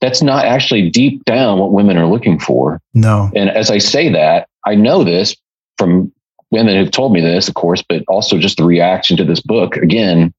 that's 0.02 0.22
not 0.22 0.46
actually 0.46 0.90
deep 0.90 1.24
down 1.26 1.60
what 1.60 1.72
women 1.72 1.98
are 1.98 2.08
looking 2.08 2.40
for. 2.40 2.82
No. 2.94 3.30
And 3.36 3.50
as 3.50 3.70
I 3.70 3.78
say 3.78 4.12
that, 4.12 4.50
I 4.66 4.76
know 4.76 5.04
this 5.04 5.36
from 5.78 6.12
women 6.52 6.76
who've 6.76 6.92
told 6.92 7.14
me 7.14 7.22
this, 7.22 7.48
of 7.48 7.54
course, 7.54 7.84
but 7.88 8.04
also 8.08 8.40
just 8.40 8.58
the 8.58 8.66
reaction 8.66 9.16
to 9.18 9.24
this 9.24 9.42
book 9.42 9.78
again 9.78 10.34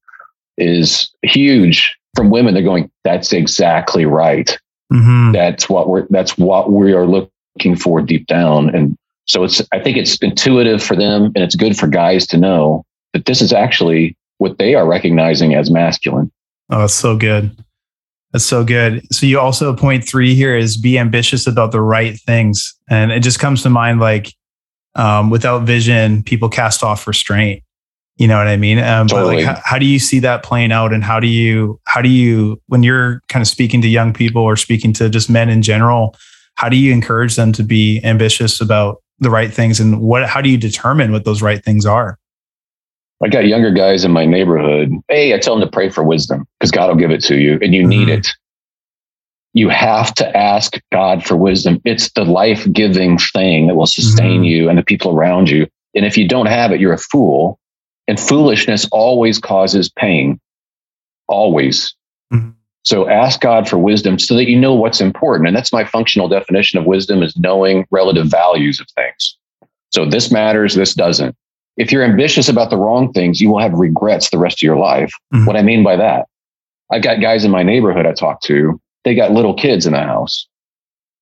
is 0.57 1.09
huge 1.23 1.95
from 2.15 2.29
women. 2.29 2.53
They're 2.53 2.63
going, 2.63 2.91
"That's 3.05 3.31
exactly 3.31 4.05
right. 4.05 4.57
Mm-hmm. 4.91 5.31
That's 5.31 5.69
what 5.69 5.89
we're. 5.89 6.07
That's 6.09 6.37
what 6.37 6.71
we 6.71 6.93
are 6.93 7.07
looking 7.07 7.75
for 7.75 8.01
deep 8.01 8.27
down." 8.27 8.73
And 8.73 8.97
so 9.25 9.43
it's. 9.43 9.61
I 9.71 9.79
think 9.79 9.97
it's 9.97 10.17
intuitive 10.17 10.83
for 10.83 10.95
them, 10.95 11.25
and 11.35 11.37
it's 11.37 11.55
good 11.55 11.77
for 11.77 11.87
guys 11.87 12.27
to 12.27 12.37
know 12.37 12.83
that 13.13 13.25
this 13.25 13.41
is 13.41 13.53
actually 13.53 14.15
what 14.37 14.57
they 14.57 14.75
are 14.75 14.87
recognizing 14.87 15.53
as 15.53 15.69
masculine. 15.69 16.31
Oh, 16.69 16.79
that's 16.79 16.93
so 16.93 17.17
good. 17.17 17.55
That's 18.31 18.45
so 18.45 18.63
good. 18.63 19.05
So 19.13 19.25
you 19.25 19.39
also 19.39 19.75
point 19.75 20.07
three 20.07 20.35
here 20.35 20.55
is 20.55 20.77
be 20.77 20.97
ambitious 20.97 21.47
about 21.47 21.71
the 21.71 21.81
right 21.81 22.17
things, 22.19 22.73
and 22.89 23.11
it 23.11 23.21
just 23.21 23.39
comes 23.39 23.63
to 23.63 23.69
mind 23.69 23.99
like 23.99 24.33
um, 24.95 25.29
without 25.29 25.63
vision, 25.63 26.23
people 26.23 26.49
cast 26.49 26.83
off 26.83 27.07
restraint. 27.07 27.63
You 28.17 28.27
know 28.27 28.37
what 28.37 28.47
I 28.47 28.57
mean? 28.57 28.77
Um, 28.77 29.07
totally. 29.07 29.37
But 29.37 29.45
like, 29.45 29.55
how, 29.57 29.61
how, 29.65 29.79
do 29.79 29.85
you 29.85 29.97
see 29.97 30.19
that 30.19 30.43
playing 30.43 30.71
out? 30.71 30.93
And 30.93 31.03
how 31.03 31.19
do 31.19 31.27
you, 31.27 31.79
how 31.87 32.01
do 32.01 32.09
you, 32.09 32.61
when 32.67 32.83
you're 32.83 33.21
kind 33.29 33.41
of 33.41 33.47
speaking 33.47 33.81
to 33.81 33.87
young 33.87 34.13
people 34.13 34.43
or 34.43 34.55
speaking 34.55 34.93
to 34.93 35.09
just 35.09 35.29
men 35.29 35.49
in 35.49 35.61
general, 35.61 36.15
how 36.55 36.69
do 36.69 36.77
you 36.77 36.93
encourage 36.93 37.35
them 37.35 37.51
to 37.53 37.63
be 37.63 37.99
ambitious 38.03 38.61
about 38.61 39.01
the 39.19 39.29
right 39.29 39.51
things? 39.51 39.79
And 39.79 40.01
what, 40.01 40.27
how 40.27 40.41
do 40.41 40.49
you 40.49 40.57
determine 40.57 41.11
what 41.11 41.25
those 41.25 41.41
right 41.41 41.63
things 41.63 41.85
are? 41.85 42.19
I 43.23 43.29
got 43.29 43.45
younger 43.45 43.71
guys 43.71 44.03
in 44.03 44.11
my 44.11 44.25
neighborhood. 44.25 44.91
Hey, 45.07 45.33
I 45.33 45.39
tell 45.39 45.55
them 45.55 45.67
to 45.67 45.71
pray 45.71 45.89
for 45.89 46.03
wisdom 46.03 46.45
because 46.59 46.71
God 46.71 46.89
will 46.89 46.95
give 46.95 47.11
it 47.11 47.23
to 47.25 47.37
you 47.37 47.59
and 47.61 47.73
you 47.73 47.81
mm-hmm. 47.81 47.89
need 47.89 48.09
it 48.09 48.27
you 49.53 49.69
have 49.69 50.13
to 50.15 50.37
ask 50.37 50.79
God 50.91 51.25
for 51.25 51.35
wisdom. 51.35 51.81
It's 51.83 52.11
the 52.13 52.23
life 52.23 52.71
giving 52.71 53.17
thing 53.17 53.67
that 53.67 53.75
will 53.75 53.85
sustain 53.85 54.41
mm-hmm. 54.41 54.43
you 54.45 54.69
and 54.69 54.77
the 54.77 54.83
people 54.83 55.15
around 55.15 55.49
you. 55.49 55.67
And 55.93 56.05
if 56.05 56.17
you 56.17 56.27
don't 56.27 56.45
have 56.45 56.71
it, 56.71 56.79
you're 56.79 56.93
a 56.93 56.97
fool. 56.97 57.59
And 58.07 58.19
foolishness 58.19 58.87
always 58.91 59.39
causes 59.39 59.89
pain. 59.89 60.39
Always. 61.27 61.95
Mm-hmm. 62.33 62.49
So 62.83 63.07
ask 63.07 63.41
God 63.41 63.69
for 63.69 63.77
wisdom 63.77 64.17
so 64.17 64.35
that 64.35 64.49
you 64.49 64.59
know 64.59 64.73
what's 64.73 65.01
important. 65.01 65.47
And 65.47 65.55
that's 65.55 65.71
my 65.71 65.85
functional 65.85 66.27
definition 66.27 66.79
of 66.79 66.85
wisdom 66.85 67.21
is 67.21 67.37
knowing 67.37 67.85
relative 67.91 68.27
values 68.27 68.79
of 68.79 68.87
things. 68.95 69.37
So 69.91 70.05
this 70.05 70.31
matters, 70.31 70.75
this 70.75 70.93
doesn't. 70.93 71.35
If 71.77 71.91
you're 71.91 72.03
ambitious 72.03 72.49
about 72.49 72.69
the 72.69 72.77
wrong 72.77 73.13
things, 73.13 73.39
you 73.39 73.49
will 73.49 73.59
have 73.59 73.73
regrets 73.73 74.29
the 74.29 74.37
rest 74.37 74.59
of 74.59 74.63
your 74.63 74.77
life. 74.77 75.11
Mm-hmm. 75.33 75.45
What 75.45 75.55
I 75.55 75.61
mean 75.61 75.83
by 75.83 75.95
that, 75.95 76.27
I've 76.91 77.03
got 77.03 77.21
guys 77.21 77.45
in 77.45 77.51
my 77.51 77.63
neighborhood 77.63 78.05
I 78.05 78.13
talk 78.13 78.41
to 78.41 78.79
they 79.03 79.15
got 79.15 79.31
little 79.31 79.53
kids 79.53 79.85
in 79.85 79.93
the 79.93 79.99
house. 79.99 80.47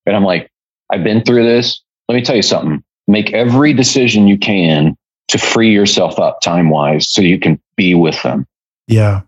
And 0.06 0.16
I'm 0.16 0.24
like, 0.24 0.50
I've 0.92 1.04
been 1.04 1.24
through 1.24 1.44
this. 1.44 1.82
Let 2.08 2.16
me 2.16 2.22
tell 2.22 2.36
you 2.36 2.42
something. 2.42 2.84
Make 3.08 3.34
every 3.34 3.74
decision 3.74 4.28
you 4.28 4.38
can 4.38 4.98
to 5.30 5.38
free 5.38 5.72
yourself 5.72 6.20
up 6.20 6.42
time 6.42 6.70
wise 6.70 7.10
so 7.10 7.22
you 7.22 7.40
can 7.40 7.60
be 7.76 7.96
with 7.96 8.22
them. 8.24 8.46
Yeah. 8.88 9.22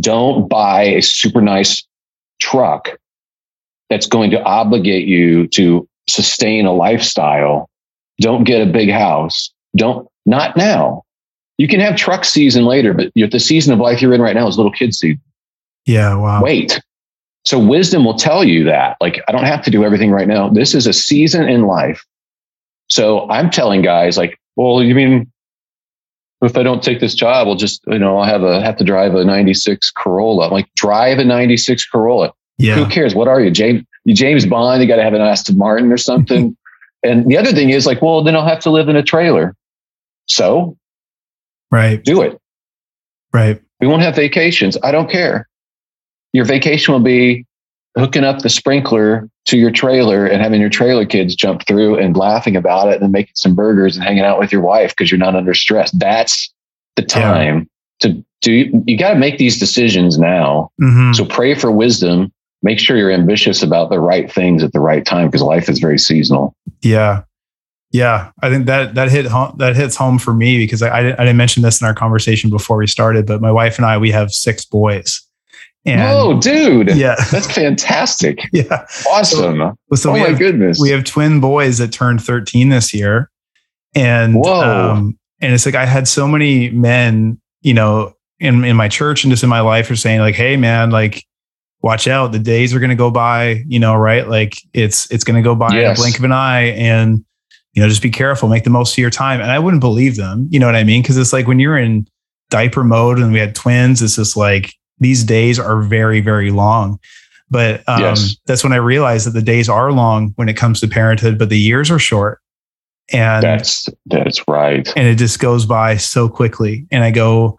Don't 0.00 0.48
buy 0.48 0.84
a 0.84 1.02
super 1.02 1.40
nice 1.40 1.86
truck 2.40 2.98
that's 3.88 4.06
going 4.06 4.30
to 4.30 4.42
obligate 4.44 5.06
you 5.06 5.48
to 5.48 5.88
sustain 6.08 6.64
a 6.64 6.72
lifestyle. 6.72 7.68
Don't 8.20 8.44
get 8.44 8.66
a 8.66 8.70
big 8.70 8.90
house. 8.90 9.52
Don't, 9.76 10.08
not 10.26 10.56
now. 10.56 11.02
You 11.58 11.68
can 11.68 11.80
have 11.80 11.96
truck 11.96 12.24
season 12.24 12.64
later, 12.64 12.94
but 12.94 13.12
the 13.14 13.40
season 13.40 13.72
of 13.72 13.80
life 13.80 14.00
you're 14.00 14.14
in 14.14 14.22
right 14.22 14.34
now 14.34 14.46
is 14.46 14.56
little 14.56 14.72
kid 14.72 14.94
season. 14.94 15.20
Yeah. 15.84 16.14
Wow. 16.14 16.42
Wait. 16.42 16.80
So 17.44 17.58
wisdom 17.58 18.04
will 18.04 18.14
tell 18.14 18.44
you 18.44 18.64
that, 18.64 18.96
like, 19.00 19.20
I 19.26 19.32
don't 19.32 19.44
have 19.44 19.62
to 19.64 19.70
do 19.70 19.84
everything 19.84 20.10
right 20.10 20.28
now. 20.28 20.48
This 20.48 20.74
is 20.74 20.86
a 20.86 20.92
season 20.92 21.48
in 21.48 21.66
life. 21.66 22.04
So 22.88 23.28
I'm 23.28 23.50
telling 23.50 23.82
guys, 23.82 24.16
like, 24.16 24.38
well, 24.56 24.82
you 24.82 24.94
mean 24.94 25.32
if 26.42 26.56
I 26.56 26.62
don't 26.62 26.82
take 26.82 27.00
this 27.00 27.14
job, 27.14 27.48
I'll 27.48 27.54
just, 27.54 27.82
you 27.86 27.98
know, 27.98 28.18
I'll 28.18 28.24
have 28.24 28.42
a 28.42 28.62
have 28.62 28.76
to 28.78 28.84
drive 28.84 29.14
a 29.14 29.24
96 29.24 29.90
Corolla. 29.90 30.46
I'm 30.46 30.52
like, 30.52 30.72
drive 30.74 31.18
a 31.18 31.24
96 31.24 31.86
Corolla. 31.88 32.32
Yeah. 32.58 32.74
Who 32.74 32.86
cares? 32.86 33.14
What 33.14 33.28
are 33.28 33.40
you, 33.40 33.50
James? 33.50 33.84
You 34.04 34.14
James 34.14 34.46
Bond? 34.46 34.82
You 34.82 34.88
got 34.88 34.96
to 34.96 35.02
have 35.02 35.14
an 35.14 35.20
Aston 35.20 35.58
Martin 35.58 35.92
or 35.92 35.96
something. 35.96 36.56
and 37.02 37.26
the 37.30 37.36
other 37.36 37.52
thing 37.52 37.70
is 37.70 37.86
like, 37.86 38.00
well, 38.02 38.22
then 38.22 38.34
I'll 38.34 38.46
have 38.46 38.60
to 38.60 38.70
live 38.70 38.88
in 38.88 38.96
a 38.96 39.02
trailer. 39.02 39.54
So, 40.26 40.76
right, 41.70 42.02
do 42.02 42.22
it. 42.22 42.40
Right. 43.32 43.60
We 43.80 43.86
won't 43.86 44.02
have 44.02 44.16
vacations. 44.16 44.76
I 44.82 44.92
don't 44.92 45.10
care 45.10 45.48
your 46.32 46.44
vacation 46.44 46.92
will 46.92 47.00
be 47.00 47.46
hooking 47.96 48.24
up 48.24 48.40
the 48.40 48.48
sprinkler 48.48 49.28
to 49.46 49.56
your 49.56 49.70
trailer 49.70 50.26
and 50.26 50.42
having 50.42 50.60
your 50.60 50.70
trailer 50.70 51.04
kids 51.04 51.34
jump 51.34 51.66
through 51.66 51.98
and 51.98 52.16
laughing 52.16 52.56
about 52.56 52.88
it 52.88 53.02
and 53.02 53.12
making 53.12 53.34
some 53.34 53.54
burgers 53.54 53.96
and 53.96 54.04
hanging 54.04 54.24
out 54.24 54.38
with 54.38 54.52
your 54.52 54.60
wife 54.60 54.90
because 54.90 55.10
you're 55.10 55.18
not 55.18 55.34
under 55.34 55.54
stress. 55.54 55.90
That's 55.92 56.52
the 56.96 57.02
time 57.02 57.68
yeah. 58.02 58.12
to 58.12 58.24
do. 58.42 58.82
You 58.86 58.96
got 58.96 59.14
to 59.14 59.18
make 59.18 59.38
these 59.38 59.58
decisions 59.58 60.18
now. 60.18 60.70
Mm-hmm. 60.80 61.14
So 61.14 61.24
pray 61.24 61.54
for 61.54 61.70
wisdom 61.70 62.32
make 62.62 62.78
sure 62.78 62.96
you're 62.96 63.10
ambitious 63.10 63.62
about 63.62 63.90
the 63.90 64.00
right 64.00 64.30
things 64.30 64.62
at 64.62 64.72
the 64.72 64.80
right 64.80 65.04
time 65.04 65.28
because 65.28 65.42
life 65.42 65.68
is 65.68 65.78
very 65.78 65.98
seasonal. 65.98 66.54
Yeah. 66.82 67.22
Yeah, 67.92 68.30
I 68.40 68.50
think 68.50 68.66
that 68.66 68.94
that 68.94 69.10
hit 69.10 69.26
home, 69.26 69.56
that 69.58 69.74
hits 69.74 69.96
home 69.96 70.20
for 70.20 70.32
me 70.32 70.58
because 70.58 70.80
I, 70.80 70.96
I 70.96 71.02
didn't, 71.02 71.18
I 71.18 71.24
didn't 71.24 71.38
mention 71.38 71.64
this 71.64 71.80
in 71.80 71.88
our 71.88 71.94
conversation 71.94 72.48
before 72.48 72.76
we 72.76 72.86
started, 72.86 73.26
but 73.26 73.40
my 73.40 73.50
wife 73.50 73.78
and 73.78 73.84
I 73.84 73.98
we 73.98 74.12
have 74.12 74.30
six 74.30 74.64
boys. 74.64 75.20
And 75.86 76.02
oh, 76.02 76.38
dude! 76.40 76.94
Yeah, 76.94 77.16
that's 77.30 77.50
fantastic. 77.50 78.40
yeah, 78.52 78.86
awesome. 79.10 79.58
So, 79.58 79.96
so 79.96 80.10
oh 80.10 80.18
my 80.18 80.28
have, 80.28 80.38
goodness, 80.38 80.78
we 80.80 80.90
have 80.90 81.04
twin 81.04 81.40
boys 81.40 81.78
that 81.78 81.92
turned 81.92 82.22
thirteen 82.22 82.68
this 82.68 82.92
year, 82.92 83.30
and 83.94 84.34
Whoa. 84.34 84.90
Um, 84.92 85.18
and 85.40 85.54
it's 85.54 85.64
like 85.64 85.74
I 85.74 85.86
had 85.86 86.06
so 86.06 86.28
many 86.28 86.68
men, 86.70 87.40
you 87.62 87.72
know, 87.72 88.14
in 88.38 88.62
in 88.64 88.76
my 88.76 88.88
church 88.88 89.24
and 89.24 89.32
just 89.32 89.42
in 89.42 89.48
my 89.48 89.60
life 89.60 89.90
are 89.90 89.96
saying 89.96 90.20
like, 90.20 90.34
"Hey, 90.34 90.56
man, 90.58 90.90
like 90.90 91.24
watch 91.82 92.06
out. 92.06 92.32
The 92.32 92.38
days 92.38 92.74
are 92.74 92.80
going 92.80 92.90
to 92.90 92.96
go 92.96 93.10
by 93.10 93.62
you 93.66 93.78
know 93.78 93.94
right? 93.94 94.28
Like 94.28 94.56
it's 94.72 95.10
it's 95.10 95.24
going 95.24 95.36
to 95.36 95.42
go 95.42 95.54
by 95.54 95.72
yes. 95.72 95.84
in 95.84 95.90
a 95.90 95.94
blink 95.94 96.18
of 96.18 96.24
an 96.24 96.32
eye. 96.32 96.70
And 96.70 97.24
you 97.72 97.82
know 97.82 97.88
just 97.88 98.02
be 98.02 98.10
careful. 98.10 98.48
Make 98.48 98.64
the 98.64 98.70
most 98.70 98.94
of 98.94 98.98
your 98.98 99.10
time. 99.10 99.40
And 99.40 99.50
i 99.50 99.58
wouldn't 99.58 99.80
believe 99.80 100.16
them. 100.16 100.46
You 100.50 100.58
know 100.60 100.66
what 100.66 100.76
i 100.76 100.84
mean? 100.84 101.02
Because 101.02 101.16
it's 101.16 101.32
like 101.32 101.46
when 101.46 101.58
you're 101.58 101.78
in 101.78 102.06
diaper 102.50 102.82
mode 102.82 103.18
and 103.18 103.32
we 103.32 103.38
had 103.38 103.54
twins 103.54 104.02
it's 104.02 104.16
just 104.16 104.36
like 104.36 104.74
these 105.00 105.24
days 105.24 105.58
are 105.58 105.82
very 105.82 106.20
very 106.20 106.50
long 106.50 106.98
but 107.50 107.82
um, 107.88 108.00
yes. 108.00 108.36
that's 108.46 108.62
when 108.62 108.72
i 108.72 108.76
realized 108.76 109.26
that 109.26 109.32
the 109.32 109.42
days 109.42 109.68
are 109.68 109.92
long 109.92 110.32
when 110.36 110.48
it 110.48 110.56
comes 110.56 110.80
to 110.80 110.88
parenthood 110.88 111.38
but 111.38 111.48
the 111.48 111.58
years 111.58 111.90
are 111.90 111.98
short 111.98 112.40
and 113.12 113.42
that's 113.42 113.88
that's 114.06 114.46
right 114.46 114.92
and 114.96 115.08
it 115.08 115.16
just 115.16 115.40
goes 115.40 115.66
by 115.66 115.96
so 115.96 116.28
quickly 116.28 116.86
and 116.90 117.02
i 117.02 117.10
go 117.10 117.58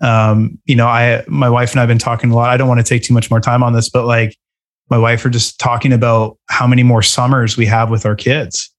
um, 0.00 0.58
you 0.64 0.76
know, 0.76 0.86
I, 0.86 1.24
my 1.26 1.50
wife 1.50 1.72
and 1.72 1.80
I've 1.80 1.88
been 1.88 1.98
talking 1.98 2.30
a 2.30 2.36
lot. 2.36 2.50
I 2.50 2.56
don't 2.56 2.68
want 2.68 2.78
to 2.80 2.84
take 2.84 3.02
too 3.02 3.14
much 3.14 3.30
more 3.30 3.40
time 3.40 3.62
on 3.62 3.72
this, 3.72 3.88
but 3.88 4.06
like 4.06 4.36
my 4.90 4.98
wife 4.98 5.24
are 5.24 5.30
just 5.30 5.58
talking 5.58 5.92
about 5.92 6.38
how 6.48 6.66
many 6.66 6.82
more 6.82 7.02
summers 7.02 7.56
we 7.56 7.66
have 7.66 7.90
with 7.90 8.06
our 8.06 8.14
kids. 8.14 8.72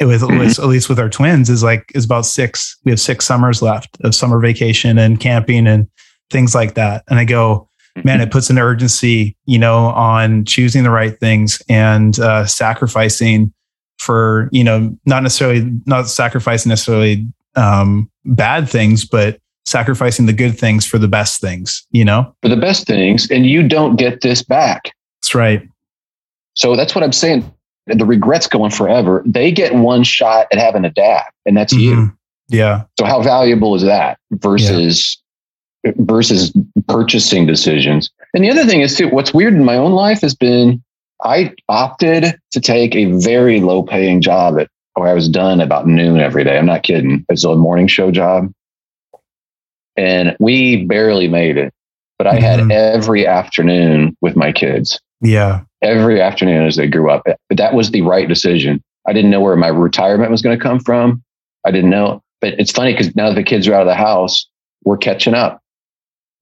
With 0.00 0.22
mm-hmm. 0.22 0.34
at, 0.34 0.40
least, 0.40 0.58
at 0.58 0.66
least 0.66 0.88
with 0.88 0.98
our 0.98 1.08
twins 1.08 1.48
is 1.48 1.62
like 1.62 1.90
is 1.94 2.04
about 2.04 2.26
six. 2.26 2.76
We 2.84 2.92
have 2.92 3.00
six 3.00 3.24
summers 3.24 3.62
left 3.62 3.96
of 4.02 4.14
summer 4.14 4.38
vacation 4.38 4.98
and 4.98 5.18
camping 5.18 5.66
and 5.66 5.88
things 6.30 6.54
like 6.54 6.74
that. 6.74 7.04
And 7.08 7.18
I 7.18 7.24
go, 7.24 7.68
man, 8.04 8.20
it 8.20 8.30
puts 8.30 8.50
an 8.50 8.58
urgency, 8.58 9.36
you 9.46 9.58
know, 9.58 9.86
on 9.86 10.44
choosing 10.44 10.82
the 10.82 10.90
right 10.90 11.18
things 11.18 11.62
and 11.68 12.18
uh, 12.18 12.46
sacrificing 12.46 13.52
for, 13.98 14.48
you 14.52 14.62
know, 14.62 14.96
not 15.06 15.22
necessarily 15.22 15.70
not 15.86 16.08
sacrificing 16.08 16.70
necessarily 16.70 17.26
um, 17.56 18.10
bad 18.24 18.68
things, 18.68 19.04
but 19.04 19.40
sacrificing 19.66 20.26
the 20.26 20.32
good 20.32 20.58
things 20.58 20.86
for 20.86 20.98
the 20.98 21.08
best 21.08 21.40
things, 21.40 21.86
you 21.90 22.04
know? 22.04 22.34
For 22.42 22.48
the 22.48 22.56
best 22.56 22.86
things. 22.86 23.30
And 23.30 23.46
you 23.46 23.66
don't 23.66 23.96
get 23.96 24.20
this 24.20 24.42
back. 24.42 24.92
That's 25.20 25.34
right. 25.34 25.68
So 26.54 26.76
that's 26.76 26.94
what 26.94 27.04
I'm 27.04 27.12
saying. 27.12 27.52
The 27.86 28.04
regret's 28.04 28.46
going 28.46 28.70
forever. 28.70 29.22
They 29.26 29.50
get 29.50 29.74
one 29.74 30.04
shot 30.04 30.46
at 30.52 30.58
having 30.58 30.84
a 30.84 30.90
dad, 30.90 31.24
and 31.46 31.56
that's 31.56 31.72
mm-hmm. 31.72 32.00
you. 32.00 32.18
Yeah. 32.48 32.84
So 32.98 33.06
how 33.06 33.22
valuable 33.22 33.74
is 33.74 33.82
that 33.82 34.18
versus. 34.32 35.20
Versus 35.96 36.52
purchasing 36.88 37.46
decisions? 37.46 38.10
And 38.34 38.44
the 38.44 38.50
other 38.50 38.66
thing 38.66 38.80
is 38.80 38.96
too, 38.96 39.08
what's 39.08 39.34
weird 39.34 39.54
in 39.54 39.64
my 39.64 39.76
own 39.76 39.92
life 39.92 40.20
has 40.20 40.34
been 40.34 40.82
I 41.24 41.52
opted 41.68 42.38
to 42.52 42.60
take 42.60 42.94
a 42.94 43.06
very 43.06 43.60
low 43.60 43.82
paying 43.82 44.20
job 44.20 44.58
at 44.58 44.68
where 44.94 45.08
I 45.08 45.14
was 45.14 45.28
done 45.28 45.60
about 45.60 45.86
noon 45.86 46.20
every 46.20 46.44
day. 46.44 46.58
I'm 46.58 46.66
not 46.66 46.84
kidding. 46.84 47.24
It's 47.28 47.44
a 47.44 47.56
morning 47.56 47.88
show 47.88 48.10
job 48.10 48.52
and 49.98 50.36
we 50.38 50.84
barely 50.84 51.28
made 51.28 51.58
it. 51.58 51.74
But 52.18 52.28
I 52.28 52.38
mm-hmm. 52.38 52.70
had 52.70 52.94
every 52.94 53.26
afternoon 53.26 54.16
with 54.20 54.36
my 54.36 54.52
kids. 54.52 55.00
Yeah. 55.20 55.62
Every 55.82 56.20
afternoon 56.20 56.66
as 56.66 56.76
they 56.76 56.88
grew 56.88 57.10
up. 57.10 57.22
But 57.24 57.58
that 57.58 57.74
was 57.74 57.90
the 57.90 58.02
right 58.02 58.28
decision. 58.28 58.82
I 59.06 59.12
didn't 59.12 59.30
know 59.30 59.40
where 59.40 59.56
my 59.56 59.68
retirement 59.68 60.30
was 60.30 60.42
going 60.42 60.56
to 60.56 60.62
come 60.62 60.80
from. 60.80 61.22
I 61.66 61.70
didn't 61.70 61.90
know. 61.90 62.22
But 62.40 62.54
it's 62.58 62.72
funny 62.72 62.92
because 62.92 63.14
now 63.16 63.28
that 63.28 63.34
the 63.34 63.42
kids 63.42 63.66
are 63.66 63.74
out 63.74 63.82
of 63.82 63.86
the 63.88 63.94
house, 63.94 64.48
we're 64.84 64.96
catching 64.96 65.34
up. 65.34 65.60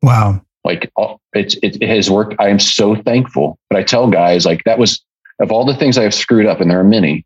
Wow. 0.03 0.43
Like 0.65 0.91
it's, 1.33 1.55
it, 1.63 1.81
it 1.81 1.89
has 1.89 2.11
worked. 2.11 2.35
I 2.39 2.49
am 2.49 2.59
so 2.59 2.97
thankful. 2.97 3.59
But 3.71 3.79
I 3.79 3.83
tell 3.83 4.09
guys, 4.09 4.45
like, 4.45 4.65
that 4.65 4.79
was, 4.79 5.05
of 5.41 5.53
all 5.53 5.65
the 5.65 5.77
things 5.77 5.99
I 5.99 6.03
have 6.03 6.15
screwed 6.15 6.47
up, 6.47 6.61
and 6.61 6.71
there 6.71 6.81
are 6.81 6.85
many, 6.85 7.25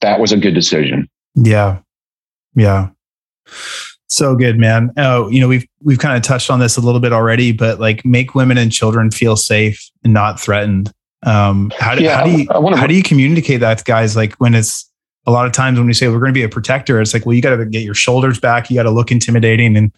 that 0.00 0.20
was 0.20 0.32
a 0.32 0.36
good 0.36 0.54
decision. 0.54 1.08
Yeah. 1.34 1.78
Yeah. 2.54 2.88
So 4.08 4.34
good, 4.34 4.58
man. 4.58 4.90
Oh, 4.96 5.28
you 5.28 5.40
know, 5.40 5.46
we've 5.46 5.64
we've 5.82 6.00
kind 6.00 6.16
of 6.16 6.22
touched 6.22 6.50
on 6.50 6.58
this 6.58 6.76
a 6.76 6.80
little 6.80 6.98
bit 6.98 7.12
already, 7.12 7.52
but 7.52 7.78
like 7.78 8.04
make 8.04 8.34
women 8.34 8.58
and 8.58 8.72
children 8.72 9.12
feel 9.12 9.36
safe 9.36 9.88
and 10.02 10.12
not 10.12 10.40
threatened. 10.40 10.92
Um, 11.22 11.70
how 11.78 11.94
do, 11.94 12.02
yeah, 12.02 12.16
how 12.16 12.24
do 12.24 12.30
you 12.32 12.46
how 12.76 12.86
do 12.88 12.94
you 12.94 13.04
communicate 13.04 13.60
that 13.60 13.78
to 13.78 13.84
guys? 13.84 14.16
Like 14.16 14.34
when 14.36 14.54
it's 14.54 14.90
a 15.26 15.30
lot 15.30 15.46
of 15.46 15.52
times 15.52 15.78
when 15.78 15.86
we 15.86 15.92
say 15.92 16.08
we're 16.08 16.18
going 16.18 16.32
to 16.32 16.32
be 16.32 16.42
a 16.42 16.48
protector, 16.48 17.00
it's 17.00 17.14
like, 17.14 17.24
well, 17.24 17.34
you 17.34 17.42
got 17.42 17.54
to 17.54 17.64
get 17.66 17.84
your 17.84 17.94
shoulders 17.94 18.40
back, 18.40 18.68
you 18.68 18.74
got 18.74 18.82
to 18.82 18.90
look 18.90 19.12
intimidating 19.12 19.76
and 19.76 19.92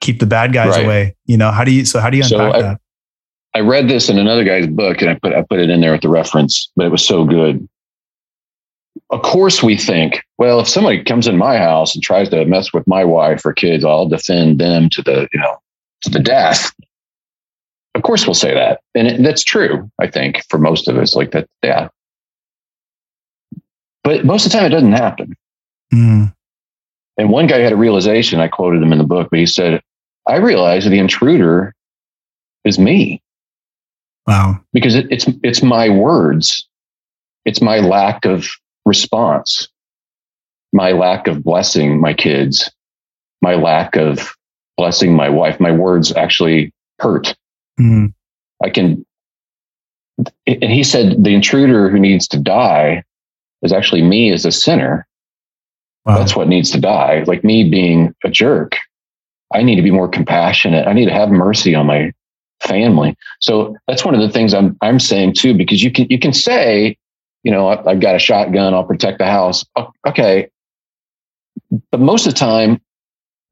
keep 0.00 0.20
the 0.20 0.26
bad 0.26 0.52
guys 0.52 0.70
right. 0.70 0.84
away. 0.84 1.16
You 1.26 1.36
know, 1.36 1.50
how 1.50 1.64
do 1.64 1.72
you? 1.72 1.84
So 1.84 2.00
how 2.00 2.10
do 2.10 2.16
you 2.16 2.24
unpack 2.24 2.52
so 2.52 2.58
I, 2.58 2.62
that? 2.62 2.80
I 3.54 3.60
read 3.60 3.88
this 3.88 4.08
in 4.08 4.18
another 4.18 4.44
guy's 4.44 4.66
book, 4.66 5.00
and 5.00 5.10
I 5.10 5.18
put 5.22 5.32
I 5.32 5.42
put 5.42 5.60
it 5.60 5.70
in 5.70 5.80
there 5.80 5.92
with 5.92 6.02
the 6.02 6.08
reference, 6.08 6.70
but 6.76 6.86
it 6.86 6.90
was 6.90 7.04
so 7.04 7.24
good 7.24 7.68
of 9.10 9.22
course 9.22 9.62
we 9.62 9.76
think, 9.76 10.22
well, 10.38 10.60
if 10.60 10.68
somebody 10.68 11.02
comes 11.02 11.26
in 11.26 11.36
my 11.36 11.58
house 11.58 11.94
and 11.94 12.02
tries 12.02 12.28
to 12.30 12.44
mess 12.44 12.72
with 12.72 12.86
my 12.86 13.04
wife 13.04 13.44
or 13.44 13.52
kids, 13.52 13.84
I'll 13.84 14.08
defend 14.08 14.58
them 14.58 14.88
to 14.90 15.02
the, 15.02 15.28
you 15.32 15.40
know, 15.40 15.56
to 16.02 16.10
the 16.10 16.18
death. 16.18 16.72
Of 17.94 18.02
course 18.02 18.26
we'll 18.26 18.34
say 18.34 18.54
that. 18.54 18.80
And 18.94 19.08
it, 19.08 19.22
that's 19.22 19.44
true, 19.44 19.90
I 20.00 20.08
think, 20.08 20.42
for 20.48 20.58
most 20.58 20.88
of 20.88 20.96
us, 20.96 21.14
like 21.14 21.30
that, 21.32 21.48
yeah. 21.62 21.88
But 24.02 24.24
most 24.24 24.46
of 24.46 24.52
the 24.52 24.58
time 24.58 24.66
it 24.66 24.74
doesn't 24.74 24.92
happen. 24.92 25.34
Mm. 25.92 26.34
And 27.18 27.30
one 27.30 27.46
guy 27.46 27.58
had 27.58 27.72
a 27.72 27.76
realization, 27.76 28.40
I 28.40 28.48
quoted 28.48 28.82
him 28.82 28.92
in 28.92 28.98
the 28.98 29.04
book, 29.04 29.28
but 29.30 29.38
he 29.38 29.46
said, 29.46 29.82
I 30.26 30.36
realized 30.36 30.90
the 30.90 30.98
intruder 30.98 31.74
is 32.64 32.78
me. 32.78 33.22
Wow. 34.26 34.60
Because 34.72 34.96
it, 34.96 35.06
it's 35.10 35.26
it's 35.42 35.62
my 35.62 35.88
words. 35.88 36.68
It's 37.44 37.62
my 37.62 37.78
lack 37.78 38.24
of 38.24 38.48
response, 38.84 39.68
my 40.72 40.92
lack 40.92 41.28
of 41.28 41.44
blessing 41.44 42.00
my 42.00 42.12
kids, 42.12 42.70
my 43.40 43.54
lack 43.54 43.96
of 43.96 44.34
blessing 44.76 45.14
my 45.14 45.28
wife, 45.28 45.60
my 45.60 45.70
words 45.70 46.12
actually 46.12 46.72
hurt. 46.98 47.36
Mm. 47.78 48.12
I 48.62 48.70
can, 48.70 49.06
and 50.46 50.72
he 50.72 50.82
said, 50.82 51.22
the 51.22 51.34
intruder 51.34 51.88
who 51.88 51.98
needs 51.98 52.26
to 52.28 52.38
die 52.38 53.04
is 53.62 53.72
actually 53.72 54.02
me 54.02 54.32
as 54.32 54.44
a 54.44 54.52
sinner. 54.52 55.05
Wow. 56.06 56.18
That's 56.18 56.36
what 56.36 56.48
needs 56.48 56.70
to 56.70 56.80
die. 56.80 57.24
Like 57.26 57.44
me 57.44 57.68
being 57.68 58.14
a 58.24 58.30
jerk. 58.30 58.76
I 59.52 59.62
need 59.62 59.76
to 59.76 59.82
be 59.82 59.90
more 59.90 60.08
compassionate. 60.08 60.86
I 60.86 60.92
need 60.92 61.06
to 61.06 61.12
have 61.12 61.30
mercy 61.30 61.74
on 61.74 61.86
my 61.86 62.12
family. 62.60 63.16
So 63.40 63.76
that's 63.86 64.04
one 64.04 64.14
of 64.14 64.20
the 64.20 64.30
things 64.30 64.54
I'm 64.54 64.76
I'm 64.80 65.00
saying 65.00 65.34
too, 65.34 65.54
because 65.54 65.82
you 65.82 65.90
can 65.90 66.06
you 66.08 66.18
can 66.18 66.32
say 66.32 66.96
you 67.46 67.52
know, 67.52 67.68
I, 67.68 67.90
have 67.90 68.00
got 68.00 68.16
a 68.16 68.18
shotgun, 68.18 68.74
I'll 68.74 68.82
protect 68.82 69.18
the 69.18 69.26
house. 69.26 69.64
Okay. 70.04 70.48
But 71.92 72.00
most 72.00 72.26
of 72.26 72.34
the 72.34 72.38
time, 72.40 72.80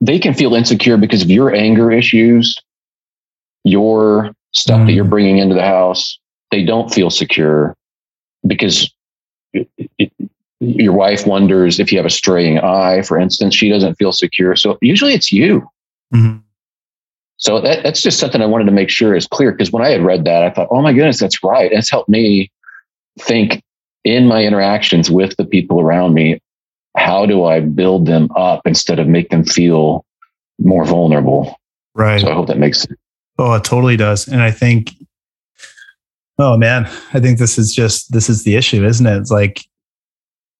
they 0.00 0.18
can 0.18 0.34
feel 0.34 0.54
insecure 0.54 0.96
because 0.96 1.22
of 1.22 1.30
your 1.30 1.54
anger 1.54 1.92
issues, 1.92 2.56
your 3.62 4.32
stuff 4.52 4.80
mm. 4.80 4.86
that 4.86 4.92
you're 4.92 5.04
bringing 5.04 5.38
into 5.38 5.54
the 5.54 5.64
house. 5.64 6.18
They 6.50 6.64
don't 6.64 6.92
feel 6.92 7.08
secure 7.08 7.76
because 8.46 8.92
your 10.66 10.92
wife 10.92 11.26
wonders 11.26 11.78
if 11.78 11.92
you 11.92 11.98
have 11.98 12.06
a 12.06 12.10
straying 12.10 12.58
eye, 12.58 13.02
for 13.02 13.18
instance. 13.18 13.54
She 13.54 13.68
doesn't 13.68 13.96
feel 13.96 14.12
secure. 14.12 14.56
So 14.56 14.78
usually 14.80 15.14
it's 15.14 15.32
you. 15.32 15.68
Mm-hmm. 16.14 16.38
So 17.36 17.60
that, 17.60 17.82
that's 17.82 18.00
just 18.00 18.18
something 18.18 18.40
I 18.40 18.46
wanted 18.46 18.64
to 18.64 18.72
make 18.72 18.90
sure 18.90 19.14
is 19.14 19.26
clear 19.26 19.52
because 19.52 19.72
when 19.72 19.84
I 19.84 19.90
had 19.90 20.02
read 20.02 20.24
that, 20.24 20.44
I 20.44 20.50
thought, 20.50 20.68
oh 20.70 20.82
my 20.82 20.92
goodness, 20.92 21.18
that's 21.18 21.42
right. 21.42 21.70
And 21.70 21.78
it's 21.78 21.90
helped 21.90 22.08
me 22.08 22.50
think 23.18 23.62
in 24.04 24.26
my 24.26 24.44
interactions 24.44 25.10
with 25.10 25.36
the 25.36 25.44
people 25.44 25.80
around 25.80 26.14
me, 26.14 26.40
how 26.96 27.26
do 27.26 27.44
I 27.44 27.60
build 27.60 28.06
them 28.06 28.28
up 28.36 28.60
instead 28.66 28.98
of 28.98 29.08
make 29.08 29.30
them 29.30 29.44
feel 29.44 30.04
more 30.58 30.84
vulnerable? 30.84 31.56
Right. 31.94 32.20
So 32.20 32.28
I 32.28 32.34
hope 32.34 32.46
that 32.46 32.58
makes 32.58 32.82
sense. 32.82 32.98
Oh, 33.38 33.54
it 33.54 33.64
totally 33.64 33.96
does. 33.96 34.28
And 34.28 34.40
I 34.40 34.52
think, 34.52 34.92
oh 36.38 36.56
man, 36.56 36.84
I 37.12 37.20
think 37.20 37.38
this 37.38 37.58
is 37.58 37.74
just, 37.74 38.12
this 38.12 38.30
is 38.30 38.44
the 38.44 38.54
issue, 38.54 38.84
isn't 38.84 39.06
it? 39.06 39.16
It's 39.16 39.30
like, 39.30 39.64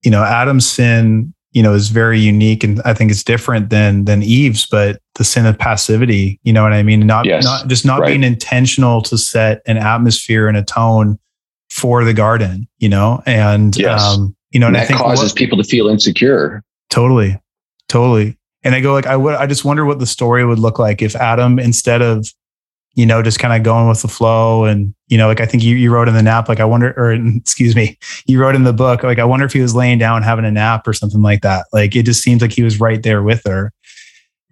you 0.05 0.11
know, 0.11 0.23
Adam's 0.23 0.69
sin, 0.69 1.33
you 1.53 1.63
know, 1.63 1.73
is 1.73 1.89
very 1.89 2.21
unique 2.21 2.63
and 2.63 2.83
I 2.85 2.95
think 2.95 3.11
it's 3.11 3.23
different 3.23 3.71
than, 3.71 4.05
than 4.05 4.23
Eve's, 4.23 4.67
but 4.67 5.01
the 5.15 5.25
sin 5.25 5.47
of 5.47 5.59
passivity, 5.59 6.39
you 6.43 6.53
know 6.53 6.63
what 6.63 6.73
I 6.73 6.83
mean? 6.83 7.07
Not, 7.07 7.25
yes, 7.25 7.45
not 7.45 7.69
just 7.69 7.87
not 7.87 8.01
right. 8.01 8.09
being 8.09 8.25
intentional 8.25 9.01
to 9.03 9.17
set 9.17 9.63
an 9.67 9.77
atmosphere 9.77 10.49
and 10.49 10.57
a 10.57 10.63
tone 10.63 11.19
for 11.71 12.05
the 12.05 12.13
garden, 12.13 12.69
you 12.79 12.89
know, 12.89 13.23
and 13.25 13.77
yes. 13.77 14.03
um, 14.03 14.37
you 14.51 14.61
know, 14.61 14.67
and, 14.67 14.77
and 14.77 14.83
that 14.83 14.85
I 14.85 14.89
think 14.89 15.01
causes 15.01 15.31
what, 15.31 15.39
people 15.39 15.59
to 15.59 15.65
feel 15.65 15.89
insecure. 15.89 16.63
Totally, 16.91 17.41
totally. 17.89 18.37
And 18.63 18.75
I 18.75 18.81
go 18.81 18.93
like, 18.93 19.07
I 19.07 19.17
would, 19.17 19.35
I 19.35 19.47
just 19.47 19.65
wonder 19.65 19.85
what 19.85 19.99
the 19.99 20.07
story 20.07 20.45
would 20.45 20.59
look 20.59 20.79
like 20.79 21.03
if 21.03 21.15
Adam, 21.17 21.59
instead 21.59 22.03
of, 22.03 22.27
you 22.95 23.05
know, 23.07 23.23
just 23.23 23.39
kind 23.39 23.55
of 23.55 23.63
going 23.63 23.89
with 23.89 24.03
the 24.03 24.09
flow. 24.09 24.65
And, 24.65 24.95
you 25.09 25.19
know, 25.19 25.27
like 25.27 25.41
I 25.41 25.47
think 25.47 25.63
you, 25.63 25.77
you 25.77 25.93
wrote 25.93 26.09
in 26.09 26.15
the 26.15 26.23
nap, 26.23 26.49
like 26.49 26.61
I 26.61 26.65
wonder, 26.65 26.95
or 26.97 27.13
excuse 27.37 27.75
me, 27.75 27.99
you 28.27 28.41
wrote 28.41 28.55
in 28.55 28.65
the 28.65 28.73
book, 28.73 29.03
like 29.03 29.19
I 29.19 29.25
wonder 29.25 29.45
if 29.45 29.53
he 29.53 29.61
was 29.61 29.75
laying 29.75 29.99
down 29.99 30.23
having 30.23 30.45
a 30.45 30.51
nap 30.51 30.87
or 30.87 30.93
something 30.93 31.23
like 31.23 31.43
that. 31.43 31.67
Like 31.73 31.97
it 31.97 32.05
just 32.05 32.23
seems 32.23 32.41
like 32.41 32.53
he 32.53 32.63
was 32.63 32.81
right 32.81 33.03
there 33.03 33.23
with 33.23 33.43
her. 33.47 33.73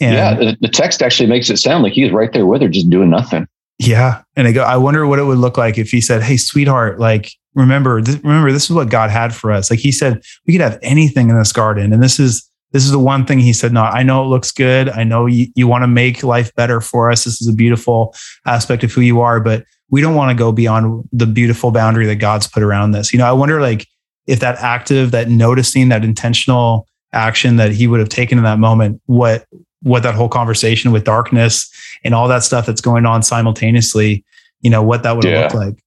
And 0.00 0.14
yeah, 0.14 0.34
the, 0.34 0.56
the 0.60 0.68
text 0.68 1.00
actually 1.00 1.28
makes 1.28 1.48
it 1.48 1.58
sound 1.58 1.84
like 1.84 1.92
he 1.92 2.02
was 2.02 2.12
right 2.12 2.32
there 2.32 2.46
with 2.46 2.60
her, 2.62 2.68
just 2.68 2.90
doing 2.90 3.10
nothing. 3.10 3.46
Yeah, 3.78 4.22
and 4.36 4.48
I 4.48 4.52
go, 4.52 4.62
I 4.62 4.76
wonder 4.76 5.06
what 5.06 5.18
it 5.18 5.24
would 5.24 5.38
look 5.38 5.56
like 5.56 5.78
if 5.78 5.90
he 5.90 6.00
said, 6.00 6.22
"Hey, 6.22 6.36
sweetheart, 6.36 6.98
like 6.98 7.30
remember, 7.54 8.00
th- 8.00 8.22
remember, 8.22 8.50
this 8.50 8.64
is 8.64 8.70
what 8.70 8.90
God 8.90 9.10
had 9.10 9.34
for 9.34 9.52
us." 9.52 9.70
Like 9.70 9.80
he 9.80 9.92
said, 9.92 10.22
we 10.46 10.54
could 10.54 10.60
have 10.60 10.78
anything 10.82 11.30
in 11.30 11.38
this 11.38 11.52
garden, 11.52 11.92
and 11.92 12.02
this 12.02 12.18
is 12.18 12.48
this 12.72 12.84
is 12.84 12.90
the 12.90 12.98
one 12.98 13.24
thing 13.26 13.38
he 13.38 13.52
said. 13.52 13.72
No, 13.72 13.82
I 13.82 14.02
know 14.02 14.22
it 14.24 14.28
looks 14.28 14.50
good. 14.50 14.88
I 14.88 15.04
know 15.04 15.26
you, 15.26 15.46
you 15.54 15.66
want 15.66 15.82
to 15.82 15.88
make 15.88 16.22
life 16.22 16.54
better 16.54 16.80
for 16.80 17.10
us. 17.10 17.24
This 17.24 17.40
is 17.40 17.48
a 17.48 17.52
beautiful 17.52 18.14
aspect 18.46 18.82
of 18.82 18.92
who 18.92 19.00
you 19.00 19.20
are, 19.20 19.40
but 19.40 19.64
we 19.90 20.00
don't 20.00 20.14
want 20.14 20.30
to 20.30 20.34
go 20.34 20.52
beyond 20.52 21.08
the 21.12 21.26
beautiful 21.26 21.70
boundary 21.70 22.06
that 22.06 22.16
God's 22.16 22.46
put 22.48 22.62
around 22.62 22.92
this. 22.92 23.12
You 23.12 23.18
know, 23.18 23.26
I 23.26 23.32
wonder 23.32 23.60
like 23.60 23.86
if 24.26 24.40
that 24.40 24.56
active, 24.58 25.10
that 25.10 25.28
noticing, 25.28 25.90
that 25.90 26.04
intentional 26.04 26.86
action 27.12 27.56
that 27.56 27.72
he 27.72 27.86
would 27.86 28.00
have 28.00 28.08
taken 28.08 28.38
in 28.38 28.44
that 28.44 28.58
moment, 28.58 29.00
what 29.06 29.46
what 29.82 30.02
that 30.04 30.14
whole 30.14 30.28
conversation 30.28 30.92
with 30.92 31.04
darkness 31.04 31.70
and 32.04 32.14
all 32.14 32.28
that 32.28 32.44
stuff 32.44 32.66
that's 32.66 32.80
going 32.80 33.04
on 33.04 33.22
simultaneously, 33.22 34.24
you 34.60 34.70
know, 34.70 34.82
what 34.82 35.02
that 35.02 35.16
would 35.16 35.24
have 35.24 35.32
yeah. 35.32 35.40
looked 35.42 35.54
like. 35.54 35.84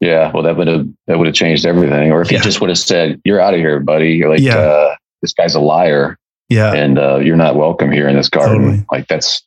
Yeah, 0.00 0.30
well, 0.32 0.42
that 0.42 0.56
would 0.56 0.66
have 0.66 0.86
that 1.06 1.18
would 1.18 1.26
have 1.26 1.34
changed 1.34 1.64
everything. 1.64 2.12
Or 2.12 2.20
if 2.20 2.30
yeah. 2.30 2.38
he 2.38 2.44
just 2.44 2.60
would 2.60 2.68
have 2.68 2.78
said, 2.78 3.20
"You're 3.24 3.40
out 3.40 3.54
of 3.54 3.60
here, 3.60 3.80
buddy," 3.80 4.12
you're 4.12 4.28
like, 4.28 4.40
yeah. 4.40 4.58
uh, 4.58 4.94
"This 5.22 5.32
guy's 5.32 5.54
a 5.54 5.60
liar," 5.60 6.18
yeah, 6.48 6.72
and 6.72 6.98
uh, 6.98 7.18
you're 7.18 7.36
not 7.36 7.56
welcome 7.56 7.92
here 7.92 8.08
in 8.08 8.16
this 8.16 8.28
garden. 8.28 8.58
Totally. 8.58 8.86
Like 8.90 9.08
that's 9.08 9.42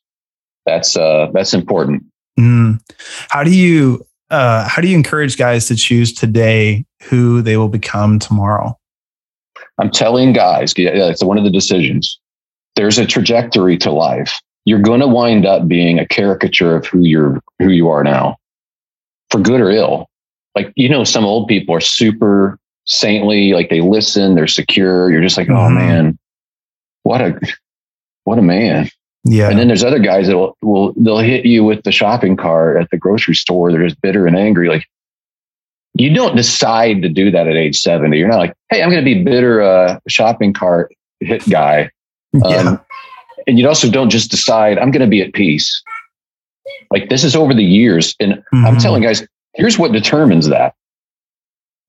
that's 0.65 0.95
uh, 0.95 1.27
that's 1.33 1.53
important. 1.53 2.03
Mm. 2.39 2.81
How 3.29 3.43
do 3.43 3.55
you 3.55 4.05
uh, 4.29 4.67
how 4.67 4.81
do 4.81 4.87
you 4.87 4.95
encourage 4.95 5.37
guys 5.37 5.67
to 5.67 5.75
choose 5.75 6.13
today 6.13 6.85
who 7.03 7.41
they 7.41 7.57
will 7.57 7.69
become 7.69 8.19
tomorrow? 8.19 8.77
I'm 9.79 9.89
telling 9.89 10.33
guys, 10.33 10.73
yeah, 10.77 11.09
it's 11.09 11.23
one 11.23 11.37
of 11.37 11.45
the 11.45 11.49
decisions 11.49 12.19
there's 12.75 12.97
a 12.97 13.05
trajectory 13.05 13.77
to 13.77 13.91
life. 13.91 14.39
You're 14.65 14.79
going 14.79 14.99
to 14.99 15.07
wind 15.07 15.45
up 15.45 15.67
being 15.67 15.99
a 15.99 16.07
caricature 16.07 16.75
of 16.75 16.85
who 16.85 16.99
you're, 17.01 17.41
who 17.59 17.69
you 17.69 17.89
are 17.89 18.03
now, 18.03 18.37
for 19.29 19.39
good 19.39 19.61
or 19.61 19.71
ill. 19.71 20.07
Like, 20.55 20.71
you 20.75 20.89
know, 20.89 21.03
some 21.03 21.25
old 21.25 21.47
people 21.47 21.75
are 21.75 21.81
super 21.81 22.58
saintly, 22.89 23.53
like 23.53 23.69
they 23.69 23.81
listen, 23.81 24.35
they're 24.35 24.47
secure. 24.47 25.11
You're 25.11 25.21
just 25.21 25.37
like, 25.37 25.49
oh, 25.49 25.53
mm-hmm. 25.53 25.75
man, 25.75 26.19
what 27.03 27.21
a, 27.21 27.39
what 28.25 28.37
a 28.37 28.41
man. 28.41 28.89
Yeah. 29.23 29.49
And 29.49 29.59
then 29.59 29.67
there's 29.67 29.83
other 29.83 29.99
guys 29.99 30.27
that 30.27 30.37
will, 30.37 30.57
will, 30.61 30.93
they'll 30.97 31.19
hit 31.19 31.45
you 31.45 31.63
with 31.63 31.83
the 31.83 31.91
shopping 31.91 32.35
cart 32.35 32.81
at 32.81 32.89
the 32.89 32.97
grocery 32.97 33.35
store. 33.35 33.71
They're 33.71 33.87
just 33.87 34.01
bitter 34.01 34.25
and 34.25 34.35
angry. 34.35 34.69
Like, 34.69 34.85
you 35.93 36.13
don't 36.13 36.35
decide 36.35 37.01
to 37.01 37.09
do 37.09 37.29
that 37.31 37.47
at 37.47 37.55
age 37.55 37.79
70. 37.79 38.17
You're 38.17 38.27
not 38.27 38.39
like, 38.39 38.53
hey, 38.69 38.81
I'm 38.81 38.89
going 38.89 39.03
to 39.03 39.15
be 39.15 39.23
bitter 39.23 39.61
uh, 39.61 39.99
shopping 40.07 40.53
cart 40.53 40.93
hit 41.19 41.47
guy. 41.49 41.91
Yeah. 42.33 42.57
Um, 42.57 42.81
and 43.47 43.59
you 43.59 43.67
also 43.67 43.89
don't 43.89 44.09
just 44.09 44.31
decide, 44.31 44.77
I'm 44.77 44.91
going 44.91 45.01
to 45.01 45.07
be 45.07 45.21
at 45.21 45.33
peace. 45.33 45.81
Like 46.91 47.09
this 47.09 47.23
is 47.23 47.35
over 47.35 47.53
the 47.53 47.63
years. 47.63 48.15
And 48.19 48.33
mm-hmm. 48.33 48.65
I'm 48.65 48.77
telling 48.77 49.03
guys, 49.03 49.25
here's 49.55 49.77
what 49.77 49.91
determines 49.91 50.47
that 50.49 50.75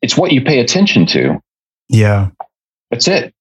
it's 0.02 0.16
what 0.16 0.32
you 0.32 0.42
pay 0.42 0.60
attention 0.60 1.06
to. 1.06 1.40
Yeah. 1.88 2.28
That's 2.90 3.08
it. 3.08 3.34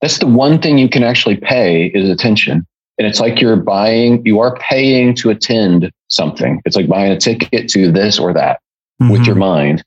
That's 0.00 0.18
the 0.18 0.26
one 0.26 0.60
thing 0.60 0.78
you 0.78 0.88
can 0.88 1.04
actually 1.04 1.36
pay 1.36 1.86
is 1.86 2.08
attention. 2.08 2.66
And 2.98 3.06
it's 3.06 3.20
like 3.20 3.40
you're 3.40 3.56
buying, 3.56 4.24
you 4.26 4.40
are 4.40 4.56
paying 4.56 5.14
to 5.16 5.30
attend 5.30 5.90
something. 6.08 6.60
It's 6.64 6.76
like 6.76 6.88
buying 6.88 7.12
a 7.12 7.18
ticket 7.18 7.68
to 7.70 7.90
this 7.90 8.18
or 8.18 8.32
that 8.34 8.60
mm-hmm. 9.00 9.12
with 9.12 9.26
your 9.26 9.36
mind. 9.36 9.82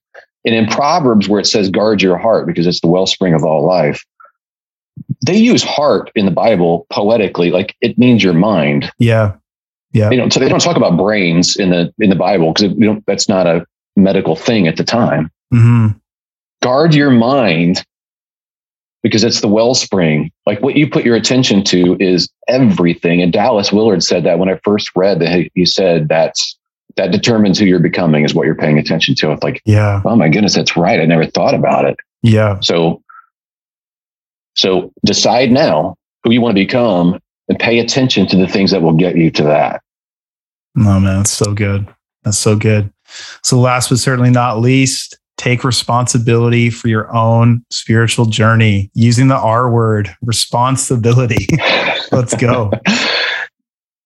And 0.46 0.56
in 0.56 0.68
Proverbs, 0.68 1.30
where 1.30 1.40
it 1.40 1.46
says, 1.46 1.70
guard 1.70 2.02
your 2.02 2.18
heart 2.18 2.48
because 2.48 2.68
it's 2.68 2.82
the 2.82 2.88
wellspring 2.88 3.34
of 3.34 3.44
all 3.44 3.66
life, 3.66 4.04
they 5.26 5.38
use 5.38 5.64
heart 5.64 6.12
in 6.16 6.26
the 6.26 6.32
Bible 6.32 6.86
poetically, 6.92 7.50
like 7.50 7.76
it 7.82 7.98
means 7.98 8.24
your 8.24 8.34
mind. 8.34 8.92
Yeah. 9.00 9.36
Yeah. 9.92 10.10
They 10.10 10.18
don't, 10.18 10.34
so 10.34 10.40
they 10.40 10.50
don't 10.50 10.62
talk 10.62 10.76
about 10.76 10.98
brains 10.98 11.56
in 11.56 11.70
the, 11.70 11.94
in 12.00 12.10
the 12.10 12.16
Bible 12.16 12.52
because 12.54 12.76
that's 13.06 13.30
not 13.30 13.48
a 13.48 13.66
medical 13.96 14.36
thing 14.36 14.68
at 14.68 14.76
the 14.76 14.84
time. 14.84 15.32
Mm-hmm. 15.54 15.98
Guard 16.64 16.96
your 16.96 17.12
mind 17.12 17.84
because 19.02 19.24
it's 19.24 19.42
the 19.42 19.48
wellspring. 19.48 20.32
Like 20.46 20.62
what 20.62 20.76
you 20.76 20.90
put 20.90 21.04
your 21.04 21.16
attention 21.16 21.64
to 21.66 21.98
is 22.00 22.30
everything. 22.48 23.22
And 23.22 23.34
Dallas 23.34 23.72
Willard 23.72 24.04
said 24.04 24.24
that 24.24 24.40
when 24.40 24.50
I 24.50 24.60
first 24.64 24.92
read 24.96 25.20
that 25.20 25.50
he 25.54 25.66
said 25.66 26.08
that's 26.08 26.58
that 26.96 27.12
determines 27.12 27.58
who 27.58 27.66
you're 27.66 27.80
becoming 27.80 28.24
is 28.24 28.34
what 28.34 28.46
you're 28.46 28.56
paying 28.56 28.78
attention 28.78 29.16
to. 29.16 29.32
It's 29.32 29.44
like, 29.44 29.62
yeah, 29.66 30.02
oh 30.06 30.16
my 30.16 30.30
goodness, 30.30 30.56
that's 30.56 30.78
right. 30.78 31.00
I 31.00 31.06
never 31.06 31.26
thought 31.26 31.54
about 31.54 31.86
it. 31.86 31.98
Yeah. 32.22 32.60
So 32.62 33.02
so 34.56 34.92
decide 35.06 35.52
now 35.52 35.96
who 36.24 36.32
you 36.32 36.42
want 36.42 36.56
to 36.56 36.62
become 36.62 37.20
and 37.50 37.60
pay 37.60 37.80
attention 37.80 38.28
to 38.28 38.38
the 38.38 38.48
things 38.48 38.72
that 38.72 38.82
will 38.82 38.94
get 38.94 39.18
you 39.18 39.30
to 39.32 39.44
that. 39.44 39.82
No, 40.76 41.00
man, 41.00 41.18
that's 41.18 41.32
so 41.32 41.54
good. 41.54 41.88
That's 42.24 42.38
so 42.38 42.56
good. 42.56 42.92
So, 43.44 43.60
last 43.60 43.90
but 43.90 44.00
certainly 44.00 44.32
not 44.32 44.60
least, 44.60 45.18
take 45.44 45.66
responsibility 45.66 46.70
for 46.70 46.88
your 46.88 47.14
own 47.14 47.66
spiritual 47.70 48.26
journey 48.26 48.90
using 48.94 49.28
the 49.28 49.36
R 49.36 49.70
word, 49.70 50.16
responsibility. 50.22 51.48
Let's 52.12 52.36
go. 52.36 52.72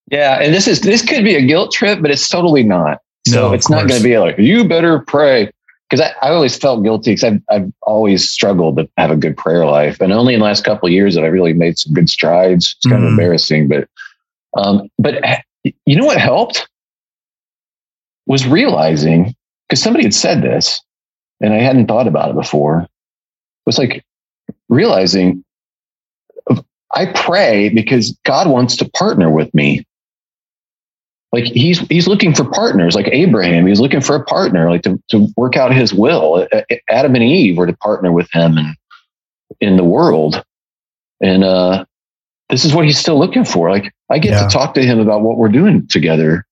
Yeah. 0.10 0.40
And 0.40 0.54
this 0.54 0.70
is, 0.70 0.80
this 0.80 1.04
could 1.04 1.26
be 1.26 1.36
a 1.36 1.46
guilt 1.46 1.74
trip, 1.74 2.02
but 2.02 2.10
it's 2.10 2.30
totally 2.30 2.64
not. 2.64 3.02
So 3.28 3.50
no, 3.50 3.54
it's 3.54 3.70
not 3.70 3.90
going 3.90 4.00
to 4.00 4.08
be 4.08 4.18
like, 4.18 4.38
you 4.38 4.66
better 4.66 5.00
pray 5.00 5.52
because 5.90 6.00
I, 6.00 6.16
I, 6.26 6.32
always 6.32 6.58
felt 6.58 6.82
guilty 6.82 7.12
because 7.12 7.26
I've, 7.26 7.42
I've 7.50 7.74
always 7.82 8.30
struggled 8.30 8.78
to 8.78 8.90
have 8.96 9.12
a 9.12 9.18
good 9.18 9.36
prayer 9.36 9.66
life. 9.66 10.00
And 10.00 10.14
only 10.14 10.34
in 10.34 10.40
the 10.40 10.46
last 10.46 10.64
couple 10.64 10.88
of 10.88 10.94
years 10.94 11.14
that 11.16 11.26
I 11.26 11.28
really 11.28 11.52
made 11.52 11.78
some 11.78 11.92
good 11.94 12.10
strides. 12.10 12.78
It's 12.78 12.90
kind 12.90 13.04
mm. 13.04 13.06
of 13.06 13.12
embarrassing, 13.12 13.68
but, 13.68 13.90
um, 14.56 14.88
but 14.98 15.22
you 15.86 15.98
know 15.98 16.06
what 16.06 16.22
helped 16.22 16.70
was 18.28 18.48
realizing 18.48 19.36
because 19.68 19.84
somebody 19.84 20.06
had 20.06 20.14
said 20.14 20.42
this 20.42 20.82
and 21.42 21.54
I 21.54 21.60
hadn't 21.60 21.88
thought 21.88 22.08
about 22.08 22.30
it 22.30 22.36
before. 22.36 22.88
Was 23.66 23.78
like 23.78 24.04
realizing 24.70 25.44
I 26.94 27.06
pray 27.08 27.70
because 27.70 28.18
God 28.24 28.50
wants 28.50 28.78
to 28.78 28.90
partner 28.90 29.30
with 29.30 29.54
me. 29.54 29.86
Like 31.32 31.44
he's 31.44 31.80
he's 31.80 32.08
looking 32.08 32.34
for 32.34 32.46
partners 32.46 32.96
like 32.96 33.10
abraham 33.12 33.68
he's 33.68 33.82
looking 33.82 34.00
for 34.00 34.16
a 34.16 34.24
partner 34.24 34.70
like 34.70 34.84
to, 34.84 35.02
to 35.10 35.28
work 35.36 35.58
out 35.58 35.74
his 35.74 35.94
will. 35.94 36.48
Adam 36.90 37.16
and 37.16 37.24
eve 37.24 37.58
were 37.58 37.68
to 37.68 37.76
partner 37.78 38.14
with 38.14 38.30
him 38.32 38.58
in, 38.58 38.76
in 39.60 39.78
the 39.78 39.84
world. 39.84 40.42
And 41.22 41.44
uh 41.44 41.84
this 42.50 42.64
is 42.64 42.74
what 42.74 42.86
he's 42.86 42.98
still 42.98 43.20
looking 43.20 43.44
for. 43.44 43.70
Like 43.70 43.94
i 44.10 44.20
get 44.20 44.32
yeah. 44.32 44.48
to 44.48 44.54
talk 44.54 44.74
to 44.76 44.84
him 44.84 45.00
about 45.00 45.22
what 45.22 45.38
we're 45.38 45.50
doing 45.50 45.86
together. 45.88 46.46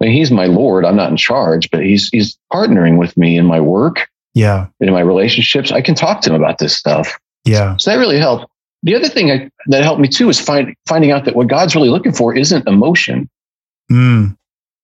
I 0.00 0.06
mean, 0.06 0.14
he's 0.14 0.30
my 0.30 0.46
lord 0.46 0.84
i'm 0.86 0.96
not 0.96 1.10
in 1.10 1.16
charge 1.18 1.70
but 1.70 1.84
he's 1.84 2.08
he's 2.10 2.38
partnering 2.50 2.98
with 2.98 3.16
me 3.18 3.36
in 3.36 3.44
my 3.44 3.60
work 3.60 4.08
yeah 4.34 4.66
in 4.80 4.92
my 4.92 5.00
relationships 5.00 5.72
i 5.72 5.80
can 5.80 5.94
talk 5.94 6.20
to 6.20 6.30
him 6.30 6.36
about 6.36 6.58
this 6.58 6.76
stuff 6.76 7.18
yeah 7.44 7.76
so 7.78 7.90
that 7.90 7.96
really 7.96 8.18
helped 8.18 8.46
the 8.82 8.94
other 8.94 9.08
thing 9.08 9.30
I, 9.30 9.50
that 9.66 9.82
helped 9.82 10.00
me 10.00 10.08
too 10.08 10.30
is 10.30 10.40
find, 10.40 10.74
finding 10.88 11.10
out 11.10 11.24
that 11.24 11.36
what 11.36 11.48
god's 11.48 11.74
really 11.74 11.90
looking 11.90 12.12
for 12.12 12.34
isn't 12.34 12.66
emotion 12.66 13.28
Mm. 13.90 14.36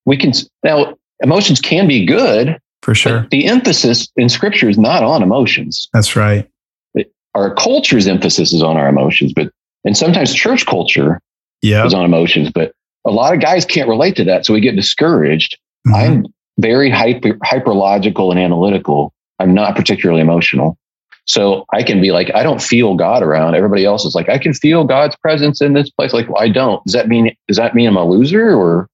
We 0.05 0.17
can 0.17 0.33
now 0.65 0.95
emotions 1.21 1.61
can 1.61 1.87
be 1.87 2.05
good 2.05 2.59
for 2.83 2.95
sure. 2.95 3.27
The 3.31 3.47
emphasis 3.47 4.09
in 4.17 4.29
scripture 4.29 4.69
is 4.69 4.79
not 4.79 5.03
on 5.03 5.23
emotions. 5.23 5.89
That's 5.93 6.17
right. 6.17 6.49
It, 6.95 7.13
our 7.35 7.55
culture's 7.55 8.07
emphasis 8.07 8.53
is 8.53 8.63
on 8.63 8.77
our 8.77 8.89
emotions, 8.89 9.33
but 9.35 9.51
and 9.85 9.97
sometimes 9.97 10.35
church 10.35 10.67
culture 10.67 11.21
yeah. 11.63 11.87
is 11.87 11.95
on 11.95 12.05
emotions, 12.05 12.51
but 12.53 12.73
a 13.07 13.11
lot 13.11 13.33
of 13.33 13.41
guys 13.41 13.65
can't 13.65 13.89
relate 13.89 14.17
to 14.17 14.25
that, 14.25 14.45
so 14.45 14.53
we 14.53 14.61
get 14.61 14.75
discouraged. 14.75 15.59
Mm-hmm. 15.87 15.95
I'm 15.95 16.27
very 16.59 16.91
hyper 16.91 17.35
hyperlogical 17.45 18.31
and 18.31 18.41
analytical. 18.41 19.13
I'm 19.39 19.55
not 19.55 19.77
particularly 19.77 20.21
emotional. 20.21 20.79
So 21.27 21.65
I 21.73 21.83
can 21.83 22.01
be 22.01 22.13
like, 22.13 22.33
I 22.35 22.45
don't 22.45 22.63
feel 22.63 22.95
God 22.95 23.23
around. 23.23 23.57
Everybody 23.57 23.85
else 23.85 24.05
is 24.05 24.15
like, 24.15 24.29
I 24.29 24.39
can 24.39 24.55
feel 24.55 24.85
God's 24.85 25.17
presence 25.17 25.61
in 25.61 25.73
this 25.73 25.91
place. 25.91 26.13
Like, 26.13 26.29
well, 26.29 26.41
I 26.41 26.49
don't. 26.49 26.85
Does 26.85 26.93
that 26.93 27.09
mean 27.09 27.37
does 27.49 27.57
that 27.57 27.75
mean 27.75 27.89
I'm 27.89 27.97
a 27.97 28.05
loser 28.05 28.57
or 28.57 28.89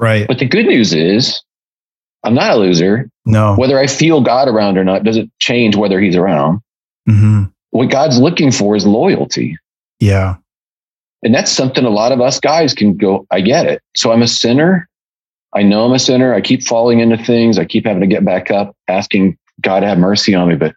Right. 0.00 0.26
But 0.26 0.38
the 0.38 0.46
good 0.46 0.64
news 0.64 0.94
is 0.94 1.42
I'm 2.24 2.34
not 2.34 2.52
a 2.52 2.56
loser. 2.56 3.10
No. 3.26 3.54
Whether 3.54 3.78
I 3.78 3.86
feel 3.86 4.22
God 4.22 4.48
around 4.48 4.78
or 4.78 4.84
not 4.84 5.04
doesn't 5.04 5.30
change 5.38 5.76
whether 5.76 6.00
he's 6.00 6.16
around. 6.16 6.60
Mm-hmm. 7.08 7.44
What 7.70 7.90
God's 7.90 8.18
looking 8.18 8.50
for 8.50 8.74
is 8.74 8.86
loyalty. 8.86 9.58
Yeah. 10.00 10.36
And 11.22 11.34
that's 11.34 11.52
something 11.52 11.84
a 11.84 11.90
lot 11.90 12.12
of 12.12 12.20
us 12.20 12.40
guys 12.40 12.72
can 12.72 12.96
go, 12.96 13.26
I 13.30 13.42
get 13.42 13.66
it. 13.66 13.82
So 13.94 14.10
I'm 14.10 14.22
a 14.22 14.26
sinner. 14.26 14.88
I 15.54 15.62
know 15.62 15.84
I'm 15.84 15.92
a 15.92 15.98
sinner. 15.98 16.32
I 16.32 16.40
keep 16.40 16.62
falling 16.62 17.00
into 17.00 17.22
things. 17.22 17.58
I 17.58 17.66
keep 17.66 17.84
having 17.84 18.00
to 18.00 18.06
get 18.06 18.24
back 18.24 18.50
up, 18.50 18.74
asking 18.88 19.36
God 19.60 19.82
have 19.82 19.98
mercy 19.98 20.34
on 20.34 20.48
me. 20.48 20.56
But 20.56 20.74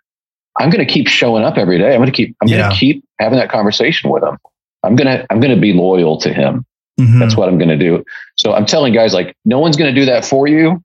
I'm 0.57 0.69
going 0.69 0.85
to 0.85 0.91
keep 0.91 1.07
showing 1.07 1.43
up 1.43 1.57
every 1.57 1.77
day. 1.77 1.93
I'm 1.93 1.99
going 1.99 2.11
to 2.11 2.15
keep, 2.15 2.35
I'm 2.41 2.47
yeah. 2.47 2.57
going 2.57 2.71
to 2.71 2.77
keep 2.77 3.05
having 3.19 3.39
that 3.39 3.49
conversation 3.49 4.09
with 4.09 4.23
him. 4.23 4.37
I'm 4.83 4.95
going 4.95 5.07
to, 5.07 5.25
I'm 5.29 5.39
going 5.39 5.55
to 5.55 5.59
be 5.59 5.73
loyal 5.73 6.17
to 6.19 6.33
him. 6.33 6.65
Mm-hmm. 6.99 7.19
That's 7.19 7.35
what 7.35 7.49
I'm 7.49 7.57
going 7.57 7.69
to 7.69 7.77
do. 7.77 8.03
So 8.35 8.53
I'm 8.53 8.65
telling 8.65 8.93
guys 8.93 9.13
like, 9.13 9.35
no 9.45 9.59
one's 9.59 9.77
going 9.77 9.93
to 9.93 9.99
do 9.99 10.05
that 10.05 10.25
for 10.25 10.47
you. 10.47 10.83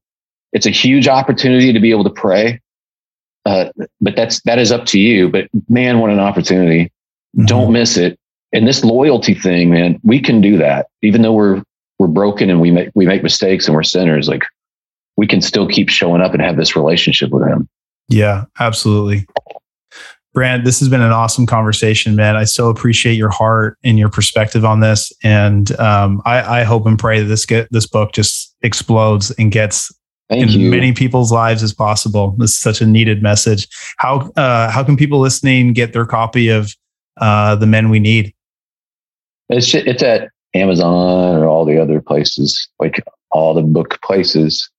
It's 0.53 0.67
a 0.67 0.71
huge 0.71 1.09
opportunity 1.09 1.73
to 1.73 1.81
be 1.81 1.91
able 1.91 2.05
to 2.05 2.11
pray. 2.11 2.61
Uh, 3.45 3.71
but 4.01 4.17
that's, 4.17 4.41
that 4.43 4.59
is 4.59 4.73
up 4.73 4.87
to 4.87 4.99
you. 4.99 5.29
But 5.29 5.49
man, 5.69 5.99
what 5.99 6.11
an 6.11 6.21
opportunity. 6.21 6.85
Mm-hmm. 7.37 7.47
Don't 7.47 7.73
miss 7.73 7.97
it. 7.97 8.19
And 8.53 8.67
this 8.67 8.83
loyalty 8.83 9.35
thing, 9.35 9.71
man, 9.71 10.01
we 10.03 10.21
can 10.21 10.41
do 10.41 10.57
that. 10.57 10.87
Even 11.03 11.21
though 11.21 11.35
we're, 11.35 11.63
we're 11.99 12.07
broken 12.07 12.49
and 12.49 12.61
we 12.61 12.71
make, 12.71 12.91
we 12.95 13.05
make 13.05 13.23
mistakes 13.23 13.67
and 13.67 13.75
we're 13.75 13.83
sinners, 13.83 14.29
like 14.29 14.45
we 15.19 15.27
can 15.27 15.43
still 15.43 15.69
keep 15.69 15.91
showing 15.91 16.23
up 16.23 16.33
and 16.33 16.41
have 16.41 16.57
this 16.57 16.75
relationship 16.77 17.31
with 17.31 17.47
him. 17.47 17.69
Yeah, 18.09 18.45
absolutely. 18.59 19.27
Brant, 20.35 20.65
this 20.65 20.79
has 20.81 20.89
been 20.89 21.01
an 21.01 21.13
awesome 21.13 21.47
conversation, 21.47 22.15
man. 22.15 22.37
I 22.37 22.45
so 22.45 22.69
appreciate 22.69 23.15
your 23.15 23.31
heart 23.31 23.77
and 23.83 23.99
your 23.99 24.09
perspective 24.09 24.65
on 24.65 24.81
this, 24.81 25.13
and 25.25 25.79
um, 25.81 26.23
I, 26.25 26.61
I, 26.61 26.63
hope 26.65 26.87
and 26.87 26.99
pray 26.99 27.21
that 27.21 27.27
this 27.27 27.45
get 27.45 27.67
this 27.73 27.87
book 27.87 28.13
just 28.13 28.55
explodes 28.63 29.31
and 29.33 29.51
gets 29.51 29.93
Thank 30.29 30.43
in 30.43 30.61
you. 30.61 30.71
many 30.71 30.93
people's 30.93 31.33
lives 31.33 31.63
as 31.63 31.73
possible. 31.73 32.37
This 32.39 32.53
is 32.53 32.59
such 32.59 32.81
a 32.81 32.87
needed 32.87 33.23
message. 33.23 33.67
How 33.97 34.31
uh, 34.37 34.71
how 34.71 34.85
can 34.85 34.97
people 34.97 35.19
listening 35.19 35.73
get 35.73 35.93
their 35.93 36.07
copy 36.07 36.51
of 36.51 36.73
uh, 37.21 37.57
the 37.57 37.67
Men 37.67 37.89
We 37.89 37.99
Need? 37.99 38.35
It's 39.49 39.75
it's 39.75 40.03
at 40.03 40.29
Amazon 40.55 41.39
or 41.39 41.47
all 41.47 41.65
the 41.65 41.83
other 41.83 42.01
places, 42.01 42.69
like 42.79 43.03
all 43.31 43.55
the 43.55 43.63
book 43.63 44.01
places. 44.03 44.71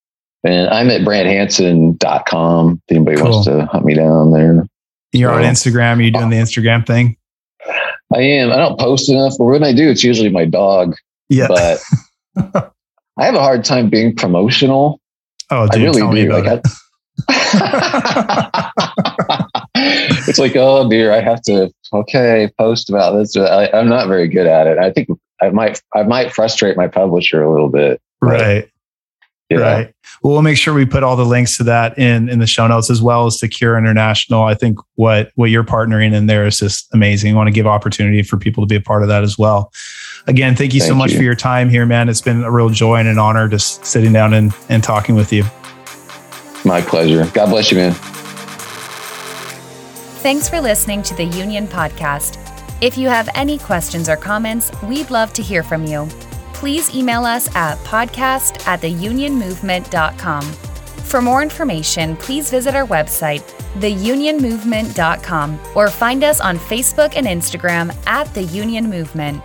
And 0.43 0.69
I'm 0.69 0.89
at 0.89 1.01
branthansen.com. 1.01 2.81
If 2.87 2.95
anybody 2.95 3.17
cool. 3.17 3.31
wants 3.31 3.47
to 3.47 3.65
hunt 3.65 3.85
me 3.85 3.95
down 3.95 4.31
there. 4.31 4.65
You're 5.11 5.31
on 5.31 5.43
Instagram. 5.43 5.97
Are 5.97 6.01
you 6.01 6.11
doing 6.11 6.29
the 6.29 6.37
uh, 6.37 6.43
Instagram 6.43 6.85
thing? 6.85 7.17
I 8.13 8.21
am. 8.21 8.51
I 8.51 8.57
don't 8.57 8.79
post 8.79 9.09
enough, 9.09 9.33
but 9.37 9.45
when 9.45 9.63
I 9.63 9.73
do, 9.73 9.89
it's 9.89 10.03
usually 10.03 10.29
my 10.29 10.45
dog. 10.45 10.95
Yeah. 11.29 11.47
But 11.47 11.81
I 13.17 13.25
have 13.25 13.35
a 13.35 13.39
hard 13.39 13.65
time 13.65 13.89
being 13.89 14.15
promotional. 14.15 15.01
Oh, 15.51 15.67
dude, 15.67 15.81
I 15.81 15.85
really 15.85 16.23
do. 16.23 16.31
Like, 16.31 16.47
I, 16.47 16.61
it's 19.75 20.39
like, 20.39 20.55
oh 20.55 20.89
dear, 20.89 21.11
I 21.11 21.21
have 21.21 21.41
to 21.43 21.71
okay 21.91 22.49
post 22.57 22.89
about 22.89 23.17
this. 23.17 23.35
I, 23.35 23.65
am 23.73 23.89
not 23.89 24.07
very 24.07 24.27
good 24.27 24.47
at 24.47 24.67
it. 24.67 24.77
I 24.77 24.91
think 24.91 25.09
I 25.41 25.49
might 25.49 25.81
I 25.93 26.03
might 26.03 26.33
frustrate 26.33 26.77
my 26.77 26.87
publisher 26.87 27.43
a 27.43 27.51
little 27.51 27.69
bit. 27.69 28.01
Right. 28.21 28.69
Right. 29.51 29.85
Well, 29.85 29.93
we'll 30.23 30.41
make 30.41 30.57
sure 30.57 30.73
we 30.73 30.85
put 30.85 31.03
all 31.03 31.15
the 31.15 31.25
links 31.25 31.57
to 31.57 31.63
that 31.63 31.97
in 31.97 32.29
in 32.29 32.39
the 32.39 32.47
show 32.47 32.67
notes 32.67 32.89
as 32.89 33.01
well 33.01 33.25
as 33.25 33.37
to 33.37 33.47
Cure 33.47 33.77
International. 33.77 34.43
I 34.43 34.53
think 34.53 34.79
what 34.95 35.31
what 35.35 35.49
you're 35.49 35.63
partnering 35.63 36.13
in 36.13 36.27
there 36.27 36.45
is 36.45 36.59
just 36.59 36.93
amazing. 36.93 37.33
I 37.33 37.35
want 37.35 37.47
to 37.47 37.51
give 37.51 37.67
opportunity 37.67 38.23
for 38.23 38.37
people 38.37 38.63
to 38.63 38.67
be 38.67 38.75
a 38.75 38.81
part 38.81 39.03
of 39.03 39.09
that 39.09 39.23
as 39.23 39.37
well. 39.37 39.71
Again, 40.27 40.55
thank 40.55 40.73
you 40.73 40.79
thank 40.81 40.89
so 40.89 40.95
much 40.95 41.11
you. 41.11 41.17
for 41.17 41.23
your 41.23 41.35
time 41.35 41.69
here, 41.69 41.85
man. 41.85 42.09
It's 42.09 42.21
been 42.21 42.43
a 42.43 42.51
real 42.51 42.69
joy 42.69 42.97
and 42.97 43.07
an 43.07 43.17
honor 43.17 43.47
just 43.47 43.85
sitting 43.85 44.13
down 44.13 44.33
and, 44.33 44.53
and 44.67 44.83
talking 44.83 45.15
with 45.15 45.31
you. 45.31 45.43
My 46.65 46.81
pleasure. 46.81 47.25
God 47.33 47.49
bless 47.49 47.71
you, 47.71 47.77
man. 47.77 47.93
Thanks 50.21 50.49
for 50.49 50.59
listening 50.59 51.01
to 51.03 51.15
the 51.15 51.23
Union 51.23 51.67
Podcast. 51.67 52.37
If 52.81 52.97
you 52.97 53.07
have 53.07 53.29
any 53.33 53.57
questions 53.57 54.09
or 54.09 54.17
comments, 54.17 54.71
we'd 54.83 55.09
love 55.09 55.33
to 55.33 55.41
hear 55.41 55.63
from 55.63 55.85
you 55.85 56.07
please 56.59 56.93
email 56.93 57.23
us 57.23 57.53
at 57.55 57.77
podcast 57.79 58.67
at 58.67 58.81
theunionmovement.com. 58.81 60.43
For 61.09 61.21
more 61.21 61.41
information, 61.41 62.17
please 62.17 62.51
visit 62.51 62.75
our 62.75 62.85
website, 62.85 63.41
theunionmovement.com, 63.79 65.59
or 65.73 65.89
find 65.89 66.23
us 66.23 66.41
on 66.41 66.57
Facebook 66.57 67.13
and 67.15 67.25
Instagram 67.25 67.95
at 68.05 68.31
The 68.33 68.43
Union 68.43 68.89
Movement. 68.89 69.41